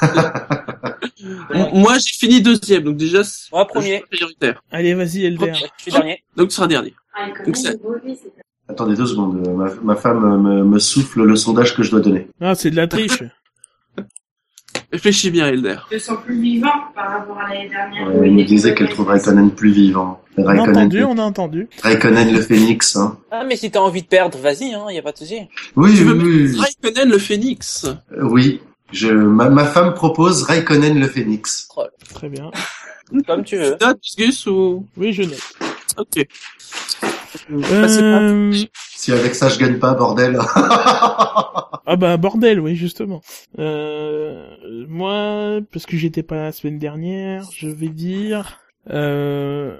[1.72, 4.02] Moi, j'ai fini deuxième, donc déjà, c'est Moi, premier.
[4.10, 4.60] prioritaire.
[4.70, 5.52] Allez, vas-y Elder.
[5.54, 6.22] Je suis dernier.
[6.36, 6.94] Donc, tu seras dernier.
[7.14, 7.70] Ah, il Donc, ça-
[8.68, 12.28] Attendez deux secondes, ma, ma femme me, me souffle le sondage que je dois donner.
[12.40, 13.22] Ah, c'est de la triche.
[14.94, 15.76] Réfléchis bien, Elder.
[15.90, 18.06] Ils sont plus vivants par rapport à l'année dernière.
[18.06, 20.20] Ouais, elle me disait qu'elle trouve Raikkonen plus vivant.
[20.38, 21.68] on a Raikkonen, entendu, on a entendu.
[21.82, 23.18] Raikkonen le phénix, hein.
[23.32, 25.40] Ah, mais si t'as envie de perdre, vas-y, hein, y a pas de souci.
[25.74, 26.56] Oui, Tu veux oui.
[26.56, 28.60] Raikkonen le phénix Euh, Oui.
[28.92, 31.66] Je, ma, ma femme propose Raikkonen le Phoenix.
[32.14, 32.52] Très bien.
[33.26, 33.76] Comme tu veux.
[33.80, 34.86] Tu notes, Gus, ou...
[34.96, 35.52] Oui, je note.
[35.98, 36.24] Ok.
[37.50, 38.52] Euh...
[38.94, 40.38] Si avec ça je gagne pas, bordel.
[41.86, 43.20] Ah bah bordel, oui justement.
[43.58, 44.56] Euh,
[44.88, 48.58] moi, parce que j'étais pas là la semaine dernière, je vais dire
[48.90, 49.78] euh,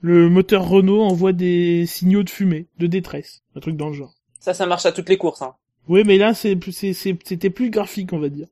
[0.00, 4.14] le moteur Renault envoie des signaux de fumée, de détresse, un truc dans le genre.
[4.38, 5.54] Ça, ça marche à toutes les courses, hein.
[5.88, 8.46] Oui, mais là c'est plus- c'est- c'est- c'était plus graphique, on va dire.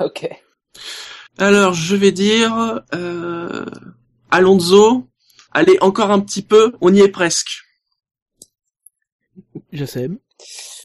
[0.00, 0.28] Ok.
[1.38, 2.82] Alors, je vais dire...
[2.94, 3.64] Euh...
[4.30, 5.06] Alonso,
[5.52, 7.62] allez, encore un petit peu, on y est presque.
[9.72, 10.18] J'assème.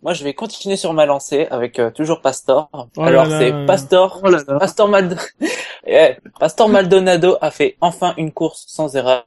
[0.01, 2.69] Moi, je vais continuer sur ma lancée avec euh, toujours Pastor.
[2.73, 3.65] Oh Alors, c'est.
[3.65, 4.19] Pastor.
[4.23, 4.57] Oh là là.
[4.59, 5.17] Pastor, Mald...
[5.85, 9.25] Eh, Pastor Maldonado a fait enfin une course sans erreur.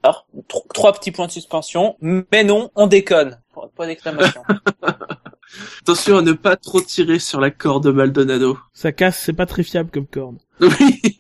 [0.49, 1.97] Tro- Trois petits points de suspension.
[2.01, 3.39] Mais non, on déconne.
[3.53, 4.43] Point point d'exclamation.
[5.83, 8.59] Attention à ne pas trop tirer sur la corde de Maldonado.
[8.73, 10.39] Ça casse, c'est pas très fiable comme corde.
[10.61, 11.19] Oui.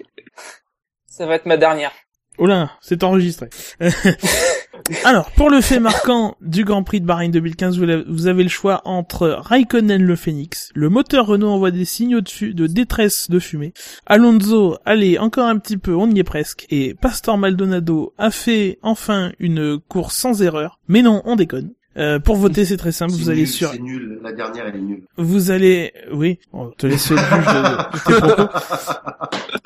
[1.06, 1.92] Ça va être ma dernière.
[2.38, 2.48] Oh
[2.80, 3.48] c'est enregistré.
[5.04, 8.82] Alors, pour le fait marquant du Grand Prix de Bahreïn 2015, vous, avez le choix
[8.84, 13.72] entre Raikkonen le Phoenix, le moteur Renault envoie des signaux de détresse de fumée,
[14.06, 18.78] Alonso, allez, encore un petit peu, on y est presque, et Pastor Maldonado a fait
[18.82, 21.72] enfin une course sans erreur, mais non, on déconne.
[21.98, 24.18] Euh, pour voter, c'est très simple, vous allez nul, sur C'est nul.
[24.22, 25.02] La dernière, elle est nulle.
[25.16, 28.58] vous allez, oui, on te laisse le juge de, de tes propos.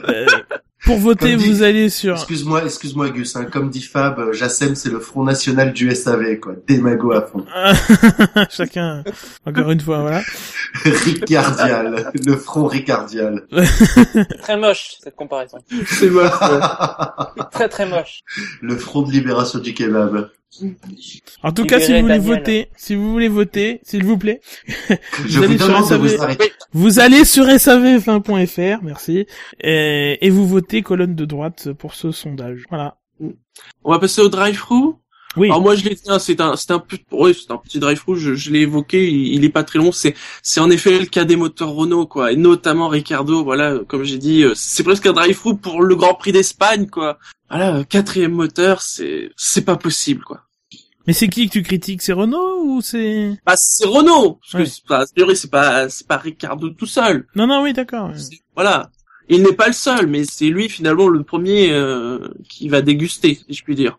[0.09, 0.27] Euh,
[0.85, 2.15] pour voter, dit- vous allez sur.
[2.15, 6.39] Excuse-moi, excuse-moi Gus, hein, comme dit Fab, euh, Jassem c'est le Front National du SAV,
[6.41, 6.55] quoi.
[6.67, 7.45] Démago à fond.
[8.51, 9.03] Chacun,
[9.45, 10.23] encore une fois, voilà.
[10.85, 13.43] Ricardial, le Front Ricardial.
[14.43, 15.59] Très moche, cette comparaison.
[15.87, 16.31] C'est moche.
[17.53, 18.21] Très très moche.
[18.63, 20.31] le Front de libération du kebab.
[21.43, 22.39] En tout cas, si vous voulez Daniel.
[22.39, 24.41] voter, si vous voulez voter, s'il vous plaît,
[24.89, 26.99] allez vous sur SAV.
[26.99, 29.27] allez sur savf1.fr, merci,
[29.61, 32.65] et, et vous votez colonne de droite pour ce sondage.
[32.69, 32.99] Voilà.
[33.85, 34.95] On va passer au drive-thru.
[35.37, 35.47] Oui.
[35.49, 37.79] Alors moi je l'ai dit, hein, c'est un, c'est un, peu- ouais, c'est un petit
[37.79, 38.19] drive-thru.
[38.19, 39.93] Je, je l'ai évoqué, il, il est pas très long.
[39.93, 43.45] C'est, c'est en effet le cas des moteurs Renault, quoi, et notamment Ricardo.
[43.45, 47.19] Voilà, comme j'ai dit, euh, c'est presque un drive-thru pour le Grand Prix d'Espagne, quoi.
[47.49, 50.43] Voilà, euh, quatrième moteur, c'est, c'est pas possible, quoi.
[51.07, 53.33] Mais c'est qui que tu critiques C'est Renault ou c'est?
[53.47, 54.63] Bah c'est Renault, parce Ouais.
[54.65, 57.27] que c'est pas, c'est pas, pas Ricardo tout seul.
[57.35, 58.11] Non, non, oui, d'accord.
[58.55, 58.91] Voilà.
[59.29, 63.37] Il n'est pas le seul, mais c'est lui finalement le premier euh, qui va déguster,
[63.49, 63.99] si je puis dire.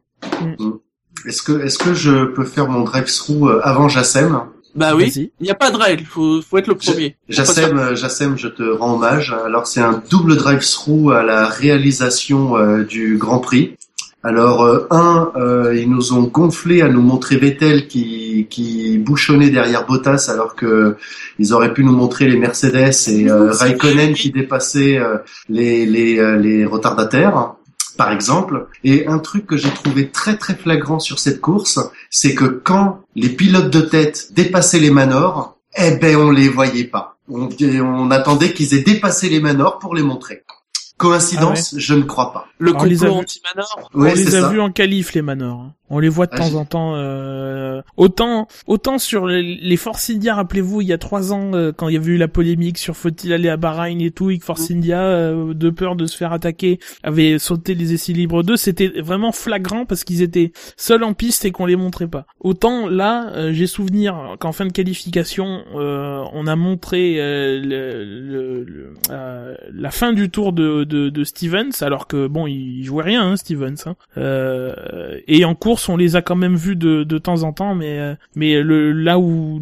[1.25, 4.41] Est-ce que, est-ce que je peux faire mon drive-through euh, avant Jassem?
[4.73, 7.17] Bah oui, il n'y a pas de règle, faut, faut être le premier.
[7.27, 9.35] Jassem, euh, Jassem, je te rends hommage.
[9.45, 13.75] Alors c'est un double drive-through à la réalisation euh, du Grand Prix.
[14.23, 19.49] Alors euh, un, euh, ils nous ont gonflé à nous montrer Vettel qui, qui bouchonnait
[19.49, 20.95] derrière Bottas alors que
[21.39, 25.17] ils auraient pu nous montrer les Mercedes et euh, Raikkonen qui dépassait euh,
[25.49, 27.55] les, les, euh, les retardataires
[28.01, 28.67] par exemple.
[28.83, 31.79] Et un truc que j'ai trouvé très très flagrant sur cette course,
[32.09, 36.85] c'est que quand les pilotes de tête dépassaient les manors, eh ben on les voyait
[36.85, 37.17] pas.
[37.29, 40.43] On, on attendait qu'ils aient dépassé les manors pour les montrer.
[40.97, 42.47] Coïncidence, je ne crois pas.
[42.61, 43.19] Le On les a complot vus.
[43.21, 43.89] anti-manor.
[43.95, 45.59] Ouais, on les a vus en qualif les manors.
[45.61, 45.73] hein.
[45.93, 46.93] On les voit de Ah, temps en temps.
[46.95, 51.73] euh, Autant, autant sur les, les Force India, rappelez-vous, il y a trois ans, euh,
[51.75, 54.37] quand il y avait eu la polémique sur faut-il aller à Bahreïn et tout, et
[54.37, 58.41] que Force India, euh, de peur de se faire attaquer, avait sauté les essais libres
[58.43, 58.55] d'eux.
[58.55, 62.25] C'était vraiment flagrant parce qu'ils étaient seuls en piste et qu'on les montrait pas.
[62.39, 68.05] Autant là, euh, j'ai souvenir qu'en fin de qualification, euh, on a montré euh, le,
[68.05, 72.83] le- le- euh, la fin du tour de, de, de Stevens, alors que bon, il
[72.83, 73.75] jouait rien, hein, Stevens.
[73.85, 73.95] Hein.
[74.17, 77.75] Euh, et en course, on les a quand même vus de, de temps en temps,
[77.75, 79.59] mais euh, mais là où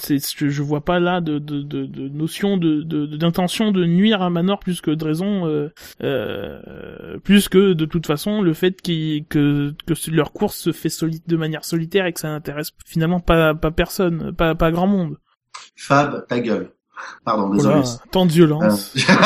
[0.00, 2.82] c'est, je, vois pas là de, de, de, notion de,
[3.16, 5.70] d'intention de nuire à Manor plus que de raison,
[6.02, 10.90] euh, plus que de toute façon le fait que que leur course se fait
[11.26, 15.16] de manière solitaire et que ça n'intéresse finalement pas pas personne, pas pas grand monde.
[15.76, 16.70] Fab, ta gueule.
[17.24, 17.98] Pardon, Voilà, désolé.
[18.10, 18.94] tant de violence.
[18.96, 19.14] Non,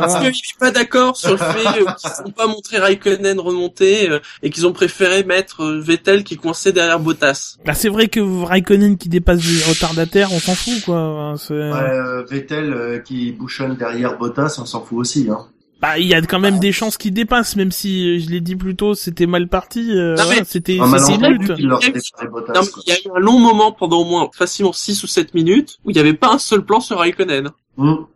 [0.00, 4.10] parce qu'il est pas d'accord sur le fait euh, qu'ils n'ont pas montré Raikkonen remonter
[4.10, 7.56] euh, et qu'ils ont préféré mettre euh, Vettel qui coinçait derrière Bottas.
[7.64, 11.34] Bah c'est vrai que Raikkonen qui dépasse les retardataires, on s'en fout quoi.
[11.34, 15.28] Ouais, euh, Vettel euh, qui bouchonne derrière Bottas, on s'en fout aussi.
[15.30, 15.46] Hein.
[15.84, 18.40] Bah il y a quand même des chances qu'il dépasse, même si euh, je l'ai
[18.40, 19.90] dit plus tôt, c'était mal parti.
[19.92, 20.16] euh,
[20.46, 21.52] c'était une malentendu lutte.
[21.58, 25.76] Il y a- eu un long moment pendant au moins facilement 6 ou 7 minutes
[25.84, 27.50] où il n'y avait pas un seul plan sur Raikkonen.
[27.76, 28.06] Hum.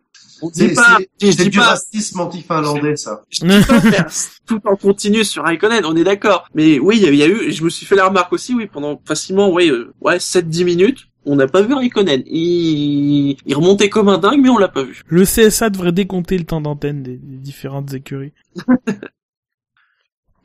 [0.41, 3.23] On C'est dit pas, c'est- je c'est dis du pas, racisme anti-finlandais, ça.
[3.29, 4.07] je dis pas faire
[4.47, 6.47] tout en continu sur Raikkonen, on est d'accord.
[6.55, 8.33] Mais oui, il y a- il y a eu, je me suis fait la remarque
[8.33, 12.23] aussi, oui, pendant facilement, ouais, euh, ouais, 7-10 minutes, on n'a pas vu Raikkonen.
[12.27, 13.37] Il...
[13.47, 15.03] il remontait comme un dingue, mais on l'a pas vu.
[15.07, 18.33] Le CSA devrait décompter le temps d'antenne des, des différentes écuries.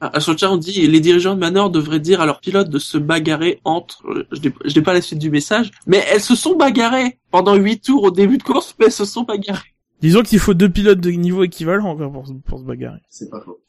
[0.06, 2.78] Ah, le chat, on dit les dirigeants de Manor devraient dire à leurs pilotes de
[2.78, 4.04] se bagarrer entre.
[4.34, 8.04] Je n'ai- pas la suite du message, mais elles se sont bagarrées pendant huit tours
[8.04, 9.74] au début de course, mais elles se sont bagarrées.
[10.02, 13.00] Disons qu'il faut deux pilotes de niveau équivalent encore pour, pour se bagarrer.
[13.10, 13.62] C'est pas faux.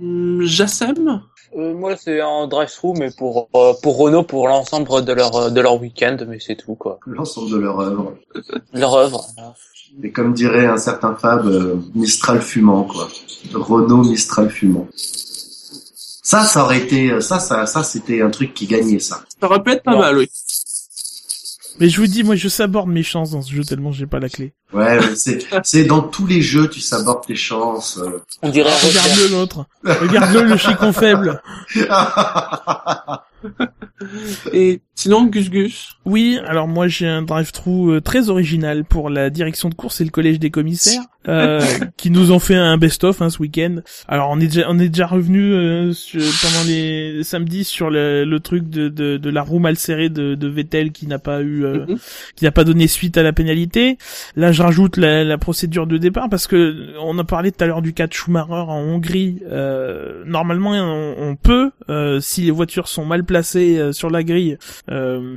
[0.00, 1.20] Hum, Jassem?
[1.56, 5.50] Euh, moi, c'est un drive-through, mais pour euh, pour Renault, pour l'ensemble de leur euh,
[5.50, 6.98] de leur week-end, mais c'est tout quoi.
[7.06, 8.14] L'ensemble de leur œuvre.
[8.72, 9.26] Leur œuvre.
[10.02, 13.08] Et comme dirait un certain Fab, euh, Mistral fumant, quoi.
[13.52, 14.88] Renault Mistral fumant.
[16.26, 19.20] Ça, ça aurait été, ça, ça, ça, c'était un truc qui gagnait, ça.
[19.40, 19.98] Ça aurait pu être pas Non.
[19.98, 20.28] mal, oui.
[21.80, 24.20] Mais je vous dis, moi je saborde mes chances dans ce jeu tellement j'ai pas
[24.20, 24.52] la clé.
[24.72, 27.98] Ouais, mais c'est, c'est dans tous les jeux, tu sabordes tes chances.
[27.98, 28.22] euh.
[28.42, 28.70] On dirait.
[28.70, 29.66] Regarde-le l'autre.
[29.84, 31.40] Regarde-le le chicon faible.
[34.52, 35.96] Et sinon, Gus Gus.
[36.04, 40.04] Oui, alors moi j'ai un drive-through euh, très original pour la direction de course et
[40.04, 41.60] le collège des commissaires, euh,
[41.96, 43.76] qui nous ont fait un best-of hein, ce week-end.
[44.08, 48.24] Alors on est déjà on est déjà revenu euh, sur- pendant les samedis sur le,
[48.24, 51.40] le truc de, de, de la roue mal serrée de, de Vettel qui n'a pas
[51.40, 51.98] eu euh, Mhm.
[52.36, 53.98] qui n'a pas donné suite à la pénalité.
[54.36, 57.66] Là, je rajoute la, la procédure de départ parce que on a parlé tout à
[57.66, 59.40] l'heure du cas de Schumacher en Hongrie.
[59.50, 64.22] Euh, normalement, on, on peut, euh, si les voitures sont mal placées euh, sur la
[64.22, 64.56] grille,
[64.90, 65.36] euh,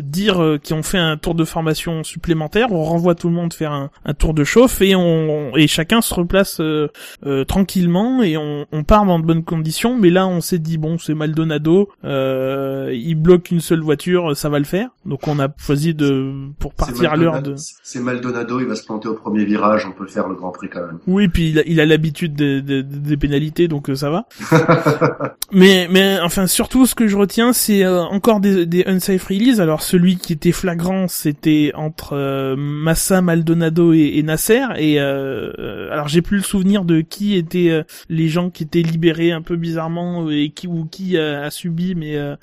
[0.00, 2.72] dire qu'ils ont fait un tour de formation supplémentaire.
[2.72, 5.17] On renvoie tout le monde faire un, un tour de chauffe et on
[5.56, 6.88] et chacun se replace euh,
[7.26, 9.96] euh, tranquillement et on, on part dans de bonnes conditions.
[9.96, 14.48] Mais là, on s'est dit bon, c'est Maldonado, euh, il bloque une seule voiture, ça
[14.48, 14.88] va le faire.
[15.06, 17.54] Donc on a choisi de pour partir à l'heure de.
[17.82, 20.68] C'est Maldonado, il va se planter au premier virage, on peut faire le Grand Prix
[20.68, 20.98] quand même.
[21.06, 24.26] Oui, puis il a, l'habitude des, des- des pénalités, donc euh, ça va.
[25.52, 29.60] mais, mais enfin, surtout, ce que je retiens, c'est euh, encore des, des unsafe releases.
[29.60, 34.62] Alors, celui qui était flagrant, c'était entre euh, Massa, Maldonado et, et Nasser.
[34.78, 38.82] Et euh, alors, j'ai plus le souvenir de qui étaient euh, les gens qui étaient
[38.82, 41.94] libérés un peu bizarrement euh, et qui ou qui euh, a subi.
[41.94, 42.36] Mais, euh,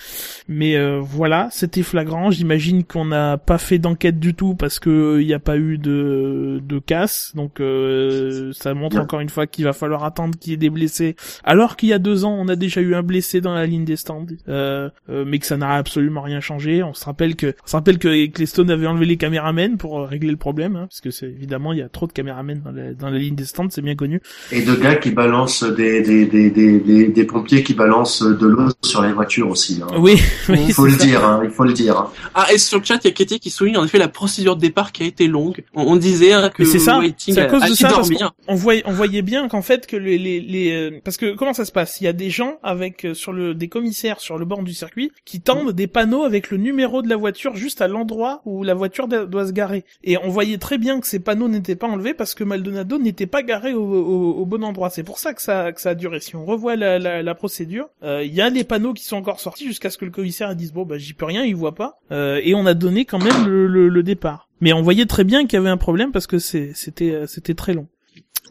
[0.48, 2.30] mais euh, voilà, c'était flagrant.
[2.30, 5.78] J'imagine qu'on n'a pas fait d'enquête du tout parce que il n'y a pas eu
[5.78, 7.32] de, de casse.
[7.34, 10.70] Donc, euh, ça montre encore une fois qu'il va falloir attendre qu'il y ait des
[10.70, 13.66] blessés alors qu'il y a deux ans, on a déjà eu un blessé dans la
[13.66, 16.82] ligne des stands, euh, euh, mais que ça n'a absolument rien changé.
[16.82, 20.30] On se rappelle que, on se rappelle que Ecclestone avait enlevé les caméramens pour régler
[20.30, 22.92] le problème, hein, parce que c'est évidemment il y a trop de caméramens dans la,
[22.94, 24.20] dans la ligne des stands, c'est bien connu.
[24.52, 28.46] Et de gars qui balancent des, des, des, des, des, des pompiers qui balancent de
[28.46, 29.80] l'eau sur les voitures aussi.
[29.82, 29.88] Hein.
[29.98, 31.04] Oui, oui, Il faut le ça.
[31.04, 31.96] dire, hein, il faut le dire.
[31.98, 32.10] hein.
[32.34, 34.56] Ah, et sur le chat, il y a Katie qui souligne en effet la procédure
[34.56, 35.64] de départ qui a été longue.
[35.74, 38.10] On, on disait hein, que c'est ça, c'est à a- cause a de ça parce
[38.48, 41.52] on voyait, on voyait bien qu'en fait que les, les, les euh, parce que comment
[41.54, 42.00] ça se passe?
[42.00, 44.72] Il y a des gens avec euh, sur le des commissaires sur le bord du
[44.72, 48.62] circuit qui tendent des panneaux avec le numéro de la voiture juste à l'endroit où
[48.62, 49.84] la voiture doit doit se garer.
[50.04, 53.26] Et on voyait très bien que ces panneaux n'étaient pas enlevés parce que Maldonado n'était
[53.26, 54.90] pas garé au, au, au bon endroit.
[54.90, 56.20] C'est pour ça que ça que ça a duré.
[56.20, 59.16] Si on revoit la, la, la procédure, euh, il y a les panneaux qui sont
[59.16, 61.74] encore sortis jusqu'à ce que le commissaire dise bon bah j'y peux rien, il voit
[61.74, 61.98] pas.
[62.12, 64.48] Euh, et on a donné quand même le, le, le départ.
[64.60, 67.54] Mais on voyait très bien qu'il y avait un problème parce que c'était euh, c'était
[67.54, 67.88] très long.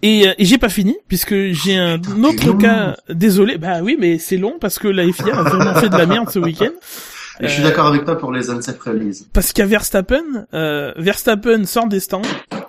[0.02, 2.98] Et, euh, et j'ai pas fini puisque j'ai un autre cas.
[3.10, 6.06] Désolé, bah oui, mais c'est long parce que la FIA a vraiment fait de la
[6.06, 6.72] merde ce week-end.
[7.42, 9.28] Et je suis Euh, d'accord avec toi pour les unsafe releases.
[9.34, 12.22] Parce a Verstappen, euh, Verstappen sort des stands,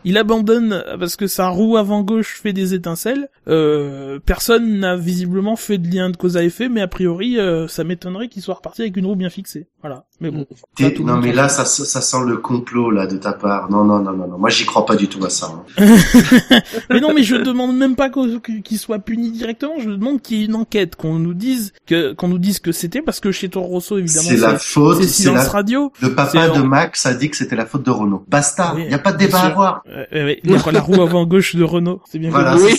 [0.06, 3.28] il abandonne parce que sa roue avant gauche fait des étincelles.
[3.48, 7.66] Euh, personne n'a visiblement fait de lien de cause à effet, mais a priori, euh,
[7.68, 9.66] ça m'étonnerait qu'il soit reparti avec une roue bien fixée.
[9.82, 10.04] Voilà.
[10.20, 10.46] Mais bon.
[10.76, 13.70] Tout le non mais là ça, ça sent le complot là de ta part.
[13.70, 14.38] Non non non non non.
[14.38, 15.52] Moi j'y crois pas du tout à ça.
[15.78, 15.84] hein.
[16.90, 19.74] mais non, mais je demande même pas qu'il soit puni directement.
[19.78, 22.72] Je demande qu'il y ait une enquête, qu'on nous dise que qu'on nous dise que
[22.72, 25.02] c'était parce que chez Toro Rosso évidemment C'est la faute.
[25.02, 25.42] c'est la...
[25.42, 25.92] radio.
[26.00, 28.24] Le papa de Max a dit que c'était la faute de Renault.
[28.28, 28.72] Basta.
[28.74, 29.46] Oui, Il y a pas de débat sûr.
[29.46, 29.82] à avoir.
[29.96, 32.56] Euh, euh, ouais, la, la roue avant gauche de Renault, c'est bien Voilà.
[32.56, 32.74] Oui.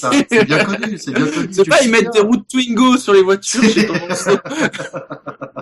[0.46, 0.98] bien connu.
[0.98, 1.48] C'est bien connu.
[1.52, 3.88] C'est pas, ils mettent des roues de Twingo sur les voitures chez.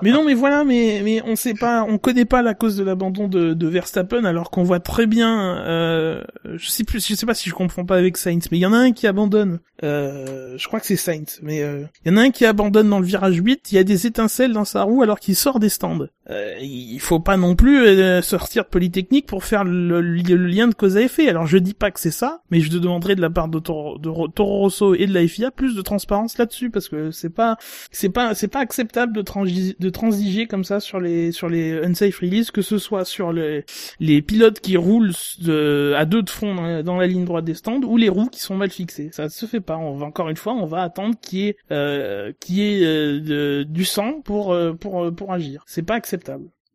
[0.02, 2.84] Mais non, mais voilà, mais mais on sait pas, on connaît pas la cause de
[2.84, 5.58] l'abandon de, de Verstappen, alors qu'on voit très bien.
[5.66, 6.22] Euh,
[6.56, 8.66] je sais plus, je sais pas si je comprends pas avec Sainz, mais il y
[8.66, 9.60] en a un qui abandonne.
[9.84, 12.90] Euh, je crois que c'est Sainz, mais euh, il y en a un qui abandonne
[12.90, 13.72] dans le virage 8.
[13.72, 16.08] Il y a des étincelles dans sa roue alors qu'il sort des stands.
[16.32, 20.74] Euh, il faut pas non plus euh, sortir de Polytechnique pour faire le, lien de
[20.74, 21.30] cause à effet.
[21.30, 24.00] Alors je dis pas que c'est ça, mais je demanderai de la part de Toro,
[24.00, 27.30] de Ro- Toro Rosso et de la FIA plus de transparence là-dessus parce que c'est
[27.30, 27.58] pas
[27.92, 32.18] c'est pas c'est pas acceptable de, de transiger comme ça sur les sur les unsafe
[32.20, 33.64] releases que ce soit sur les
[34.00, 37.82] les pilotes qui roulent de- à deux de fond dans la, ligne droite des stands
[37.84, 39.10] ou les roues qui sont mal fixées.
[39.12, 39.78] Ça se fait pas.
[39.78, 44.22] On va encore une fois on va attendre qu'il y ait euh, euh, du sang
[44.24, 45.62] pour euh, pour euh, pour agir.
[45.68, 46.15] C'est pas acceptable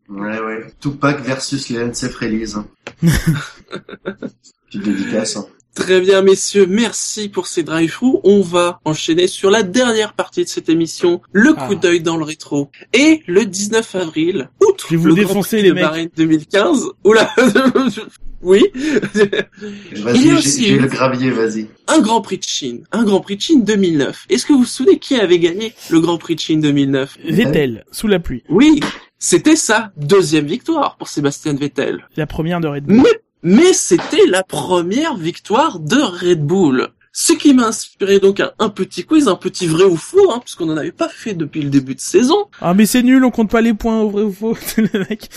[0.09, 0.65] Ouais, ouais.
[0.81, 2.55] Tupac versus les NC Frelies.
[4.67, 5.37] Petite dédicace.
[5.37, 5.47] hein.
[5.75, 8.21] Très bien, messieurs, merci pour ces drive-through.
[8.25, 11.75] On va enchaîner sur la dernière partie de cette émission, le coup Ah.
[11.77, 12.71] d'œil dans le rétro.
[12.93, 15.75] Et le 19 avril, outre Je vais vous le Grand défoncer, Prix les de.
[15.81, 17.31] Bahreïn 2015, oula,
[18.43, 21.69] oui, Il y a Vas-y, j'ai aussi le gravier, vas-y.
[21.87, 24.27] un Grand Prix de Chine, un Grand Prix de Chine 2009.
[24.29, 27.85] Est-ce que vous vous souvenez qui avait gagné le Grand Prix de Chine 2009 Vettel,
[27.93, 28.43] sous la pluie.
[28.49, 28.81] Oui,
[29.23, 32.07] c'était sa deuxième victoire pour Sébastien Vettel.
[32.17, 32.97] La première de Red Bull.
[33.03, 36.89] Mais, mais c'était la première victoire de Red Bull.
[37.13, 40.39] Ce qui m'a inspiré donc un, un petit quiz, un petit vrai ou faux, hein,
[40.41, 42.47] puisqu'on n'en avait pas fait depuis le début de saison.
[42.61, 44.57] Ah mais c'est nul, on compte pas les points au vrai ou faux.
[44.77, 45.29] le mec.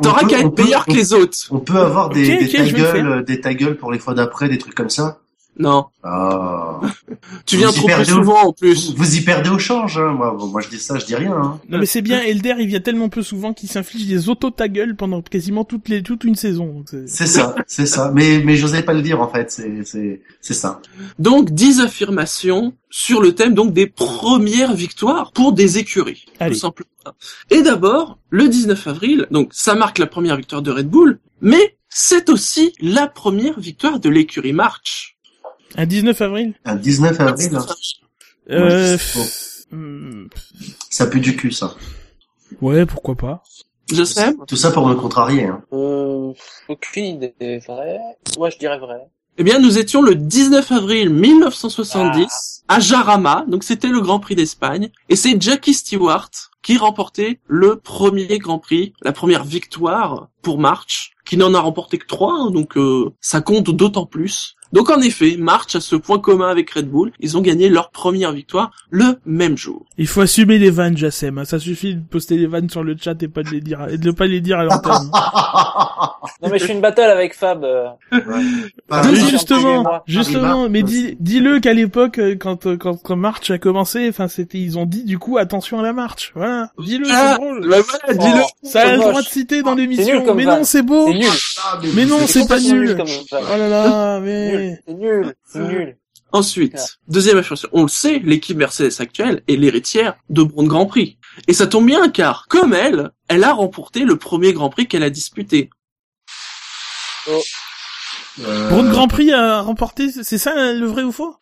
[0.00, 1.36] T'auras On peut- qu'à être peut- meilleur que les autres.
[1.50, 5.18] On peut avoir des, des des ta-gueules pour les fois d'après, des trucs comme ça.
[5.58, 6.80] Non, Ah.
[7.46, 8.90] tu viens trop peu au- souvent en plus.
[8.90, 10.12] Vous, vous y perdez au change, hein.
[10.12, 11.60] Moi, moi, je dis ça, je dis rien, hein.
[11.68, 14.68] Non mais c'est bien, Elder il vient tellement peu souvent qu'il s'inflige des auto ta
[14.68, 16.66] gueule pendant quasiment toutes les toute une saison.
[16.66, 18.10] donc c'est- C'est ça, c'est ça.
[18.14, 19.50] Mais, mais j'osais pas le dire, en fait.
[19.50, 20.80] C'est, c'est, c'est ça.
[21.18, 26.54] Donc 10 affirmations sur le thème donc des premières victoires pour des écuries, Allez.
[26.54, 26.88] tout simplement.
[27.50, 31.76] Et d'abord, le 19 avril, donc ça marque la première victoire de Red Bull, mais
[31.90, 35.18] c'est aussi la première victoire de l'écurie March.
[35.76, 37.66] Un 19 avril Un 19 avril, hein.
[38.50, 38.98] Euh...
[39.70, 40.26] hmm,
[40.90, 41.74] ça pue du cul, ça.
[42.60, 43.42] Ouais, pourquoi pas.
[43.92, 44.34] Je sais.
[44.46, 45.62] Tout ça pour me contrarier, hein.
[45.72, 46.32] Euh,
[46.68, 47.34] aucune idée.
[47.66, 47.98] Vrai
[48.38, 49.00] Ouais, je dirais vrai.
[49.38, 54.34] Eh bien, nous étions le 19 avril 1970 à Jarama, donc c'était le Grand Prix
[54.34, 56.30] d'Espagne, et c'est Jackie Stewart
[56.62, 61.98] qui remportait le premier Grand Prix, la première victoire pour March, qui n'en a remporté
[61.98, 64.54] que trois, donc euh, ça compte d'autant plus.
[64.72, 67.90] Donc en effet, March a ce point commun avec Red Bull, ils ont gagné leur
[67.90, 69.84] première victoire le même jour.
[69.98, 71.38] Il faut assumer les vannes, Jassem.
[71.38, 71.44] hein.
[71.44, 73.98] Ça suffit de poster les vannes sur le chat et pas de les dire, et
[73.98, 75.10] de pas les dire à l'antenne.
[76.42, 77.62] Non, mais je suis une battle avec Fab.
[77.64, 77.86] euh.
[78.10, 78.20] Mais
[79.10, 83.58] oui, justement, justement, mais dis, dis-le qu'à l'époque, euh, quand, euh, quand, quand March a
[83.58, 86.32] commencé, enfin, c'était, ils ont dit, du coup, attention à la marche.
[86.34, 86.70] Voilà.
[86.80, 87.68] Dis-le, Ah, c'est drôle.
[87.68, 88.42] bah voilà, dis-le.
[88.44, 90.34] Oh, Ça a le droit de citer dans l'émission.
[90.34, 91.08] Mais non, c'est beau.
[91.94, 92.96] Mais non, c'est pas nul.
[93.32, 94.61] Oh là là, mais...
[94.86, 95.34] C'est nul.
[95.46, 95.96] C'est nul.
[96.34, 101.18] Ensuite, deuxième affirmation, on le sait, l'équipe Mercedes actuelle est l'héritière de Braun Grand Prix.
[101.46, 105.02] Et ça tombe bien car, comme elle, elle a remporté le premier Grand Prix qu'elle
[105.02, 105.68] a disputé.
[107.28, 111.36] Euh, Braun Grand Prix a remporté, c'est ça le vrai ou faux?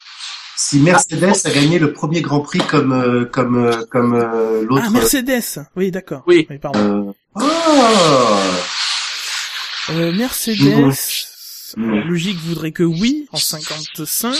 [0.57, 4.83] Si Mercedes a gagné le premier Grand Prix comme, euh, comme, euh, comme euh, l'autre.
[4.87, 5.65] Ah, Mercedes.
[5.77, 6.23] Oui, d'accord.
[6.27, 6.47] Oui.
[6.61, 7.15] pardon.
[7.39, 8.41] euh, Ah
[9.91, 10.93] Euh, Mercedes,
[11.79, 14.35] Euh, logique voudrait que oui, en 55,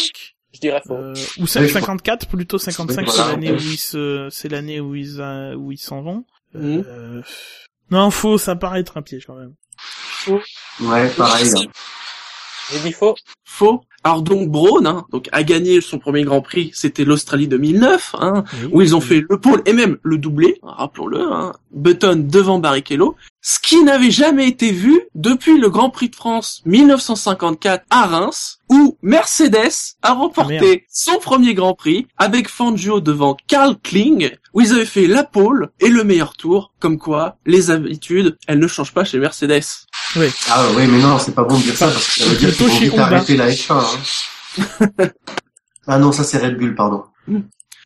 [0.55, 0.95] Je dirais faux.
[0.95, 4.81] euh, ou Ouais, je 54, plutôt 55, Oui, c'est l'année où ils se, c'est l'année
[4.81, 5.21] où ils,
[5.57, 6.25] où ils s'en vont.
[6.55, 6.85] Mhm.
[6.87, 7.23] Euh,
[7.91, 9.55] non, faux, ça paraît être un piège quand même.
[10.81, 11.49] Ouais, pareil.
[11.57, 11.65] hein.
[12.73, 13.15] J'ai dit faux.
[13.45, 13.83] Faux.
[14.03, 18.45] Alors donc Braun, hein, donc a gagné son premier Grand Prix, c'était l'Australie 2009, hein,
[18.73, 23.15] où ils ont fait le pôle et même le doublé, rappelons-le, hein, Button devant Barrichello,
[23.43, 28.61] ce qui n'avait jamais été vu depuis le Grand Prix de France 1954 à Reims,
[28.71, 34.63] où Mercedes a remporté Ah, son premier Grand Prix avec Fangio devant Carl Kling, où
[34.63, 38.67] ils avaient fait la pole et le meilleur tour, comme quoi les habitudes, elles ne
[38.67, 39.63] changent pas chez Mercedes.
[40.49, 42.57] Ah oui, mais non, c'est pas bon de dire ça parce que ça veut dire
[42.57, 43.85] qu'ils vont arrêter la F1.
[44.59, 45.09] Hein.
[45.87, 47.05] ah non, ça c'est Red Bull, pardon.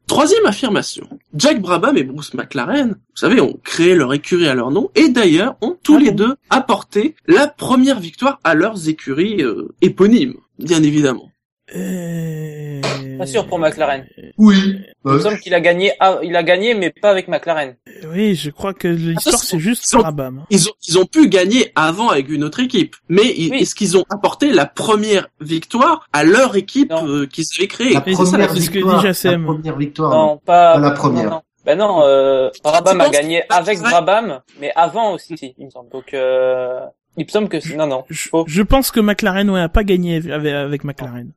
[0.06, 1.08] Troisième affirmation.
[1.34, 5.08] Jack Brabham et Bruce McLaren, vous savez, ont créé leur écurie à leur nom et
[5.08, 9.74] d'ailleurs ont tous Ah les bon deux apporté la première victoire à leurs écuries euh,
[9.80, 11.30] éponymes, bien évidemment.
[11.74, 12.80] Euh...
[13.18, 14.04] Pas sûr pour McLaren.
[14.38, 14.80] Oui.
[15.04, 17.76] Il me semble qu'il a gagné, ah, il a gagné, mais pas avec McLaren.
[18.12, 20.44] Oui, je crois que l'histoire Attention, c'est juste ils ont- Brabham.
[20.50, 23.58] Ils ont, ils ont pu gagner avant avec une autre équipe, mais ils- Oui.
[23.62, 27.94] est-ce qu'ils ont apporté la première victoire à leur équipe euh, qu'ils avaient créée?
[27.94, 29.00] La ça, première ce que victoire.
[29.02, 30.10] dit La première victoire.
[30.10, 31.24] Non, pas, Pas la première.
[31.24, 31.42] non, non.
[31.64, 33.78] Ben non, euh, Brabham a gagné avec.
[33.80, 35.88] Brabham, mais avant aussi, il me semble.
[35.90, 36.80] Donc, euh,
[37.16, 38.44] il me semble que c'est- non, non, Je, faux.
[38.46, 41.32] je pense que McLaren ouais, a pas gagné avec, avec McLaren.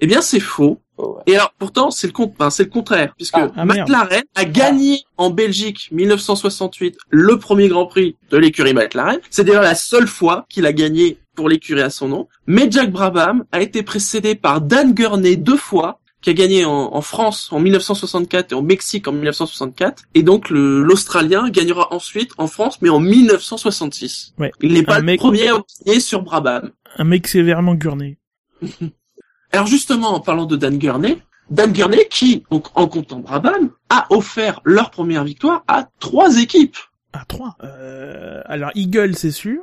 [0.00, 0.80] Eh bien, c'est faux.
[0.96, 1.22] Faux, ouais.
[1.26, 3.64] Et alors, pourtant, c'est le, con- enfin, c'est le contraire, puisque Ah, ah.
[3.64, 9.18] McLaren a gagné en Belgique 1968 le premier Grand Prix de l'écurie McLaren.
[9.30, 12.28] C'est d'ailleurs la seule fois qu'il a gagné pour l'écurie à son nom.
[12.46, 16.94] Mais Jack Brabham a été précédé par Dan Gurney deux fois, qui a gagné en,
[16.94, 20.04] en France en 1964 et au Mexique en 1964.
[20.14, 24.34] Et donc, le- l'Australien gagnera ensuite en France, mais en 1966.
[24.38, 24.50] Ouais.
[24.60, 26.70] Il n'est pas le premier à gagner sur Brabham.
[26.96, 28.18] Un mec sévèrement gurné.
[29.52, 31.18] Alors justement, en parlant de Dan Gurney,
[31.50, 36.76] Dan Gurney qui, donc en comptant Brabham, a offert leur première victoire à trois équipes.
[37.14, 37.56] À 3.
[37.64, 39.62] Euh, alors Eagle, c'est sûr.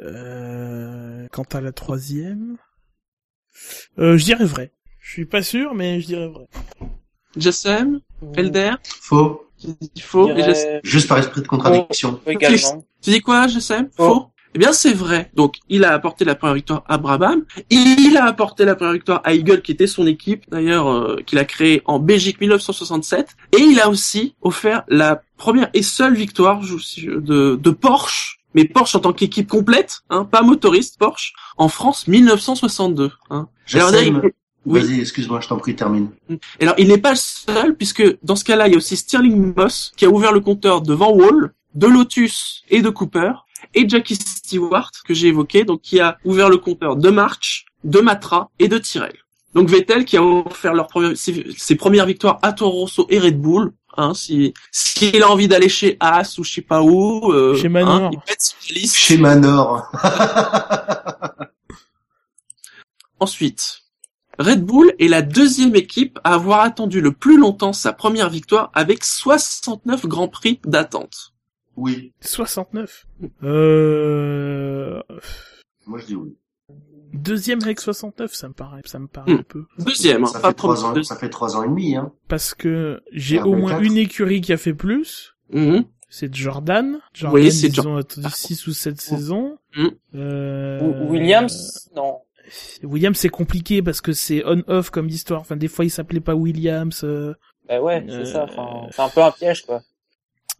[0.00, 2.56] Euh, quant à la troisième,
[3.98, 4.72] euh, je dirais vrai.
[5.08, 6.46] Je suis pas sûr, mais je dirais vrai.
[7.34, 8.00] Jessem,
[8.36, 9.46] Elder, Faux.
[9.58, 12.20] Je dirais Jessem- Juste par esprit de contradiction.
[12.22, 12.84] faux également.
[13.02, 14.04] Tu dis quoi, Jessem Faux.
[14.14, 15.30] Faux Eh bien, c'est vrai.
[15.34, 17.44] Donc, il a apporté la première victoire à Brabham.
[17.70, 21.38] Il a apporté la première victoire à Eagle, qui était son équipe, d'ailleurs, euh, qu'il
[21.38, 23.34] a créée en Belgique 1967.
[23.56, 28.66] Et il a aussi offert la première et seule victoire je- de, de Porsche, mais
[28.66, 33.10] Porsche en tant qu'équipe complète, hein, pas motoriste, Porsche, en France 1962.
[33.30, 33.48] Hein.
[33.72, 34.30] Alors, Jassem, il-
[34.68, 34.80] oui.
[34.80, 36.10] Vas-y, excuse-moi, je t'en prie, termine.
[36.30, 38.96] Et alors, il n'est pas le seul, puisque dans ce cas-là, il y a aussi
[38.96, 43.32] Stirling Moss, qui a ouvert le compteur devant Wall, de Lotus et de Cooper,
[43.74, 48.00] et Jackie Stewart, que j'ai évoqué, donc qui a ouvert le compteur de March, de
[48.00, 49.16] Matra et de Tyrrell.
[49.54, 53.18] Donc Vettel qui a offert leur première- ses, ses premières victoires à Toro Rosso et
[53.18, 53.72] Red Bull.
[53.96, 57.68] Hein, si s'il a envie d'aller chez Haas ou je sais pas où, euh, Chez
[57.68, 57.94] Manor.
[57.94, 58.94] hein, il pète sur la liste.
[58.96, 59.90] Chez Manor.
[63.20, 63.80] Ensuite,
[64.38, 68.70] Red Bull est la deuxième équipe à avoir attendu le plus longtemps sa première victoire
[68.74, 71.34] avec 69 grands prix d'attente.
[71.76, 72.12] oui.
[72.20, 73.06] 69.
[73.42, 75.00] Euh...
[75.86, 76.36] Moi, je dis oui.
[77.14, 79.38] Deuxième avec 69, ça me paraît, ça me paraît Hmm.
[79.38, 79.64] un peu.
[79.78, 82.12] Deuxième, hein, ça, fait trois ans, ça fait trois ans et demi, hein.
[82.28, 83.44] Parce que j'ai RB4.
[83.46, 85.34] au moins une écurie qui a fait plus.
[85.52, 85.84] Mhm.
[86.10, 86.98] C'est Jordan.
[87.14, 89.58] Jordan, Oui, c'est ils ont attendu 6 ou 7 saisons.
[89.74, 89.88] Hmm.
[90.14, 91.06] Euh...
[91.08, 92.18] Williams, non.
[92.82, 95.40] Williams, c'est compliqué parce que c'est on-off comme histoire.
[95.40, 97.02] Enfin, des fois, il s'appelait pas Williams.
[97.04, 97.34] euh,
[97.68, 98.44] Bah ouais, c'est Euh, ça.
[98.44, 99.82] Enfin, c'est un peu un piège, quoi.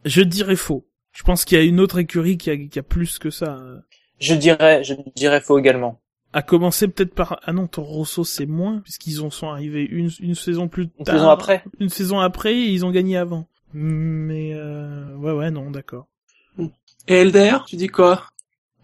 [0.05, 0.87] Je dirais faux.
[1.13, 3.57] Je pense qu'il y a une autre écurie qui a, qui a plus que ça.
[3.57, 3.79] euh.
[4.21, 6.01] Je dirais, je dirais faux également.
[6.33, 7.41] À commencer peut-être par...
[7.45, 11.05] Ah non, Toro Rosso, c'est moins, puisqu'ils en sont arrivés une, une saison plus Une
[11.05, 11.15] tard.
[11.17, 11.65] saison après.
[11.81, 13.49] Une saison après, et ils ont gagné avant.
[13.73, 15.15] Mais euh...
[15.17, 16.07] ouais, ouais, non, d'accord.
[17.09, 18.25] Et Elder, tu dis quoi?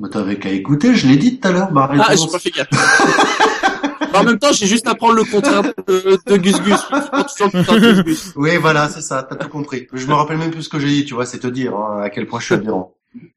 [0.01, 2.51] Mais t'avais qu'à écouter, je l'ai dit tout à l'heure, ma Ah, j'ai pas fait
[2.51, 2.69] gaffe.
[4.15, 6.81] en même temps, j'ai juste à prendre le contraire de, de Gus Gus.
[6.91, 8.33] De.
[8.37, 9.87] Oui, voilà, c'est ça, t'as tout compris.
[9.93, 12.03] Je me rappelle même plus ce que j'ai dit, tu vois, c'est te dire hein,
[12.03, 12.95] à quel point je suis aberrant.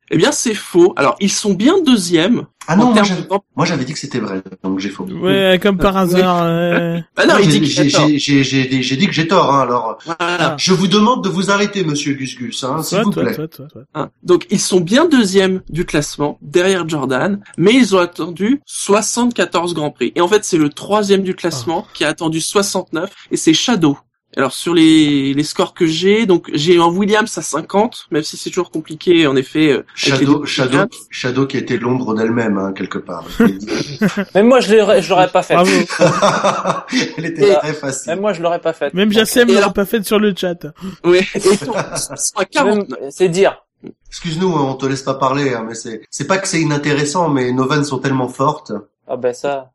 [0.09, 0.93] Eh bien, c'est faux.
[0.95, 2.47] Alors, ils sont bien deuxièmes.
[2.69, 2.93] Ah non,
[3.55, 5.05] moi j'avais, dit que c'était vrai, donc j'ai faux.
[5.05, 6.43] Ouais, comme par hasard.
[6.43, 8.07] euh, Ah non, il j'ai, dit j'ai, qu'il a tort.
[8.09, 9.97] j'ai, j'ai, j'ai dit- j'ai dit que j'ai tort, hein, alors.
[10.05, 10.55] Voilà.
[10.59, 13.33] Je vous demande de vous arrêter, monsieur Gus Gus, hein, s'il vous plaît.
[13.35, 13.81] toi, toi, toi.
[13.95, 14.09] Hein.
[14.23, 19.91] Donc, ils sont bien deuxièmes du classement, derrière Jordan, mais ils ont attendu 74 Grands
[19.91, 20.11] Prix.
[20.15, 23.97] Et en fait, c'est le troisième du classement qui a attendu 69, et c'est Shadow.
[24.37, 28.37] Alors, sur les, les scores que j'ai, donc j'ai un Williams à 50, même si
[28.37, 29.71] c'est toujours compliqué, en effet.
[29.71, 30.85] euh, Shadow, Shadow.
[31.09, 33.25] Shadow qui était l'ombre d'elle-même, hein, quelque part.
[34.35, 35.55] Même moi, je l'aurais, je l'aurais pas fait.
[35.55, 35.71] Bravo.
[37.17, 38.11] Elle était Et- très facile.
[38.11, 38.93] Même moi, je l'aurais pas fait.
[38.93, 40.67] Même Jassem Et l'a alors- pas fait sur le chat.
[41.03, 42.89] Ouais, et ils sont ils sont à 49.
[42.89, 43.57] même- C'est dire.
[44.07, 47.29] Excuse-nous, hein, on te laisse pas parler, hein, mais c'est, c'est pas que c'est inintéressant,
[47.29, 48.71] mais nos vannes sont tellement fortes.
[49.07, 49.71] Ah ben ça.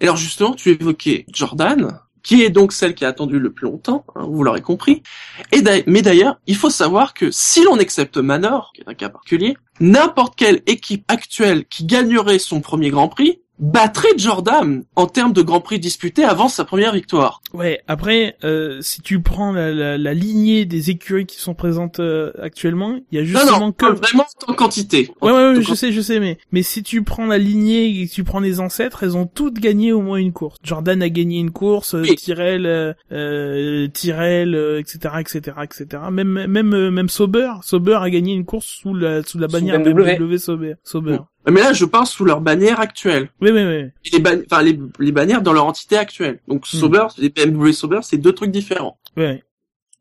[0.00, 3.66] Et alors justement, tu évoquais Jordan, qui est donc celle qui a attendu le plus
[3.66, 5.02] longtemps, hein, vous l'aurez compris.
[5.50, 9.08] Et mais d'ailleurs, il faut savoir que si l'on accepte Manor, qui est un cas
[9.08, 15.32] particulier, n'importe quelle équipe actuelle qui gagnerait son premier Grand Prix battrait Jordan en termes
[15.32, 17.40] de Grand Prix disputés avant sa première victoire.
[17.54, 22.00] Ouais, après, euh, si tu prends la, la, la lignée des écuries qui sont présentes
[22.00, 23.86] euh, actuellement, il y a Non, justement non, que...
[23.86, 25.10] vraiment en quantité.
[25.22, 28.08] Ouais, ouais, ouais, je sais, je sais, mais mais si tu prends la lignée et
[28.08, 30.58] que tu prends les ancêtres, elles ont toutes gagné au moins une course.
[30.64, 32.16] Jordan a gagné une course, euh, Oui.
[32.16, 36.02] Tyrell, euh, euh, Tyrell, euh, etc., etc., etc.
[36.10, 39.52] Même même euh, même Sauber, Sauber a gagné une course sous la sous la Sous
[39.52, 40.16] bannière BMW.
[40.18, 40.74] BMW Sauber.
[40.82, 41.18] Sauber.
[41.50, 43.28] Mais là, je parle sous leur bannière actuelle.
[43.40, 43.90] Oui, oui, oui.
[44.04, 46.40] Et les, ban- enfin, les, les bannières dans leur entité actuelle.
[46.48, 48.98] Donc Sauber, les BMW Sauber, c'est deux trucs différents.
[49.16, 49.24] oui.
[49.26, 49.42] oui.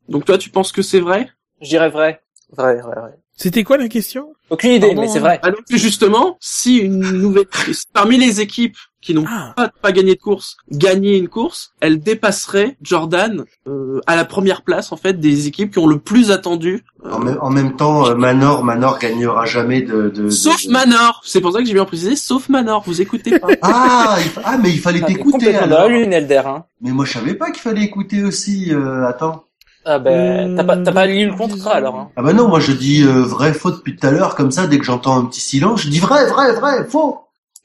[0.09, 1.29] Donc toi, tu penses que c'est vrai?
[1.61, 2.21] Je dirais vrai.
[2.51, 3.13] Vrai, vrai, vrai.
[3.41, 4.33] C'était quoi la question?
[4.51, 5.39] Aucune idée, Pardon, mais c'est vrai.
[5.41, 7.45] Ah donc justement, si une nouvelle
[7.93, 9.53] parmi les équipes qui n'ont Ah.
[9.55, 14.61] pas, pas gagné de course gagnaient une course, elle dépasserait Jordan euh, à la première
[14.61, 16.83] place en fait des équipes qui ont le plus attendu.
[17.03, 20.71] euh, En même, en même temps, euh, Manor, Manor gagnera jamais de, de, sauf de-
[20.71, 23.47] Manor, c'est pour ça que j'ai bien précisé, sauf Manor, vous écoutez pas.
[23.63, 25.89] Ah, il fa- ah, mais il fallait Ah, t'écouter complètement dans la alors.
[25.89, 26.65] lune, Elder, hein.
[26.81, 28.71] Mais moi, je savais pas qu'il fallait écouter aussi.
[28.71, 29.45] Euh, attends.
[29.85, 32.11] Ah ben, t'as pas, t'as pas lu le Euh, contrat, alors, hein.
[32.15, 34.67] Ah bah non, moi je dis euh, vrai, faux depuis tout à l'heure, comme ça,
[34.67, 37.19] dès que j'entends un petit silence, je dis vrai, vrai, vrai, faux.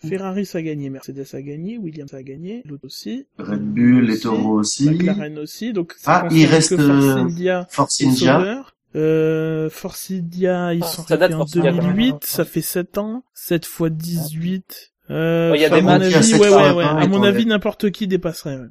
[0.07, 3.27] Ferrari a gagné, Mercedes a gagné, Williams a gagné, l'autre aussi.
[3.39, 4.91] Red Bull, les Aussi, taureaux aussi.
[4.91, 8.39] McLaren aussi, donc ça Ah, il reste, Force euh, India Force India.
[8.39, 8.61] Sauber.
[8.95, 11.87] Euh, Force India, ils Ah, sont ça arrivés en Force India, quand même.
[11.97, 14.93] 2008, ça fait 7 ans, 7 fois 18.
[15.11, 16.85] Euh, y a des à mon avis, ouais, ouais, ouais.
[16.85, 18.69] À mon avis, n'importe qui dépasserait, ouais.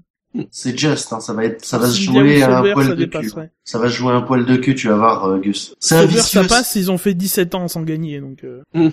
[0.51, 2.95] C'est just, hein, ça va être, ça va se jouer à un poil ça de
[2.97, 3.39] dépasse, cul.
[3.39, 3.49] ouais.
[3.63, 5.73] Ça va se jouer un poil de cul, tu vas voir, euh, Gus.
[5.79, 6.41] C'est un vicieux.
[6.41, 8.43] ça passe, ils ont fait 17 ans sans gagner, donc...
[8.43, 8.61] euh,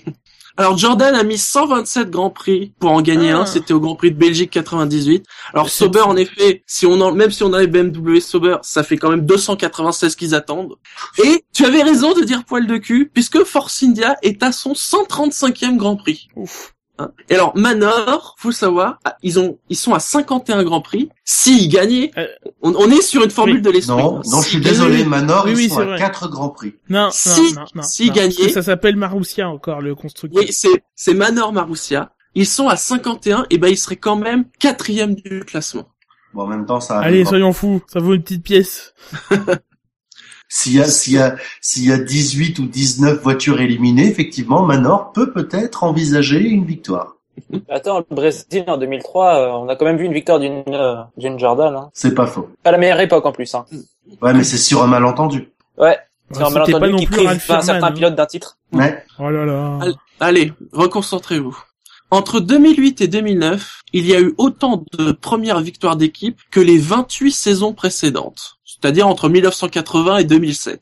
[0.58, 3.38] Alors Jordan a mis 127 grands prix pour en gagner Ah.
[3.40, 5.24] un, c'était au Grand Prix de Belgique 98.
[5.54, 8.98] Alors Sauber en effet, si on en, même si on avait BMW Sauber, ça fait
[8.98, 10.74] quand même 296 qu'ils attendent.
[11.24, 14.74] Et tu avais raison de dire poil de cul, puisque Force India est à son
[14.74, 16.28] 135e Grand Prix.
[16.36, 16.71] Ouf.
[16.98, 17.10] Hein.
[17.30, 21.08] Et alors Manor, faut savoir, ah, ils ont, ils sont à 51 Grands Prix.
[21.24, 22.26] S'ils gagnaient, Euh,
[22.60, 23.62] on, on est sur une formule oui.
[23.62, 23.96] de l'esprit.
[23.96, 25.98] Non, non, je suis désolé, gagnaient- Manor, Oui, ils oui, sont à vrai.
[25.98, 26.74] 4 grands prix.
[26.90, 30.42] Non, Si- non, si non, que ça s'appelle Marussia encore, le constructeur.
[30.42, 32.12] Oui, c'est, c'est Manor Marussia.
[32.34, 35.88] Ils sont à 51, et ben ils seraient quand même quatrième du classement.
[36.34, 38.94] Bon, en même temps, ça Allez, soyons fous, ça vaut une petite pièce.
[40.54, 44.62] S'il y a, s'il y a, s'il y a 18 ou 19 voitures éliminées, effectivement,
[44.66, 47.16] Manor peut peut-être envisager une victoire.
[47.70, 50.96] Attends, le Brésil en 2003, euh, on a quand même vu une victoire d'une euh,
[51.16, 51.74] d'une Jordan.
[51.74, 51.90] Hein.
[51.94, 52.50] C'est pas faux.
[52.62, 53.54] Pas la meilleure époque en plus.
[53.54, 53.64] Hein.
[54.20, 55.48] Ouais, mais c'est sur un malentendu.
[55.78, 55.96] Ouais.
[56.30, 57.92] C'est Ouais, un malentendu qui prive un certain hein.
[57.92, 58.58] pilote d'un titre.
[58.74, 59.02] Ouais.
[59.18, 59.78] Oh là là.
[59.80, 59.94] Allez.
[60.20, 61.58] Allez, reconcentrez-vous.
[62.10, 66.76] Entre 2008 et 2009, il y a eu autant de premières victoires d'équipe que les
[66.76, 68.58] 28 saisons précédentes.
[68.82, 70.80] C'est-à-dire entre 1980 et 2007.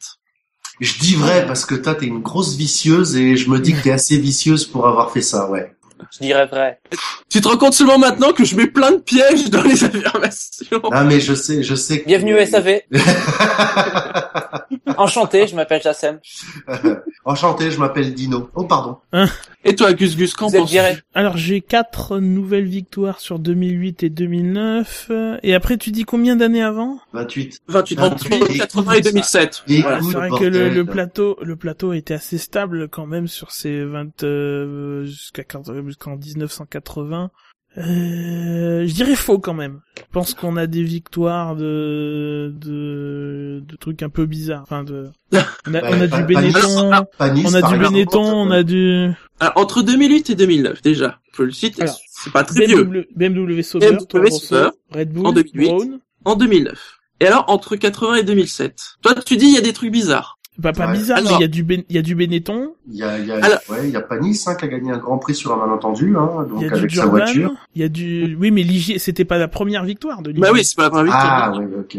[0.80, 3.82] Je dis vrai parce que toi, t'es une grosse vicieuse et je me dis que
[3.82, 5.74] t'es assez vicieuse pour avoir fait ça, ouais.
[6.10, 6.80] Je dirais vrai.
[7.28, 10.80] Tu te rends compte seulement maintenant que je mets plein de pièges dans les affirmations.
[10.90, 12.06] Ah, mais je sais, je sais que...
[12.06, 12.80] Bienvenue au SAV.
[14.96, 16.18] Enchanté, je m'appelle Jassem.
[17.24, 18.50] Enchanté, je m'appelle Dino.
[18.54, 18.98] Oh, pardon.
[19.64, 20.76] Et toi, Gus Gus, qu'en penses-tu.
[21.14, 25.06] Alors j'ai quatre nouvelles victoires sur 2008 et 2009.
[25.10, 26.98] euh, Et après tu dis combien d'années avant?
[27.12, 27.60] 28.
[27.68, 29.62] 28, Ah, 28, 80 et 2007.
[29.68, 30.00] Et Voilà.
[30.02, 33.84] C'est vrai que le, le plateau, le plateau était assez stable quand même sur ces
[33.84, 37.30] 20 euh, jusqu'à 15 jusqu'en 1980.
[37.78, 39.80] Euh, je dirais faux quand même.
[39.96, 44.62] Je pense qu'on a des victoires de de, de trucs un peu bizarres.
[44.62, 48.50] Enfin de, on a, on a du pas- Benetton, on a du exemple, Benetton, on
[48.50, 53.06] a du Alors, entre 2008 et 2009, déjà, faut le citer, c'est pas très vieux.
[53.14, 53.86] BMW, Sauber,
[54.92, 55.68] Red Bull, en 2008.
[55.68, 56.00] Brown.
[56.24, 56.98] En 2009.
[57.20, 58.78] Et alors, entre 80 et 2007.
[59.02, 60.38] Toi, tu dis, il y a des trucs bizarres.
[60.58, 60.98] Bah, pas Ouais.
[60.98, 63.18] bizarre, mais il y a du ben, il y a du Benetton, Il y a,
[63.18, 65.18] il y a, Alors- ouais, il y a Panis, hein, qui a gagné un grand
[65.18, 67.52] prix sur un malentendu, hein, il y donc a du avec sa voiture.
[67.74, 70.42] il y a du, oui, mais Ligier, c'était pas la première victoire de Ligier.
[70.42, 71.52] Bah oui, c'est pas la première victoire.
[71.54, 71.98] Ah, oui, ok.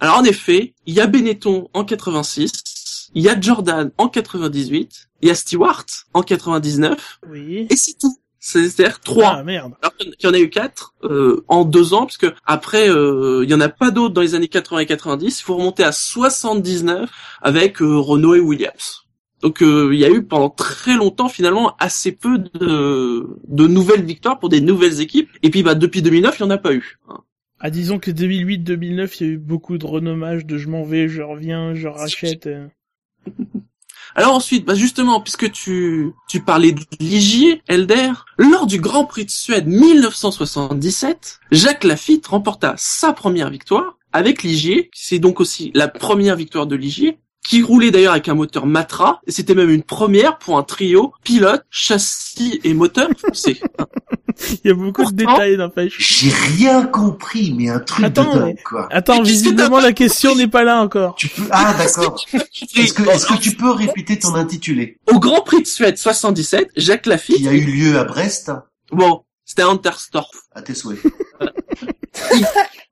[0.00, 5.08] Alors, en effet, il y a Benetton en 86, il y a Jordan en 98,
[5.22, 7.66] il y a Stewart en 99, Oui.
[7.70, 8.18] et c'est tout.
[8.44, 9.36] C'est-à-dire trois.
[9.36, 9.74] Ah, merde.
[9.82, 13.42] Alors qu'il y en a eu quatre euh, en deux ans, parce que après, euh,
[13.44, 15.40] il y en a pas d'autres dans les années 80 et 90.
[15.40, 17.08] Il faut remonter à 79
[17.40, 19.04] avec euh, Renault et Williams.
[19.42, 24.04] Donc euh, il y a eu pendant très longtemps finalement assez peu de, de nouvelles
[24.04, 25.30] victoires pour des nouvelles équipes.
[25.44, 26.98] Et puis bah depuis 2009, il y en a pas eu.
[27.08, 27.20] hein.
[27.60, 31.06] Ah, disons que 2008-2009, il y a eu beaucoup de renommage de je m'en vais,
[31.06, 32.48] je reviens, je rachète.
[34.14, 39.24] Alors ensuite, bah justement, puisque tu tu parlais de Ligier, Elder, lors du Grand Prix
[39.24, 44.90] de Suède 1977, Jacques Lafitte remporta sa première victoire avec Ligier.
[44.92, 49.20] C'est donc aussi la première victoire de Ligier, qui roulait d'ailleurs avec un moteur Matra,
[49.26, 53.60] et c'était même une première pour un trio pilote, châssis et moteur français.
[54.64, 55.96] Il y a beaucoup de détails n'empêche.
[55.98, 58.88] J'ai rien compris, mais un truc Attends, de dingue, quoi.
[58.90, 61.14] Attends, visiblement la question n'est pas là encore.
[61.16, 62.24] Tu peux, ah, d'accord.
[62.32, 64.96] Est-ce que, est-ce que tu peux répéter ton intitulé?
[65.12, 68.50] Au Grand Prix de Suède 77, Jacques Lafitte, Qui a eu lieu à Brest?
[68.90, 70.30] bon, c'était à Unterstorf.
[70.54, 70.98] À tes souhaits.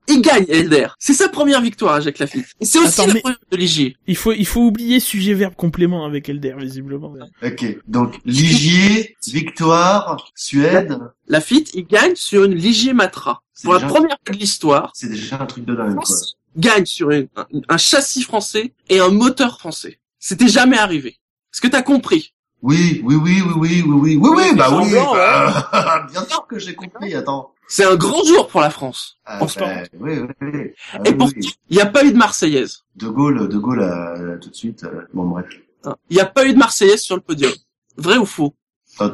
[0.08, 0.88] Il gagne Elder.
[0.98, 2.46] C'est sa première victoire à Jacques Lafitte.
[2.60, 3.96] C'est aussi Attends, la première de Ligier.
[4.08, 7.14] Il faut, il faut oublier sujet verbe complément avec Elder, visiblement.
[7.44, 7.64] Ok.
[7.86, 10.98] Donc, Ligier, victoire, Suède.
[11.28, 13.42] Lafitte, il gagne sur une Ligier Matra.
[13.54, 16.16] C'est Pour la déjà- première fois de l'histoire, C'est déjà un truc de dingue, quoi.
[16.56, 20.00] Gagne sur une- un, un châssis français et un moteur français.
[20.18, 21.10] C'était jamais arrivé.
[21.52, 22.34] Est-ce que t'as compris?
[22.62, 26.46] Oui, oui, oui, oui, oui, oui, oui, oui, oui, bah oui, semblant, bah, bien sûr
[26.46, 27.52] que j'ai compris, attends.
[27.68, 29.16] C'est un grand jour pour la France.
[29.24, 29.66] Ah, Constant.
[29.66, 30.70] bah, oui, oui, oui.
[30.92, 31.54] Ah, Et oui, pourtant, oui.
[31.70, 32.82] il n'y a pas eu de Marseillaise.
[32.96, 35.46] De Gaulle, De Gaulle, euh, tout de suite, euh, bon, bref.
[35.84, 35.94] Hein.
[36.10, 37.52] Il n'y a pas eu de Marseillaise sur le podium.
[37.96, 38.54] Vrai ou faux?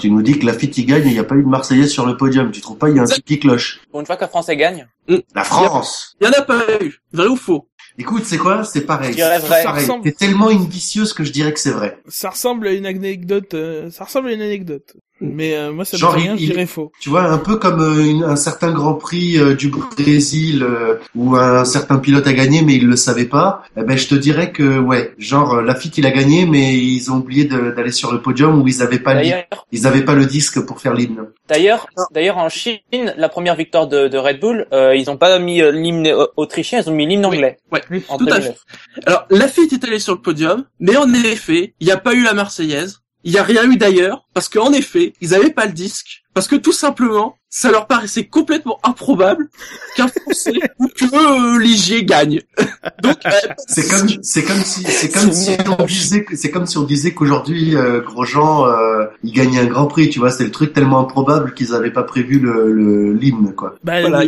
[0.01, 1.49] Tu nous dis que la Lafitte y gagne et il n'y a pas eu de
[1.49, 2.51] Marseillaise sur le podium.
[2.51, 3.81] Tu trouves pas, il y a un qui cloche?
[3.91, 4.89] Pour une fois qu'un Français gagne,
[5.35, 6.17] La France!
[6.21, 6.95] Il n'y en a pas eu.
[7.13, 7.69] Vrai ou faux?
[7.99, 8.63] Écoute, c'est quoi?
[8.65, 9.15] C'est pareil.
[9.15, 9.41] C'est vrai.
[9.41, 9.63] pareil.
[9.65, 11.99] Ça ressemble- T'es tellement une vicieuse que je dirais que c'est vrai.
[12.09, 14.97] Ça ressemble à une anecdote, euh, ça ressemble à une anecdote.
[15.21, 16.93] Mais euh, moi, ça me Genre, dit rien, il- je dirais faux.
[17.01, 20.97] Tu vois, un peu comme euh, une- un certain Grand Prix euh, du Brésil euh,
[21.15, 23.63] où un certain pilote a gagné mais il le savait pas.
[23.79, 27.11] Eh ben, je te dirais que ouais, genre euh, Lafitte il a gagné mais ils
[27.11, 29.31] ont oublié d'aller sur le podium où ils avaient pas le,
[29.73, 31.27] ils avaient pas le disque pour faire l'hymne.
[31.49, 32.79] d'ailleurs, d'ailleurs, en Chine,
[33.17, 36.91] la première victoire de, de Red Bull, euh, ils ont pas mis l'hymne autrichien, ils
[36.91, 37.57] ont mis l'hymne anglais.
[37.73, 38.45] Ouais, En tout à 2009.
[38.45, 39.03] fait.
[39.07, 42.23] Alors, Lafitte est allé sur le podium, mais en effet, il n'y a pas eu
[42.23, 45.73] la Marseillaise, il n'y a rien eu d'ailleurs, parce qu'en effet, ils n'avaient pas le
[45.73, 49.49] disque, parce que tout simplement, ça leur paraissait complètement improbable
[49.97, 52.43] qu'un Français ou que euh, Ligier gagne.
[53.03, 53.31] Donc, euh,
[53.67, 56.83] C'est comme c'est comme si c'est comme si on disait que- c'est comme si on
[56.83, 60.75] disait qu'aujourd'hui euh, Grosjean euh, il gagnait un Grand Prix, tu vois, c'est le truc
[60.75, 63.77] tellement improbable qu'ils avaient pas prévu le le- l'hymne quoi.
[63.83, 64.23] Bah, Voilà,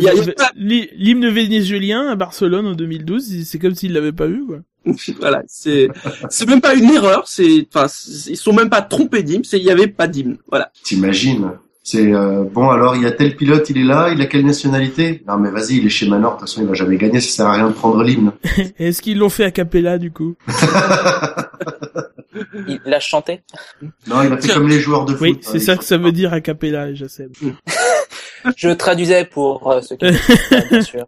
[0.55, 4.57] l'hymne vénézuélien à Barcelone en 2012, il- c'est comme s'il l'avait pas vu, quoi.
[5.19, 5.89] voilà, c'est
[6.31, 7.85] c'est même pas une erreur, c'est enfin
[8.27, 10.37] ils sont même pas trompés d'hymne, c'est il y avait pas d'hymne.
[10.49, 10.71] Voilà.
[10.83, 11.51] T'imagines
[11.91, 14.45] C'est euh, bon alors il y a tel pilote, il est là, il a quelle
[14.45, 15.23] nationalité?
[15.27, 17.29] Non mais vas-y, il est chez Manor, de toute façon il va jamais gagner, ça
[17.31, 18.31] sert à rien de prendre l'hymne.
[18.77, 20.35] Est-ce qu'ils l'ont fait à Capella, du coup?
[22.67, 23.41] Il l'a chanté?
[24.05, 25.21] Non, il a fait comme les joueurs de foot.
[25.21, 27.27] Oui, c'est ça que ça veut dire à Capella, je sais.
[28.55, 30.05] Je traduisais pour euh, ceux qui
[30.69, 31.07] bien sûr.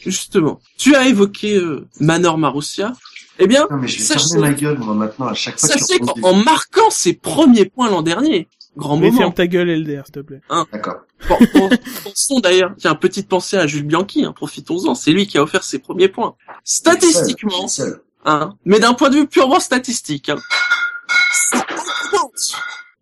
[0.00, 2.94] Justement, tu as évoqué euh, Manor Marussia.
[3.40, 5.68] Eh bien, Non mais je vais Sachez- fermer ma gueule moi maintenant à chaque fois
[5.70, 9.18] sachez qu'en marquant ses premiers points l'an dernier, grand Mais moment.
[9.18, 10.40] ferme ta gueule, LDR, s'il te plaît.
[10.50, 10.96] des- D'accord.
[11.54, 11.70] Bon,
[12.04, 15.64] pensons d'ailleurs, tiens, petite pensée à Jules Bianchi, hein, profitons-en, c'est lui qui a offert
[15.64, 16.34] ses premiers points.
[16.64, 18.02] Statistiquement, seul.
[18.24, 20.36] hein, mais d'un point de vue purement statistique, hein,
[21.32, 22.56] ça augmente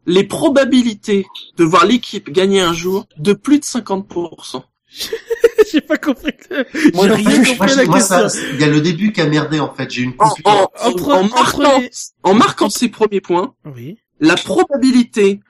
[0.07, 4.63] les probabilités de voir l'équipe gagner un jour de plus de 50%.
[5.73, 6.33] J'ai pas compris.
[6.33, 7.37] que- Moi J'ai rien.
[7.39, 8.43] Moi, compris à la moi, ça, question.
[8.55, 11.81] il y a le début qui a merdé en fait, j'ai une En, en- marquant,
[12.23, 13.99] en marquant ses premiers points, Oui.
[14.21, 15.41] la probabilité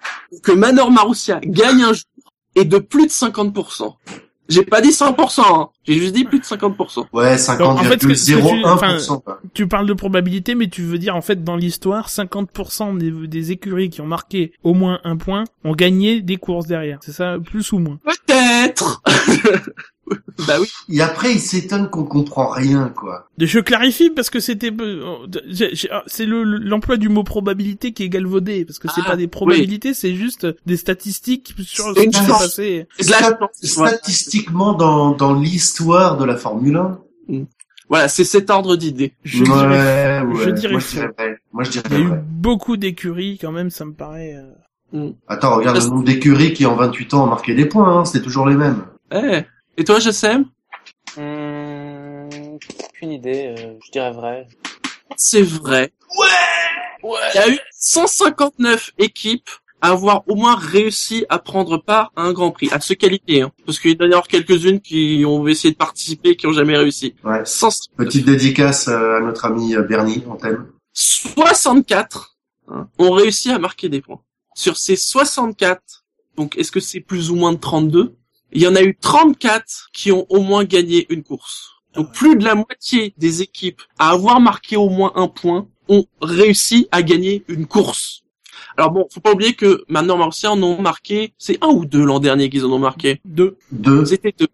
[0.42, 2.04] que Manor Marussia gagne un jour
[2.54, 3.94] est de plus de 50%.
[4.50, 5.68] J'ai pas dit 100%, hein.
[5.84, 7.04] j'ai juste dit plus de 50%.
[7.12, 9.20] Ouais, Donc, en fait, tu- 50,01%.
[9.52, 13.52] Tu parles de probabilité, mais tu veux dire, en fait, dans l'histoire, 50% des, des
[13.52, 16.98] écuries qui ont marqué au moins un point ont gagné des courses derrière.
[17.02, 17.98] C'est ça, plus ou moins.
[18.26, 19.02] Peut-être
[20.46, 20.68] Bah oui.
[20.88, 23.28] Et après, il s'étonne qu'on comprend rien, quoi.
[23.38, 27.92] Je clarifie parce que c'était, euh, j'ai- j'ai- ah, c'est le- l'emploi du mot probabilité
[27.92, 31.86] qui est galvaudé, parce que c'est Ah, pas des probabilités, c'est juste des statistiques sur
[31.88, 32.86] ce C'est qui s'est passé.
[33.62, 36.98] Statistiquement, dans, dans l'histoire de la Formule 1,
[37.90, 39.12] Voilà, c'est cet ordre d'idées.
[39.24, 40.44] Je ouais, dirais- ouais.
[40.44, 41.36] je dirais Moi, je dirais vrai.
[41.52, 42.22] Moi, je Il y dirais a eu vrai.
[42.28, 44.34] beaucoup d'écuries, quand même, ça me paraît.
[44.94, 48.04] euh, Attends, regarde le nombre d'écuries qui, en 28 ans, ont marqué des points, hein.
[48.04, 48.84] C'était toujours les mêmes.
[49.12, 49.40] Eh.
[49.78, 50.44] Et toi, JSM
[51.16, 52.28] Hum,
[52.84, 54.48] aucune idée, euh, je dirais vrai.
[55.16, 55.92] C'est vrai.
[57.04, 59.48] Ouais Il y a eu 159 équipes
[59.80, 63.42] à avoir au moins réussi à prendre part à un Grand Prix, à se qualifier.
[63.42, 63.52] Hein.
[63.64, 66.52] Parce qu'il y en a d'ailleurs quelques-unes qui ont essayé de participer et qui ont
[66.52, 67.14] jamais réussi.
[67.22, 67.44] Ouais.
[67.44, 70.72] 100 Petite dédicace euh, à notre ami euh, Bernie, on t'aime.
[70.92, 72.36] 64
[72.66, 74.20] hein, ont réussi à marquer des points.
[74.56, 76.04] Sur ces 64,
[76.36, 78.17] donc est-ce que c'est plus ou moins de 32
[78.52, 81.72] Il y en a eu 34 qui ont au moins gagné une course.
[81.94, 86.06] Donc plus de la moitié des équipes à avoir marqué au moins un point ont
[86.20, 88.22] réussi à gagner une course.
[88.76, 92.04] Alors bon, faut pas oublier que maintenant Marseille en ont marqué, c'est un ou deux
[92.04, 93.20] l'an dernier qu'ils en ont marqué.
[93.24, 93.56] Deux.
[93.72, 94.04] Deux.
[94.04, 94.46] C'était deux.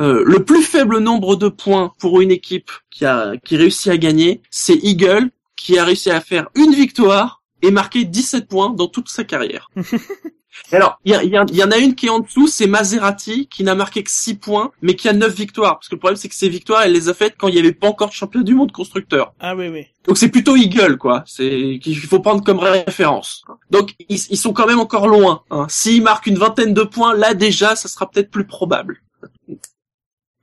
[0.00, 3.96] Euh, le plus faible nombre de points pour une équipe qui a qui réussit à
[3.96, 8.88] gagner, c'est Eagle qui a réussi à faire une victoire et marquer 17 points dans
[8.88, 9.70] toute sa carrière.
[10.72, 14.02] Alors, il y, en a une qui est en dessous, c'est Maserati, qui n'a marqué
[14.02, 15.76] que 6 points, mais qui a 9 victoires.
[15.78, 17.60] Parce que le problème, c'est que ces victoires, elle les a faites quand il n'y
[17.60, 19.32] avait pas encore de championnat du monde constructeur.
[19.40, 19.86] Ah oui, oui.
[20.06, 21.24] Donc c'est plutôt Eagle, quoi.
[21.26, 23.44] C'est qu'il faut prendre comme référence.
[23.70, 25.42] Donc ils, ils sont quand même encore loin.
[25.50, 25.66] Hein.
[25.68, 29.02] S'ils marquent une vingtaine de points, là déjà, ça sera peut-être plus probable.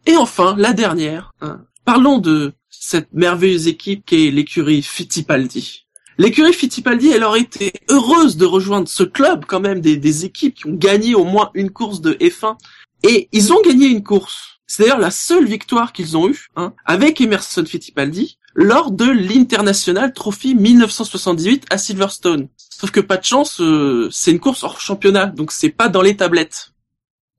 [0.06, 1.32] Et enfin, la dernière.
[1.42, 1.62] hein.
[1.84, 5.85] Parlons de cette merveilleuse équipe qui est l'écurie Fittipaldi.
[6.18, 10.56] L'écurie Fittipaldi, elle aurait été heureuse de rejoindre ce club quand même des, des équipes
[10.56, 12.58] qui ont gagné au moins une course de F1.
[13.04, 14.60] Et ils ont gagné une course.
[14.68, 20.14] C'est d'ailleurs la seule victoire qu'ils ont eue hein, avec Emerson Fittipaldi lors de l'International
[20.14, 22.48] Trophy 1978 à Silverstone.
[22.58, 26.02] Sauf que pas de chance, euh, c'est une course hors championnat, donc c'est pas dans
[26.02, 26.72] les tablettes.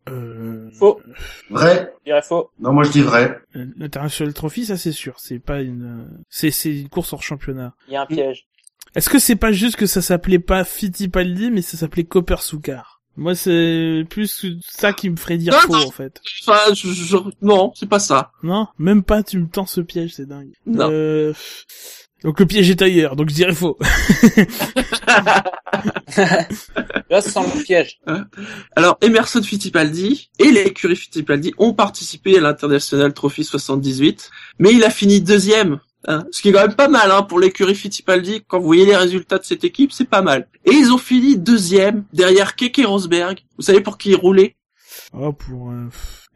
[0.08, 1.00] Euh, Faux.
[1.50, 2.50] Vrai Je dirais faux.
[2.60, 3.40] Non, moi je dis vrai.
[3.54, 5.14] L'International Trophy, ça c'est sûr.
[5.18, 7.74] C'est pas une, euh, c'est c'est une course hors championnat.
[7.88, 8.46] Il y a un piège.
[8.96, 13.00] Est-ce que c'est pas juste que ça s'appelait pas Fittipaldi, mais ça s'appelait Copper Soukar?
[13.18, 15.86] Moi, c'est plus ça qui me ferait dire Non, faux, non.
[15.86, 16.20] en fait.
[16.46, 18.30] Enfin, je, je- non, c'est pas ça.
[18.42, 19.22] Non, même pas.
[19.22, 20.52] Tu me tends ce piège, c'est dingue.
[20.66, 20.88] Non.
[20.90, 21.32] Euh,
[22.24, 23.78] Donc le piège est ailleurs, donc je dirais faux.
[27.10, 27.98] Là, ça sent le piège.
[28.74, 34.90] Alors, Emerson Fittipaldi et l'écurie Fittipaldi ont participé à l'International Trophy 78, mais il a
[34.90, 35.80] fini deuxième.
[36.06, 38.42] Hein, ce qui est quand même pas mal hein, pour l'écurie Fittipaldi.
[38.46, 40.48] Quand vous voyez les résultats de cette équipe, c'est pas mal.
[40.64, 43.40] Et ils ont fini deuxième derrière Keke Rosberg.
[43.56, 44.56] Vous savez pour qui il roulait
[45.12, 45.88] Oh, pour un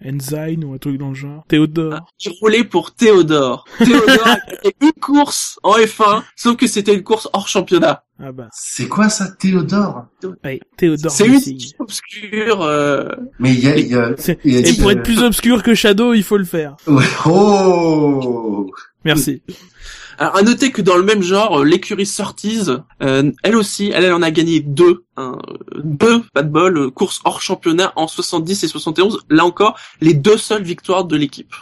[0.04, 1.44] Ensign ou un truc dans le genre.
[1.48, 2.10] Théodore.
[2.24, 3.66] Il roulait pour Théodore.
[3.78, 8.04] Théodore a gagné une course en F1, sauf que c'était une course hors championnat.
[8.18, 8.48] Ah bah.
[8.52, 10.06] C'est quoi ça, Théodore?
[10.44, 11.10] Ouais, Théodore.
[11.10, 12.62] C'est une obscure.
[12.62, 14.92] euh, Mais il y a, il y a, C'est- il y a Et pour euh,
[14.92, 16.76] être plus obscur que Shadow, il faut le faire.
[16.86, 18.70] ouais, Oh
[19.04, 19.42] Merci.
[20.18, 22.68] Alors, à noter que dans le même genre, euh, l'écurie Surtees,
[23.02, 25.38] euh, elle aussi, elle, elle en a gagné deux, hein,
[25.82, 29.20] deux, pas de bol, courses hors championnat en 70 et 71.
[29.30, 31.54] Là encore, les deux seules victoires de l'équipe.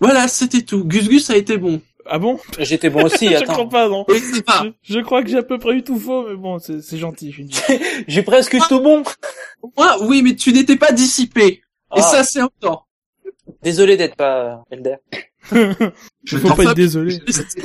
[0.00, 0.84] Voilà, c'était tout.
[0.84, 1.82] Gus Gus a été bon.
[2.06, 2.40] Ah bon?
[2.58, 3.68] J'étais bon aussi, Je crois attends.
[3.68, 4.04] pas, non.
[4.46, 4.64] Pas.
[4.82, 6.96] Je, je crois que j'ai à peu près eu tout faux, mais bon, c'est c'est
[6.96, 7.34] gentil.
[8.08, 9.02] J'ai presque tout bon.
[9.76, 11.46] Moi, oui, mais tu n'étais pas dissipé.
[11.46, 11.60] Et
[11.90, 12.02] Ah.
[12.02, 12.86] ça, c'est important.
[13.62, 14.96] Désolé d'être pas Elder.
[16.24, 17.18] Je Faut pas être désolé.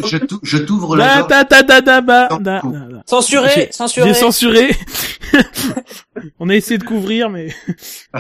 [0.06, 1.30] je t'ou- je t'ouvre la Da, porte.
[1.30, 3.04] da, da, da, da, ba, Non, da, faut- da, da.
[3.06, 4.08] Censuré, censuré.
[4.08, 4.70] J'ai censuré.
[6.40, 7.54] On a essayé de couvrir, mais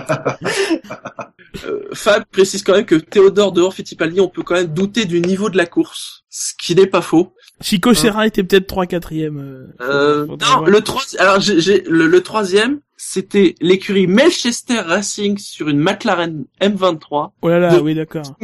[1.65, 5.21] Euh, Fab précise quand même que Théodore dehors Fittipaldi, on peut quand même douter du
[5.21, 6.25] niveau de la course.
[6.29, 7.33] Ce qui n'est pas faux.
[7.61, 9.37] Chico Serra était peut-être 3 quatrième.
[9.39, 14.81] Euh, Euh, faudrait non, le troisième, alors j'ai, j'ai- le, le troisième, c'était l'écurie Manchester
[14.81, 17.31] Racing sur une McLaren M23.
[17.41, 18.35] Oh là là, de- oui, d'accord.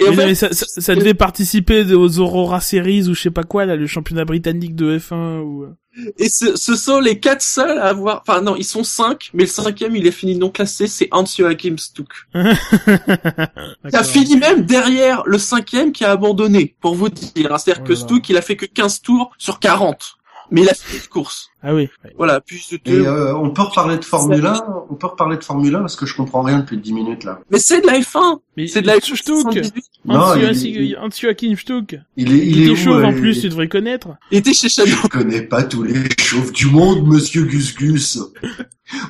[0.00, 3.14] Et en Mais non, fait, mais ça, ça, ça devait participer aux Aurora Series ou
[3.14, 5.64] je sais pas quoi, là, le championnat britannique de F1 ou...
[5.64, 5.76] euh.
[6.18, 9.44] et ce, ce sont les quatre seuls à avoir, enfin non, ils sont cinq, mais
[9.44, 12.08] le cinquième, il est fini non classé, c'est Hans Joachim Stuck.
[12.34, 17.58] Il a fini même derrière le cinquième qui a abandonné, pour vous dire.
[17.58, 17.94] C'est-à-dire que.
[17.94, 20.16] Stuck, il a fait que 15 tours sur 40.
[20.50, 21.50] Mais il a fini de course.
[21.64, 21.88] Ah oui.
[22.18, 22.92] Voilà, puis c'était...
[22.92, 25.96] Et euh, on peut reparler de Formule 1 On peut reparler de Formule 1 parce
[25.96, 27.40] que je comprends rien depuis 10 minutes là.
[27.50, 29.84] Mais c'est de la F1 Mais C'est de la Stuck F1 78.
[30.04, 31.96] Non, il- Joachim- Stuck.
[32.16, 34.08] Il est, il, Il, est chauve en euh, plus, tu devrais connaître.
[34.30, 34.90] Il était chez Shadow.
[35.04, 38.18] Je connais pas tous les chauves du monde, monsieur Gus Gus.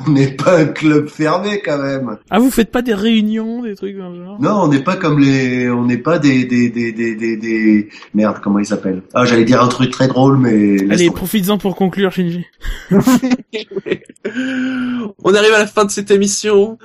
[0.07, 2.17] On n'est pas un club fermé quand même.
[2.31, 4.41] Ah, vous faites pas des réunions, des trucs dans le genre?
[4.41, 7.89] Non, on n'est pas comme les, on n'est pas des, des, des, des, des, des-
[8.15, 11.75] merde, comment ils s'appellent Ah, j'allais dire un truc très drôle, mais Allez, profites-en pour
[11.75, 12.44] conclure, Shinji.
[15.23, 16.79] On arrive à la fin de cette émission.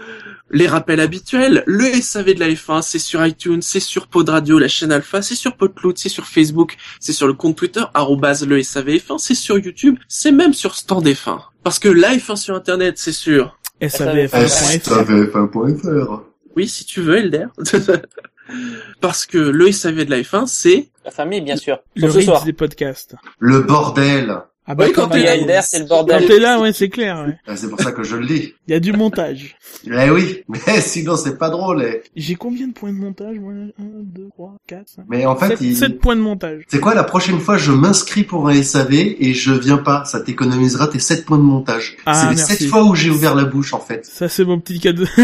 [0.51, 4.57] Les rappels habituels, le SAV de la F1, c'est sur iTunes, c'est sur Pod Radio,
[4.57, 8.47] la chaîne Alpha, c'est sur Podcloud, c'est sur Facebook, c'est sur le compte Twitter, arrobase
[8.47, 11.39] le SAVF1, c'est sur YouTube, c'est même sur Stand F1.
[11.63, 13.59] Parce que la F1 sur Internet, c'est sûr.
[13.79, 14.81] SAVF1.fr.
[14.81, 16.23] SAVF1.fr.
[16.55, 17.45] Oui, si tu veux, Elder.
[19.01, 20.89] Parce que le SAV de la F1, c'est...
[21.05, 21.79] La famille, bien sûr.
[21.95, 22.43] Le ce soir.
[22.43, 23.15] des podcasts.
[23.37, 24.39] Le bordel.
[24.71, 26.27] Ah bah Oui, quand quand t'es là, c'est le quand bordel.
[26.27, 27.25] t'es là, ouais, c'est clair.
[27.27, 27.35] ouais.
[27.47, 28.53] Ah, C'est pour ça que je le dis.
[28.67, 29.57] Il y a du montage.
[29.91, 31.81] Eh oui, mais sinon c'est pas drôle.
[31.83, 32.03] eh.
[32.15, 33.53] J'ai combien de points de montage, moi?
[33.53, 33.63] 1,
[34.03, 35.05] 2, 3, 4, 5...
[35.09, 35.97] Mais en fait, 7, il...
[35.97, 36.63] points de montage.
[36.67, 40.19] c'est quoi la prochaine fois je m'inscris pour un SAV et je viens pas, ça
[40.19, 41.95] t'économisera tes 7 points de montage.
[42.05, 42.57] Ah, c'est les merci.
[42.57, 44.05] 7 fois où j'ai ouvert la bouche en fait.
[44.05, 45.05] Ça, c'est mon petit cadeau.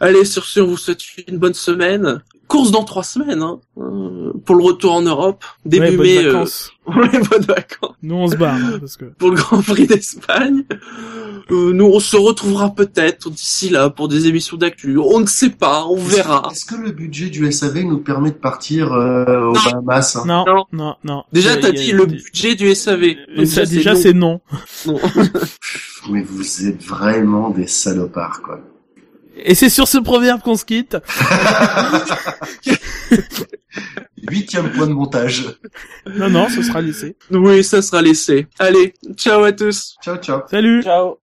[0.00, 2.22] Allez, sur ce, on vous souhaite une bonne semaine.
[2.46, 5.44] Course dans trois semaines, hein, euh, pour le retour en Europe.
[5.66, 6.72] Début ouais, bonnes mai, euh, vacances.
[6.86, 7.94] ouais, bonnes vacances.
[8.02, 9.04] Nous, on se barre, hein, parce que...
[9.18, 10.64] pour le Grand Prix d'Espagne.
[11.50, 14.96] Euh, nous, on se retrouvera peut-être d'ici là pour des émissions d'actu.
[14.96, 16.48] On ne sait pas, on verra.
[16.50, 19.60] Est-ce que le budget du SAV nous permet de partir euh, aux Non.
[19.82, 20.22] Bahamas hein?
[20.26, 20.64] Non, Non.
[20.72, 21.24] non, non.
[21.32, 23.02] Déjà, t'as a- dit le budget du SAV.
[23.02, 24.40] Euh, Donc ça, déjà, c'est non.
[24.86, 24.98] Non.
[26.10, 28.60] Mais vous êtes vraiment des salopards quoi.
[29.44, 30.96] Et c'est sur ce proverbe qu'on se quitte.
[34.30, 35.44] Huitième point de montage.
[36.06, 37.16] Non, non, ce sera laissé.
[37.30, 38.46] Oui, ça sera laissé.
[38.58, 39.96] Allez, ciao à tous.
[40.02, 40.40] Ciao ciao.
[40.50, 41.18] Salut Ciao.